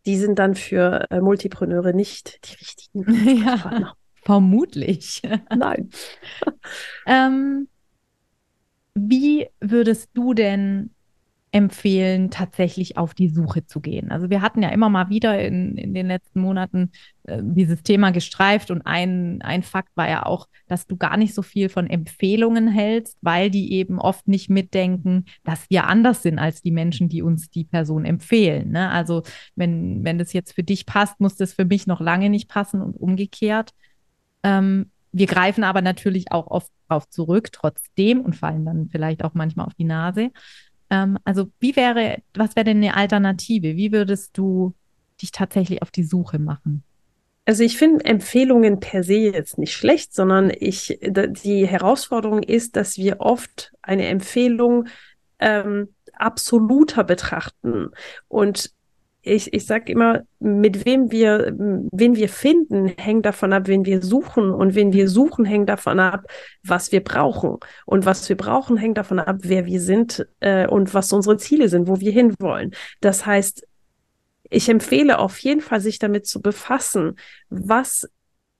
die 0.05 0.17
sind 0.17 0.39
dann 0.39 0.55
für 0.55 1.05
äh, 1.11 1.19
Multipreneure 1.19 1.93
nicht 1.93 2.39
die 2.49 2.55
richtigen 2.55 3.43
ja, 3.45 3.57
Partner. 3.57 3.93
Vermutlich. 4.23 5.21
Nein. 5.55 5.89
ähm, 7.05 7.67
wie 8.95 9.47
würdest 9.59 10.09
du 10.13 10.33
denn 10.33 10.91
empfehlen, 11.51 12.29
tatsächlich 12.29 12.97
auf 12.97 13.15
die 13.15 13.29
Suche 13.29 13.65
zu 13.65 13.79
gehen. 13.79 14.11
Also 14.11 14.29
wir 14.29 14.41
hatten 14.41 14.61
ja 14.61 14.69
immer 14.69 14.89
mal 14.89 15.09
wieder 15.09 15.41
in, 15.43 15.77
in 15.77 15.95
den 15.95 16.07
letzten 16.07 16.41
Monaten 16.41 16.91
äh, 17.23 17.39
dieses 17.41 17.81
Thema 17.81 18.11
gestreift 18.11 18.69
und 18.69 18.83
ein, 18.83 19.41
ein 19.41 19.63
Fakt 19.63 19.89
war 19.95 20.07
ja 20.07 20.25
auch, 20.25 20.47
dass 20.67 20.85
du 20.85 20.95
gar 20.95 21.17
nicht 21.17 21.33
so 21.33 21.41
viel 21.41 21.69
von 21.69 21.87
Empfehlungen 21.87 22.67
hältst, 22.67 23.17
weil 23.21 23.49
die 23.49 23.73
eben 23.73 23.99
oft 23.99 24.27
nicht 24.27 24.49
mitdenken, 24.49 25.25
dass 25.43 25.67
wir 25.69 25.87
anders 25.87 26.21
sind 26.21 26.37
als 26.37 26.61
die 26.61 26.71
Menschen, 26.71 27.09
die 27.09 27.23
uns 27.23 27.49
die 27.49 27.65
Person 27.65 28.05
empfehlen. 28.05 28.69
Ne? 28.69 28.89
Also 28.91 29.23
wenn, 29.55 30.03
wenn 30.03 30.19
das 30.19 30.33
jetzt 30.33 30.53
für 30.53 30.63
dich 30.63 30.85
passt, 30.85 31.19
muss 31.19 31.35
das 31.35 31.53
für 31.53 31.65
mich 31.65 31.87
noch 31.87 31.99
lange 31.99 32.29
nicht 32.29 32.47
passen 32.47 32.79
und 32.79 32.95
umgekehrt. 32.95 33.71
Ähm, 34.43 34.91
wir 35.11 35.25
greifen 35.25 35.63
aber 35.63 35.81
natürlich 35.81 36.31
auch 36.31 36.47
oft 36.47 36.71
darauf 36.87 37.09
zurück, 37.09 37.51
trotzdem 37.51 38.21
und 38.21 38.35
fallen 38.35 38.65
dann 38.65 38.89
vielleicht 38.89 39.23
auch 39.23 39.33
manchmal 39.33 39.65
auf 39.65 39.73
die 39.73 39.85
Nase. 39.85 40.31
Ähm, 40.89 41.17
also 41.23 41.49
wie 41.59 41.75
wäre, 41.75 42.21
was 42.33 42.55
wäre 42.55 42.65
denn 42.65 42.77
eine 42.77 42.95
Alternative? 42.95 43.75
Wie 43.75 43.91
würdest 43.91 44.37
du 44.37 44.73
dich 45.21 45.31
tatsächlich 45.31 45.81
auf 45.81 45.91
die 45.91 46.03
Suche 46.03 46.39
machen? 46.39 46.83
Also 47.45 47.63
ich 47.63 47.77
finde 47.77 48.05
Empfehlungen 48.05 48.79
per 48.79 49.03
se 49.03 49.17
jetzt 49.17 49.57
nicht 49.57 49.73
schlecht, 49.73 50.13
sondern 50.13 50.51
ich, 50.55 50.99
die 51.01 51.65
Herausforderung 51.67 52.43
ist, 52.43 52.75
dass 52.75 52.97
wir 52.97 53.21
oft 53.21 53.73
eine 53.81 54.07
Empfehlung 54.07 54.87
ähm, 55.39 55.89
absoluter 56.13 57.03
betrachten 57.03 57.89
und 58.27 58.71
ich, 59.21 59.53
ich 59.53 59.65
sage 59.65 59.91
immer, 59.91 60.21
mit 60.39 60.85
wem 60.85 61.11
wir, 61.11 61.53
wen 61.57 62.15
wir 62.15 62.29
finden, 62.29 62.87
hängt 62.97 63.25
davon 63.25 63.51
ab, 63.51 63.67
wen 63.67 63.85
wir 63.85 64.01
suchen. 64.01 64.51
Und 64.51 64.75
wen 64.75 64.93
wir 64.93 65.09
suchen, 65.09 65.45
hängt 65.45 65.67
davon 65.69 65.99
ab, 65.99 66.23
was 66.63 66.91
wir 66.91 67.03
brauchen. 67.03 67.57
Und 67.85 68.05
was 68.05 68.27
wir 68.29 68.37
brauchen, 68.37 68.77
hängt 68.77 68.97
davon 68.97 69.19
ab, 69.19 69.37
wer 69.41 69.65
wir 69.65 69.81
sind 69.81 70.25
äh, 70.39 70.67
und 70.67 70.93
was 70.93 71.11
unsere 71.11 71.37
Ziele 71.37 71.67
sind, 71.67 71.87
wo 71.87 71.99
wir 71.99 72.11
hinwollen. 72.11 72.71
Das 73.01 73.25
heißt, 73.25 73.67
ich 74.49 74.69
empfehle 74.69 75.19
auf 75.19 75.37
jeden 75.39 75.61
Fall, 75.61 75.81
sich 75.81 75.99
damit 75.99 76.25
zu 76.25 76.41
befassen, 76.41 77.15
was 77.49 78.09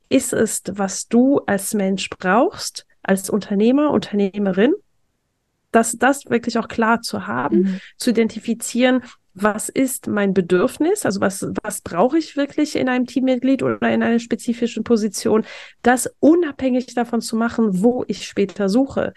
ist 0.10 0.34
es, 0.34 0.64
was 0.70 1.08
du 1.08 1.40
als 1.46 1.74
Mensch 1.74 2.10
brauchst, 2.10 2.86
als 3.02 3.30
Unternehmer, 3.30 3.92
Unternehmerin, 3.92 4.74
das, 5.72 5.98
das 5.98 6.30
wirklich 6.30 6.58
auch 6.58 6.68
klar 6.68 7.02
zu 7.02 7.28
haben, 7.28 7.60
mhm. 7.60 7.80
zu 7.98 8.10
identifizieren, 8.10 9.04
was 9.34 9.70
ist 9.70 10.08
mein 10.08 10.34
Bedürfnis, 10.34 11.06
also 11.06 11.22
was, 11.22 11.46
was 11.64 11.82
brauche 11.82 12.18
ich 12.18 12.36
wirklich 12.36 12.76
in 12.76 12.90
einem 12.90 13.06
Teammitglied 13.06 13.64
oder 13.64 13.90
in 13.92 14.04
einer 14.04 14.20
spezifischen 14.20 14.84
Position, 14.84 15.46
das 15.82 16.14
unabhängig 16.20 16.94
davon 16.94 17.22
zu 17.22 17.36
machen, 17.36 17.82
wo 17.82 18.04
ich 18.08 18.26
später 18.26 18.70
suche. 18.70 19.14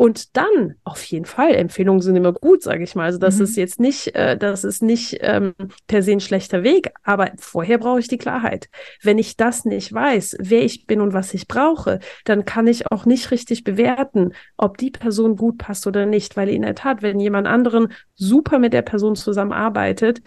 Und 0.00 0.34
dann, 0.38 0.76
auf 0.82 1.04
jeden 1.04 1.26
Fall, 1.26 1.54
Empfehlungen 1.54 2.00
sind 2.00 2.16
immer 2.16 2.32
gut, 2.32 2.62
sage 2.62 2.84
ich 2.84 2.94
mal. 2.94 3.04
Also 3.04 3.18
das 3.18 3.36
mhm. 3.36 3.44
ist 3.44 3.56
jetzt 3.58 3.78
nicht, 3.78 4.14
äh, 4.14 4.34
das 4.34 4.64
ist 4.64 4.82
nicht 4.82 5.18
ähm, 5.20 5.52
per 5.88 6.02
se 6.02 6.12
ein 6.12 6.20
schlechter 6.20 6.62
Weg, 6.62 6.90
aber 7.02 7.32
vorher 7.36 7.76
brauche 7.76 8.00
ich 8.00 8.08
die 8.08 8.16
Klarheit. 8.16 8.70
Wenn 9.02 9.18
ich 9.18 9.36
das 9.36 9.66
nicht 9.66 9.92
weiß, 9.92 10.38
wer 10.40 10.62
ich 10.62 10.86
bin 10.86 11.02
und 11.02 11.12
was 11.12 11.34
ich 11.34 11.48
brauche, 11.48 12.00
dann 12.24 12.46
kann 12.46 12.66
ich 12.66 12.90
auch 12.90 13.04
nicht 13.04 13.30
richtig 13.30 13.62
bewerten, 13.62 14.32
ob 14.56 14.78
die 14.78 14.90
Person 14.90 15.36
gut 15.36 15.58
passt 15.58 15.86
oder 15.86 16.06
nicht. 16.06 16.34
Weil 16.34 16.48
in 16.48 16.62
der 16.62 16.74
Tat, 16.74 17.02
wenn 17.02 17.20
jemand 17.20 17.46
anderen 17.46 17.92
super 18.14 18.58
mit 18.58 18.72
der 18.72 18.80
Person 18.80 19.16
zusammenarbeitet, 19.16 20.22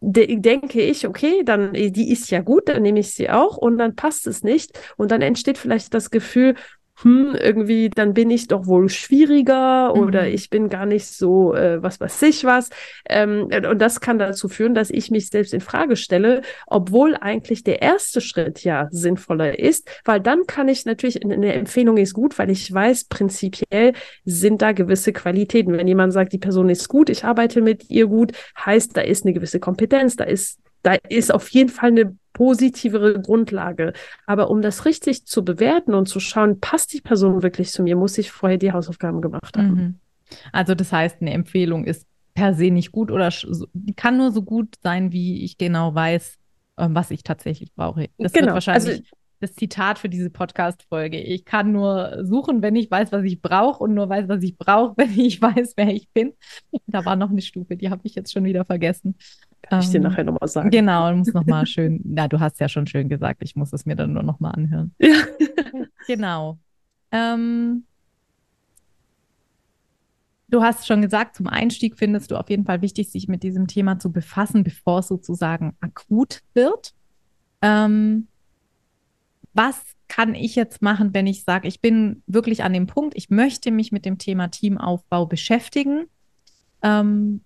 de 0.00 0.38
denke 0.38 0.80
ich, 0.80 1.08
okay, 1.08 1.42
dann 1.44 1.72
die 1.72 2.12
ist 2.12 2.30
ja 2.30 2.40
gut, 2.40 2.68
dann 2.68 2.82
nehme 2.82 3.00
ich 3.00 3.12
sie 3.14 3.30
auch 3.30 3.56
und 3.56 3.78
dann 3.78 3.96
passt 3.96 4.26
es 4.26 4.44
nicht 4.44 4.78
und 4.96 5.10
dann 5.10 5.22
entsteht 5.22 5.58
vielleicht 5.58 5.92
das 5.92 6.10
Gefühl, 6.10 6.54
hm, 7.02 7.36
irgendwie, 7.40 7.90
dann 7.90 8.12
bin 8.12 8.28
ich 8.30 8.48
doch 8.48 8.66
wohl 8.66 8.88
schwieriger 8.88 9.94
mhm. 9.94 10.00
oder 10.00 10.26
ich 10.26 10.50
bin 10.50 10.68
gar 10.68 10.84
nicht 10.84 11.06
so, 11.06 11.54
äh, 11.54 11.80
was 11.80 12.00
weiß 12.00 12.22
ich 12.22 12.44
was. 12.44 12.70
Ähm, 13.08 13.48
und 13.70 13.78
das 13.78 14.00
kann 14.00 14.18
dazu 14.18 14.48
führen, 14.48 14.74
dass 14.74 14.90
ich 14.90 15.10
mich 15.10 15.28
selbst 15.28 15.54
in 15.54 15.60
Frage 15.60 15.94
stelle, 15.94 16.42
obwohl 16.66 17.14
eigentlich 17.14 17.62
der 17.62 17.82
erste 17.82 18.20
Schritt 18.20 18.64
ja 18.64 18.88
sinnvoller 18.90 19.58
ist, 19.58 19.88
weil 20.04 20.20
dann 20.20 20.46
kann 20.46 20.68
ich 20.68 20.86
natürlich, 20.86 21.22
eine 21.24 21.52
Empfehlung 21.52 21.98
ist 21.98 22.14
gut, 22.14 22.36
weil 22.38 22.50
ich 22.50 22.72
weiß, 22.72 23.04
prinzipiell 23.04 23.92
sind 24.24 24.60
da 24.60 24.72
gewisse 24.72 25.12
Qualitäten. 25.12 25.72
Wenn 25.72 25.86
jemand 25.86 26.12
sagt, 26.12 26.32
die 26.32 26.38
Person 26.38 26.68
ist 26.68 26.88
gut, 26.88 27.10
ich 27.10 27.24
arbeite 27.24 27.62
mit 27.62 27.88
ihr 27.90 28.06
gut, 28.06 28.32
heißt, 28.64 28.96
da 28.96 29.02
ist 29.02 29.24
eine 29.24 29.34
gewisse 29.34 29.60
Kompetenz, 29.60 30.16
da 30.16 30.24
ist 30.24 30.58
da 30.82 30.96
ist 31.08 31.34
auf 31.34 31.48
jeden 31.50 31.68
Fall 31.68 31.90
eine 31.90 32.16
positivere 32.38 33.20
Grundlage. 33.20 33.92
Aber 34.24 34.48
um 34.48 34.62
das 34.62 34.84
richtig 34.84 35.26
zu 35.26 35.44
bewerten 35.44 35.92
und 35.92 36.06
zu 36.06 36.20
schauen, 36.20 36.60
passt 36.60 36.92
die 36.92 37.00
Person 37.00 37.42
wirklich 37.42 37.72
zu 37.72 37.82
mir, 37.82 37.96
muss 37.96 38.16
ich 38.16 38.30
vorher 38.30 38.58
die 38.58 38.70
Hausaufgaben 38.70 39.20
gemacht 39.20 39.58
haben. 39.58 39.74
Mhm. 39.74 39.94
Also 40.52 40.76
das 40.76 40.92
heißt, 40.92 41.20
eine 41.20 41.32
Empfehlung 41.32 41.84
ist 41.84 42.06
per 42.34 42.54
se 42.54 42.70
nicht 42.70 42.92
gut 42.92 43.10
oder 43.10 43.32
kann 43.96 44.18
nur 44.18 44.30
so 44.30 44.42
gut 44.42 44.76
sein, 44.84 45.10
wie 45.10 45.42
ich 45.42 45.58
genau 45.58 45.96
weiß, 45.96 46.36
ähm, 46.76 46.94
was 46.94 47.10
ich 47.10 47.24
tatsächlich 47.24 47.74
brauche. 47.74 48.08
Das 48.18 48.32
genau. 48.32 48.46
wird 48.46 48.54
wahrscheinlich 48.54 48.88
also, 48.88 49.02
das 49.40 49.54
Zitat 49.54 49.98
für 49.98 50.08
diese 50.08 50.30
Podcast-Folge. 50.30 51.20
Ich 51.20 51.44
kann 51.44 51.72
nur 51.72 52.24
suchen, 52.24 52.62
wenn 52.62 52.74
ich 52.76 52.90
weiß, 52.90 53.12
was 53.12 53.24
ich 53.24 53.40
brauche 53.40 53.82
und 53.84 53.94
nur 53.94 54.08
weiß, 54.08 54.28
was 54.28 54.42
ich 54.42 54.56
brauche, 54.56 54.94
wenn 54.96 55.18
ich 55.18 55.40
weiß, 55.40 55.74
wer 55.76 55.94
ich 55.94 56.08
bin. 56.10 56.32
Da 56.86 57.04
war 57.04 57.16
noch 57.16 57.30
eine 57.30 57.42
Stufe, 57.42 57.76
die 57.76 57.90
habe 57.90 58.02
ich 58.04 58.14
jetzt 58.14 58.32
schon 58.32 58.44
wieder 58.44 58.64
vergessen. 58.64 59.14
Kann 59.62 59.80
ich 59.80 59.90
dir 59.90 59.96
ähm, 59.96 60.04
nachher 60.04 60.24
nochmal 60.24 60.48
sagen. 60.48 60.70
Genau, 60.70 61.14
muss 61.14 61.32
nochmal 61.32 61.66
schön, 61.66 62.00
na, 62.04 62.28
du 62.28 62.40
hast 62.40 62.60
ja 62.60 62.68
schon 62.68 62.86
schön 62.86 63.08
gesagt, 63.08 63.42
ich 63.42 63.56
muss 63.56 63.72
es 63.72 63.86
mir 63.86 63.96
dann 63.96 64.12
nur 64.12 64.22
nochmal 64.22 64.52
anhören. 64.52 64.94
Ja. 64.98 65.16
genau. 66.06 66.58
Ähm, 67.10 67.84
du 70.48 70.62
hast 70.62 70.86
schon 70.86 71.02
gesagt, 71.02 71.36
zum 71.36 71.48
Einstieg 71.48 71.96
findest 71.96 72.30
du 72.30 72.36
auf 72.36 72.50
jeden 72.50 72.64
Fall 72.64 72.82
wichtig, 72.82 73.10
sich 73.10 73.28
mit 73.28 73.42
diesem 73.42 73.66
Thema 73.66 73.98
zu 73.98 74.12
befassen, 74.12 74.62
bevor 74.62 75.00
es 75.00 75.08
sozusagen 75.08 75.76
akut 75.80 76.40
wird. 76.54 76.94
Ähm, 77.60 78.28
was 79.58 79.82
kann 80.06 80.36
ich 80.36 80.54
jetzt 80.54 80.82
machen, 80.82 81.12
wenn 81.12 81.26
ich 81.26 81.42
sage, 81.42 81.66
ich 81.66 81.80
bin 81.80 82.22
wirklich 82.28 82.62
an 82.62 82.72
dem 82.72 82.86
Punkt, 82.86 83.14
ich 83.16 83.28
möchte 83.28 83.72
mich 83.72 83.90
mit 83.90 84.04
dem 84.04 84.16
Thema 84.16 84.48
Teamaufbau 84.48 85.26
beschäftigen. 85.26 86.06
Ähm, 86.80 87.42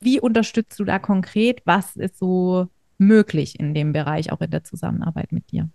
wie 0.00 0.20
unterstützt 0.20 0.78
du 0.78 0.84
da 0.84 1.00
konkret? 1.00 1.60
Was 1.64 1.96
ist 1.96 2.16
so 2.16 2.68
möglich 2.96 3.58
in 3.58 3.74
dem 3.74 3.92
Bereich, 3.92 4.30
auch 4.30 4.40
in 4.40 4.52
der 4.52 4.62
Zusammenarbeit 4.62 5.32
mit 5.32 5.50
dir? 5.50 5.68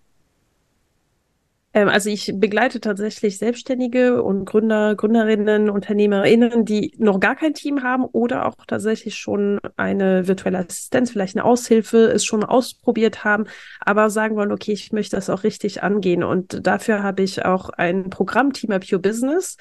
Ähm, 1.74 1.89
also 1.89 2.09
ich 2.09 2.32
begleite 2.36 2.80
tatsächlich 2.80 3.38
Selbstständige 3.38 4.21
und 4.24 4.45
Gründer, 4.45 4.95
Gründerinnen, 4.95 5.69
UnternehmerInnen, 5.69 6.65
die 6.65 6.93
noch 6.97 7.19
gar 7.19 7.36
kein 7.36 7.53
Team 7.53 7.84
haben 7.84 8.05
oder 8.05 8.45
auch 8.45 8.55
tatsächlich 8.67 9.15
schon 9.15 9.59
eine 9.76 10.28
virtuelle 10.28 10.59
Assistenz, 10.59 11.11
vielleicht 11.11 11.36
eine 11.36 11.45
Aushilfe, 11.45 12.11
es 12.11 12.24
schon 12.24 12.43
ausprobiert 12.43 13.24
haben, 13.24 13.45
aber 13.80 14.09
sagen 14.09 14.36
wollen, 14.36 14.51
okay, 14.51 14.74
ich 14.74 14.91
möchte 14.91 15.15
das 15.15 15.30
auch 15.30 15.43
richtig 15.43 15.84
angehen. 15.84 16.24
Und 16.24 16.65
dafür 16.65 17.01
habe 17.03 17.24
ich 17.24 17.43
auch 17.43 17.69
ein 17.69 18.09
Programm, 18.09 18.53
Team 18.53 18.71
Up 18.71 18.84
Your 18.91 18.99
Business, 18.99 19.57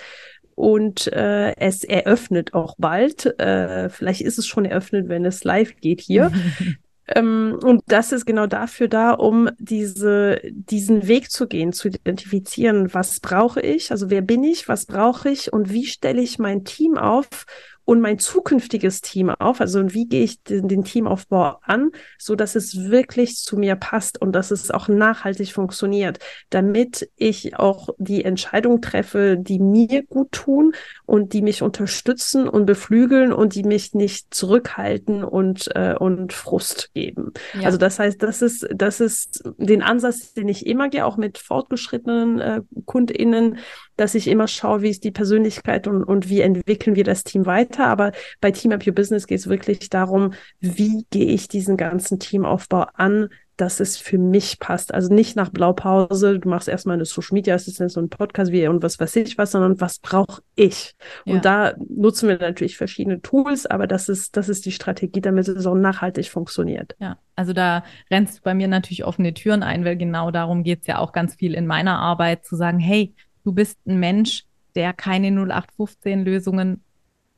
und 0.55 1.11
äh, 1.13 1.57
es 1.57 1.83
eröffnet 1.83 2.53
auch 2.53 2.75
bald. 2.79 3.39
Äh, 3.41 3.89
vielleicht 3.89 4.21
ist 4.21 4.39
es 4.39 4.47
schon 4.47 4.67
eröffnet, 4.67 5.09
wenn 5.09 5.25
es 5.25 5.45
live 5.45 5.77
geht 5.81 6.03
hier. 6.03 6.31
Ähm, 7.15 7.59
und 7.63 7.83
das 7.87 8.13
ist 8.13 8.27
genau 8.27 8.47
dafür 8.47 8.89
da, 8.89 9.13
um 9.13 9.51
diese, 9.59 10.41
diesen 10.51 11.07
Weg 11.09 11.31
zu 11.31 11.47
gehen, 11.47 11.73
zu 11.73 11.89
identifizieren, 11.89 12.93
was 12.95 13.21
brauche 13.21 13.61
ich, 13.61 13.91
also 13.91 14.11
wer 14.11 14.23
bin 14.23 14.45
ich, 14.45 14.69
was 14.69 14.87
brauche 14.87 15.31
ich? 15.31 15.53
Und 15.53 15.71
wie 15.71 15.87
stelle 15.87 16.23
ich 16.23 16.39
mein 16.39 16.65
Team 16.65 16.97
auf, 16.97 17.47
und 17.85 18.01
mein 18.01 18.19
zukünftiges 18.19 19.01
Team 19.01 19.31
auf? 19.31 19.61
Also 19.61 19.93
wie 19.93 20.07
gehe 20.07 20.25
ich 20.25 20.43
den, 20.43 20.69
den, 20.69 20.85
Teamaufbau 20.85 21.59
an, 21.63 21.91
so 22.19 22.35
dass 22.35 22.55
es 22.55 22.91
wirklich 22.91 23.37
zu 23.37 23.57
mir 23.57 23.77
passt 23.77 24.21
und 24.21 24.33
dass 24.33 24.51
es 24.51 24.71
auch 24.71 24.89
nachhaltig 24.89 25.53
funktioniert, 25.53 26.19
damit 26.51 27.11
ich 27.17 27.57
auch 27.57 27.91
die 27.99 28.25
Entscheidung 28.25 28.81
treffe, 28.81 29.37
die 29.39 29.59
mir 29.59 30.05
gut 30.05 30.33
tun 30.33 30.73
und 31.13 31.35
die 31.35 31.43
mich 31.43 31.61
unterstützen 31.61 32.49
und 32.49 32.65
beflügeln 32.65 33.35
und 33.35 33.55
die 33.55 33.65
mich 33.65 33.93
nicht 33.93 34.33
zurückhalten 34.33 35.23
und 35.25 35.69
äh, 35.75 35.95
und 35.95 36.33
Frust 36.33 36.95
geben. 36.95 37.35
Ja. 37.53 37.67
Also 37.67 37.77
das 37.77 37.99
heißt, 37.99 38.23
das 38.23 38.41
ist 38.41 38.67
das 38.75 38.99
ist 38.99 39.43
den 39.59 39.83
Ansatz, 39.83 40.33
den 40.33 40.49
ich 40.49 40.65
immer 40.65 40.89
gehe, 40.89 41.05
auch 41.05 41.19
mit 41.19 41.37
fortgeschrittenen 41.37 42.41
äh, 42.41 42.61
KundInnen, 42.87 43.59
dass 43.99 44.15
ich 44.15 44.27
immer 44.27 44.49
schaue, 44.49 44.81
wie 44.81 44.89
ist 44.89 45.05
die 45.05 45.11
Persönlichkeit 45.11 45.87
und, 45.87 46.03
und 46.03 46.31
wie 46.31 46.41
entwickeln 46.41 46.97
wir 46.97 47.05
das 47.05 47.25
Team 47.25 47.45
weiter. 47.45 47.89
Aber 47.89 48.13
bei 48.41 48.51
Team 48.51 48.73
Up 48.73 48.87
Your 48.87 48.95
Business 48.95 49.27
geht 49.27 49.41
es 49.41 49.51
wirklich 49.51 49.91
darum, 49.91 50.33
wie 50.61 51.05
gehe 51.11 51.27
ich 51.27 51.47
diesen 51.47 51.77
ganzen 51.77 52.21
Teamaufbau 52.21 52.87
an, 52.95 53.29
dass 53.63 53.79
es 53.79 53.97
für 53.97 54.19
mich 54.19 54.59
passt. 54.59 54.93
Also 54.93 55.15
nicht 55.15 55.37
nach 55.37 55.51
Blaupause, 55.51 56.41
du 56.41 56.49
machst 56.49 56.67
erstmal 56.67 56.95
eine 56.95 57.05
Social 57.05 57.35
Media 57.35 57.55
Assistenz 57.55 57.97
und 57.97 58.03
einen 58.03 58.11
Podcast 58.11 58.51
wie 58.51 58.67
und 58.67 58.83
was 58.83 58.99
weiß 58.99 59.15
ich 59.15 59.39
was, 59.39 59.53
sondern 59.53 59.81
was 59.81 60.01
brauche 60.01 60.43
ich? 60.57 60.97
Ja. 61.25 61.35
Und 61.35 61.45
da 61.45 61.75
nutzen 61.89 62.29
wir 62.29 62.39
natürlich 62.41 62.77
verschiedene 62.77 63.23
Tools, 63.23 63.67
aber 63.67 63.87
das 63.87 64.09
ist, 64.09 64.37
das 64.37 64.49
ist 64.49 64.67
die 64.67 64.73
Strategie, 64.73 65.21
damit 65.21 65.47
es 65.47 65.65
auch 65.65 65.77
nachhaltig 65.77 66.29
funktioniert. 66.29 66.97
Ja, 66.99 67.19
also 67.37 67.53
da 67.53 67.85
rennst 68.11 68.39
du 68.39 68.43
bei 68.43 68.53
mir 68.53 68.67
natürlich 68.67 69.05
offene 69.05 69.33
Türen 69.33 69.63
ein, 69.63 69.85
weil 69.85 69.97
genau 69.97 70.33
darum 70.33 70.65
geht 70.65 70.81
es 70.81 70.89
ja 70.89 70.99
auch 70.99 71.13
ganz 71.13 71.37
viel 71.37 71.55
in 71.55 71.69
meiner 71.69 72.01
Arbeit, 72.01 72.45
zu 72.45 72.57
sagen, 72.57 72.81
hey, 72.81 73.15
du 73.45 73.53
bist 73.53 73.79
ein 73.87 74.01
Mensch, 74.01 74.43
der 74.75 74.93
keine 74.93 75.29
0815-Lösungen 75.29 76.83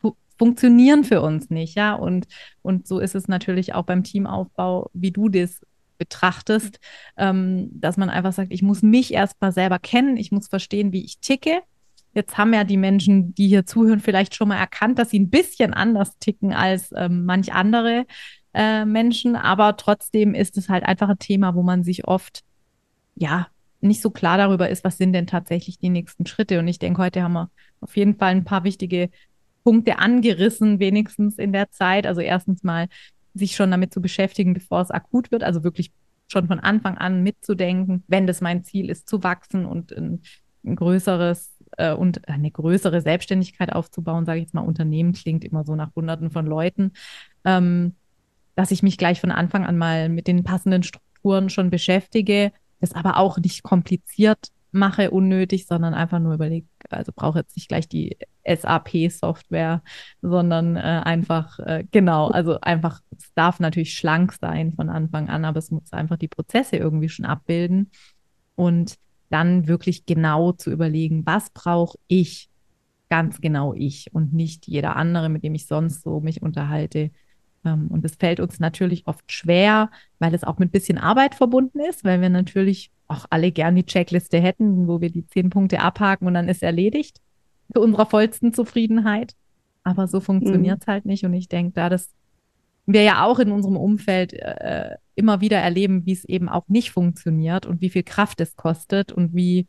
fu 0.01 0.17
funktionieren 0.39 1.05
für 1.05 1.21
uns 1.21 1.51
nicht, 1.51 1.75
ja. 1.75 1.93
Und, 1.93 2.29
und 2.63 2.89
so 2.89 2.99
ist 2.99 3.15
es 3.15 3.29
natürlich 3.29 3.75
auch 3.75 3.85
beim 3.85 4.05
Teamaufbau, 4.05 4.89
wie 4.95 5.11
du 5.11 5.29
das 5.29 5.61
betrachtest, 5.99 6.79
ähm, 7.17 7.69
dass 7.73 7.97
man 7.97 8.11
einfach 8.11 8.33
sagt, 8.33 8.53
ich 8.53 8.63
muss 8.63 8.83
mich 8.83 9.13
erstmal 9.13 9.53
selber 9.53 9.79
kennen, 9.79 10.17
ich 10.17 10.33
muss 10.33 10.49
verstehen, 10.49 10.93
wie 10.93 11.05
ich 11.05 11.21
ticke. 11.21 11.61
Jetzt 12.13 12.39
haben 12.39 12.55
ja 12.55 12.65
die 12.65 12.77
Menschen, 12.77 13.35
die 13.35 13.49
hier 13.49 13.67
zuhören, 13.67 14.01
vielleicht 14.01 14.35
schon 14.35 14.49
mal 14.49 14.59
erkannt, 14.59 14.99
dass 14.99 15.11
sie 15.11 15.19
ein 15.19 15.31
bisschen 15.31 15.75
anders 15.75 16.19
ticken 16.19 16.53
als 16.53 16.91
ähm, 16.97 17.25
manch 17.25 17.53
andere 17.53 18.07
äh, 18.53 18.85
Menschen, 18.85 19.35
aber 19.35 19.77
trotzdem 19.77 20.35
ist 20.35 20.57
es 20.57 20.69
halt 20.69 20.85
einfach 20.85 21.09
ein 21.09 21.19
Thema, 21.19 21.55
wo 21.55 21.63
man 21.63 21.83
sich 21.83 22.07
oft 22.07 22.45
ja 23.17 23.49
nicht 23.81 24.01
so 24.01 24.11
klar 24.11 24.39
darüber 24.39 24.69
ist, 24.69 24.85
was 24.85 24.97
sind 24.97 25.13
denn 25.13 25.27
tatsächlich 25.27 25.79
die 25.79 25.91
nächsten 25.91 26.27
Schritte. 26.27 26.59
Und 26.59 26.69
ich 26.69 26.79
denke, 26.79 27.03
heute 27.03 27.23
haben 27.23 27.35
wir 27.35 27.51
auf 27.81 27.97
jeden 27.97 28.17
Fall 28.17 28.31
ein 28.31 28.45
paar 28.45 28.65
wichtige 28.65 29.11
Punkte 29.63 29.99
angerissen, 29.99 30.79
wenigstens 30.79 31.39
in 31.39 31.53
der 31.53 31.71
Zeit. 31.71 32.07
Also 32.07 32.21
erstens 32.21 32.63
mal 32.63 32.89
sich 33.35 33.57
schon 33.57 33.71
damit 33.71 33.93
zu 33.93 34.01
beschäftigen, 34.01 34.55
bevor 34.55 34.81
es 34.81 34.91
akut 34.91 35.31
wird, 35.31 35.43
also 35.43 35.65
wirklich 35.65 35.93
schon 36.29 36.47
von 36.47 36.61
Anfang 36.61 36.97
an 36.97 37.23
mitzudenken, 37.23 38.05
wenn 38.07 38.27
das 38.27 38.41
mein 38.41 38.65
Ziel 38.65 38.89
ist, 38.89 39.09
zu 39.09 39.23
wachsen 39.23 39.67
und 39.67 39.93
ein, 39.93 40.23
ein 40.65 40.77
größeres 40.77 41.55
äh, 41.77 41.93
und 41.93 42.29
eine 42.29 42.51
größere 42.51 43.01
Selbstständigkeit 43.01 43.73
aufzubauen, 43.73 44.25
sage 44.25 44.39
ich 44.39 44.45
jetzt 44.45 44.55
mal, 44.55 44.63
Unternehmen 44.63 45.13
klingt 45.13 45.45
immer 45.45 45.65
so 45.65 45.75
nach 45.75 45.95
Hunderten 45.95 46.31
von 46.31 46.47
Leuten, 46.47 46.93
ähm, 47.45 47.95
dass 48.55 48.71
ich 48.71 48.83
mich 48.83 48.99
gleich 48.99 49.21
von 49.21 49.33
Anfang 49.33 49.65
an 49.65 49.77
mal 49.77 50.09
mit 50.09 50.27
den 50.27 50.45
passenden 50.45 50.83
Strukturen 50.83 51.51
schon 51.51 51.71
beschäftige, 51.71 52.53
das 52.81 52.93
aber 52.93 53.17
auch 53.19 53.39
nicht 53.39 53.63
kompliziert 53.63 54.49
mache, 54.75 55.11
unnötig, 55.11 55.67
sondern 55.67 55.95
einfach 55.95 56.19
nur 56.19 56.35
überlege, 56.35 56.67
also 56.91 57.13
brauche 57.15 57.41
jetzt 57.41 57.57
nicht 57.57 57.69
gleich 57.69 57.89
die 57.89 58.17
SAP-Software, 58.45 59.83
sondern 60.21 60.77
äh, 60.77 60.81
einfach, 60.81 61.59
äh, 61.61 61.85
genau, 61.91 62.29
also 62.29 62.61
einfach, 62.61 63.01
es 63.17 63.33
darf 63.35 63.61
natürlich 63.61 63.95
schlank 63.95 64.35
sein 64.41 64.73
von 64.73 64.91
Anfang 64.91 65.29
an, 65.29 65.45
aber 65.45 65.59
es 65.59 65.71
muss 65.71 65.93
einfach 65.93 66.17
die 66.17 66.29
Prozesse 66.29 66.77
irgendwie 66.77 67.09
schon 67.09 67.25
abbilden 67.25 67.91
und 68.55 68.97
dann 69.31 69.67
wirklich 69.67 70.07
genau 70.07 70.53
zu 70.53 70.71
überlegen, 70.71 71.25
was 71.25 71.51
brauche 71.51 71.99
ich, 72.07 72.51
ganz 73.09 73.41
genau 73.41 73.75
ich 73.75 74.13
und 74.13 74.33
nicht 74.33 74.67
jeder 74.67 74.97
andere, 74.97 75.29
mit 75.29 75.45
dem 75.45 75.55
ich 75.55 75.67
sonst 75.67 76.03
so 76.03 76.21
mich 76.21 76.43
unterhalte, 76.43 77.11
ähm, 77.65 77.89
und 77.89 78.05
es 78.05 78.17
fällt 78.17 78.41
uns 78.41 78.61
natürlich 78.61 79.07
oft 79.07 79.31
schwer, 79.31 79.91
weil 80.19 80.35
es 80.35 80.45
auch 80.45 80.59
mit 80.59 80.69
ein 80.69 80.73
bisschen 80.73 80.99
Arbeit 80.99 81.35
verbunden 81.35 81.81
ist, 81.81 82.05
weil 82.05 82.21
wir 82.21 82.29
natürlich 82.29 82.91
auch 83.09 83.27
alle 83.31 83.53
gern 83.53 83.77
die 83.77 83.85
Checkliste 83.85 84.41
hätten, 84.41 84.89
wo 84.89 85.01
wir 85.01 85.11
die 85.11 85.27
zehn 85.27 85.51
Punkte 85.51 85.81
abhaken 85.81 86.27
und 86.27 86.35
dann 86.35 86.49
ist 86.49 86.63
erledigt 86.63 87.21
zu 87.73 87.81
unserer 87.81 88.07
vollsten 88.07 88.53
Zufriedenheit. 88.53 89.35
Aber 89.83 90.09
so 90.09 90.21
funktioniert 90.21 90.81
es 90.81 90.87
mhm. 90.87 90.91
halt 90.91 91.05
nicht. 91.05 91.25
Und 91.25 91.35
ich 91.35 91.49
denke, 91.49 91.73
da 91.75 91.89
das 91.89 92.11
wir 92.87 93.03
ja 93.03 93.25
auch 93.25 93.39
in 93.39 93.51
unserem 93.51 93.77
Umfeld 93.77 94.35
äh, 94.35 94.97
immer 95.15 95.41
wieder 95.41 95.59
erleben, 95.59 96.05
wie 96.05 96.13
es 96.13 96.25
eben 96.25 96.49
auch 96.49 96.69
nicht 96.69 96.91
funktioniert 96.91 97.65
und 97.65 97.81
wie 97.81 97.89
viel 97.89 98.03
Kraft 98.03 98.41
es 98.41 98.57
kostet 98.57 99.11
und 99.11 99.35
wie, 99.35 99.67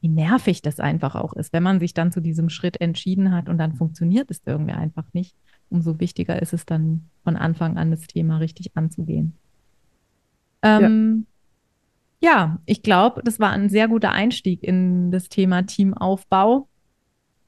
wie 0.00 0.08
nervig 0.08 0.60
das 0.60 0.80
einfach 0.80 1.14
auch 1.14 1.34
ist, 1.34 1.52
wenn 1.52 1.62
man 1.62 1.78
sich 1.78 1.94
dann 1.94 2.10
zu 2.10 2.20
diesem 2.20 2.48
Schritt 2.48 2.80
entschieden 2.80 3.32
hat 3.32 3.48
und 3.48 3.58
dann 3.58 3.74
funktioniert 3.74 4.30
es 4.32 4.42
irgendwie 4.46 4.72
einfach 4.72 5.04
nicht 5.12 5.36
umso 5.74 5.98
wichtiger 6.00 6.40
ist 6.40 6.52
es 6.52 6.66
dann 6.66 7.10
von 7.22 7.36
Anfang 7.36 7.76
an 7.76 7.90
das 7.90 8.06
Thema 8.06 8.38
richtig 8.38 8.76
anzugehen. 8.76 9.34
Ähm, 10.62 11.26
ja. 11.26 11.33
Ja, 12.24 12.58
ich 12.64 12.82
glaube, 12.82 13.20
das 13.22 13.38
war 13.38 13.50
ein 13.50 13.68
sehr 13.68 13.86
guter 13.86 14.12
Einstieg 14.12 14.62
in 14.62 15.10
das 15.10 15.28
Thema 15.28 15.62
Teamaufbau. 15.62 16.68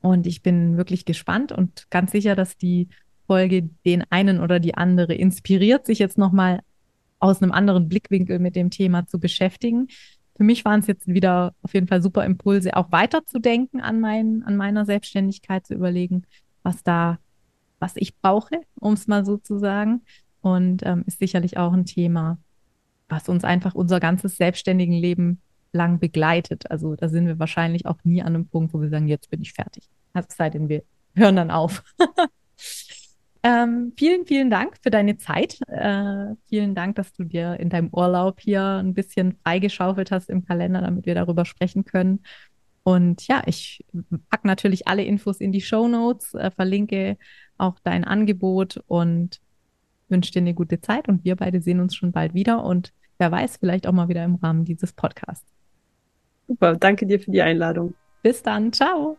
Und 0.02 0.26
ich 0.26 0.42
bin 0.42 0.76
wirklich 0.76 1.06
gespannt 1.06 1.50
und 1.50 1.90
ganz 1.90 2.12
sicher, 2.12 2.36
dass 2.36 2.58
die 2.58 2.88
Folge 3.26 3.70
den 3.86 4.04
einen 4.10 4.38
oder 4.38 4.60
die 4.60 4.74
andere 4.74 5.14
inspiriert, 5.14 5.86
sich 5.86 5.98
jetzt 5.98 6.18
nochmal 6.18 6.60
aus 7.18 7.42
einem 7.42 7.52
anderen 7.52 7.88
Blickwinkel 7.88 8.38
mit 8.38 8.54
dem 8.54 8.68
Thema 8.68 9.06
zu 9.06 9.18
beschäftigen. 9.18 9.88
Für 10.36 10.44
mich 10.44 10.64
waren 10.66 10.80
es 10.80 10.86
jetzt 10.86 11.08
wieder 11.08 11.54
auf 11.62 11.72
jeden 11.72 11.88
Fall 11.88 12.02
super 12.02 12.26
Impulse, 12.26 12.76
auch 12.76 12.92
weiterzudenken 12.92 13.80
an, 13.80 14.00
mein, 14.00 14.42
an 14.44 14.56
meiner 14.56 14.84
Selbstständigkeit, 14.84 15.66
zu 15.66 15.74
überlegen, 15.74 16.24
was 16.62 16.82
da 16.82 17.18
was 17.78 17.96
ich 17.96 18.16
brauche, 18.18 18.60
um 18.78 18.92
es 18.92 19.06
mal 19.06 19.24
so 19.24 19.38
zu 19.38 19.58
sagen. 19.58 20.02
Und 20.40 20.82
ähm, 20.84 21.02
ist 21.06 21.18
sicherlich 21.18 21.56
auch 21.56 21.72
ein 21.72 21.86
Thema, 21.86 22.38
was 23.08 23.28
uns 23.28 23.44
einfach 23.44 23.74
unser 23.74 24.00
ganzes 24.00 24.36
selbstständigen 24.36 24.94
Leben 24.94 25.40
lang 25.72 25.98
begleitet. 25.98 26.70
Also 26.70 26.96
da 26.96 27.08
sind 27.08 27.26
wir 27.26 27.38
wahrscheinlich 27.38 27.86
auch 27.86 27.98
nie 28.04 28.22
an 28.22 28.34
einem 28.34 28.48
Punkt, 28.48 28.74
wo 28.74 28.80
wir 28.80 28.88
sagen, 28.88 29.08
jetzt 29.08 29.30
bin 29.30 29.42
ich 29.42 29.52
fertig. 29.52 29.88
Es 30.14 30.26
sei 30.36 30.50
denn, 30.50 30.68
wir 30.68 30.82
hören 31.14 31.36
dann 31.36 31.50
auf. 31.50 31.84
ähm, 33.42 33.92
vielen, 33.96 34.26
vielen 34.26 34.50
Dank 34.50 34.76
für 34.82 34.90
deine 34.90 35.18
Zeit. 35.18 35.58
Äh, 35.68 36.34
vielen 36.48 36.74
Dank, 36.74 36.96
dass 36.96 37.12
du 37.12 37.24
dir 37.24 37.60
in 37.60 37.68
deinem 37.68 37.90
Urlaub 37.92 38.40
hier 38.40 38.62
ein 38.62 38.94
bisschen 38.94 39.36
freigeschaufelt 39.42 40.10
hast 40.10 40.30
im 40.30 40.44
Kalender, 40.44 40.80
damit 40.80 41.06
wir 41.06 41.14
darüber 41.14 41.44
sprechen 41.44 41.84
können. 41.84 42.20
Und 42.82 43.26
ja, 43.26 43.42
ich 43.46 43.84
packe 44.30 44.46
natürlich 44.46 44.86
alle 44.86 45.04
Infos 45.04 45.40
in 45.40 45.52
die 45.52 45.60
Show 45.60 45.88
Notes, 45.88 46.34
äh, 46.34 46.50
verlinke 46.50 47.18
auch 47.58 47.78
dein 47.82 48.04
Angebot 48.04 48.80
und 48.86 49.40
wünsche 50.08 50.32
dir 50.32 50.40
eine 50.40 50.54
gute 50.54 50.80
Zeit. 50.80 51.08
Und 51.08 51.24
wir 51.24 51.36
beide 51.36 51.60
sehen 51.60 51.80
uns 51.80 51.94
schon 51.94 52.12
bald 52.12 52.34
wieder 52.34 52.64
und 52.64 52.92
wer 53.18 53.30
weiß, 53.30 53.58
vielleicht 53.58 53.86
auch 53.86 53.92
mal 53.92 54.08
wieder 54.08 54.24
im 54.24 54.36
Rahmen 54.36 54.64
dieses 54.64 54.92
Podcasts. 54.92 55.52
Super, 56.46 56.76
danke 56.76 57.06
dir 57.06 57.18
für 57.18 57.30
die 57.30 57.42
Einladung. 57.42 57.94
Bis 58.22 58.42
dann, 58.42 58.72
ciao. 58.72 59.18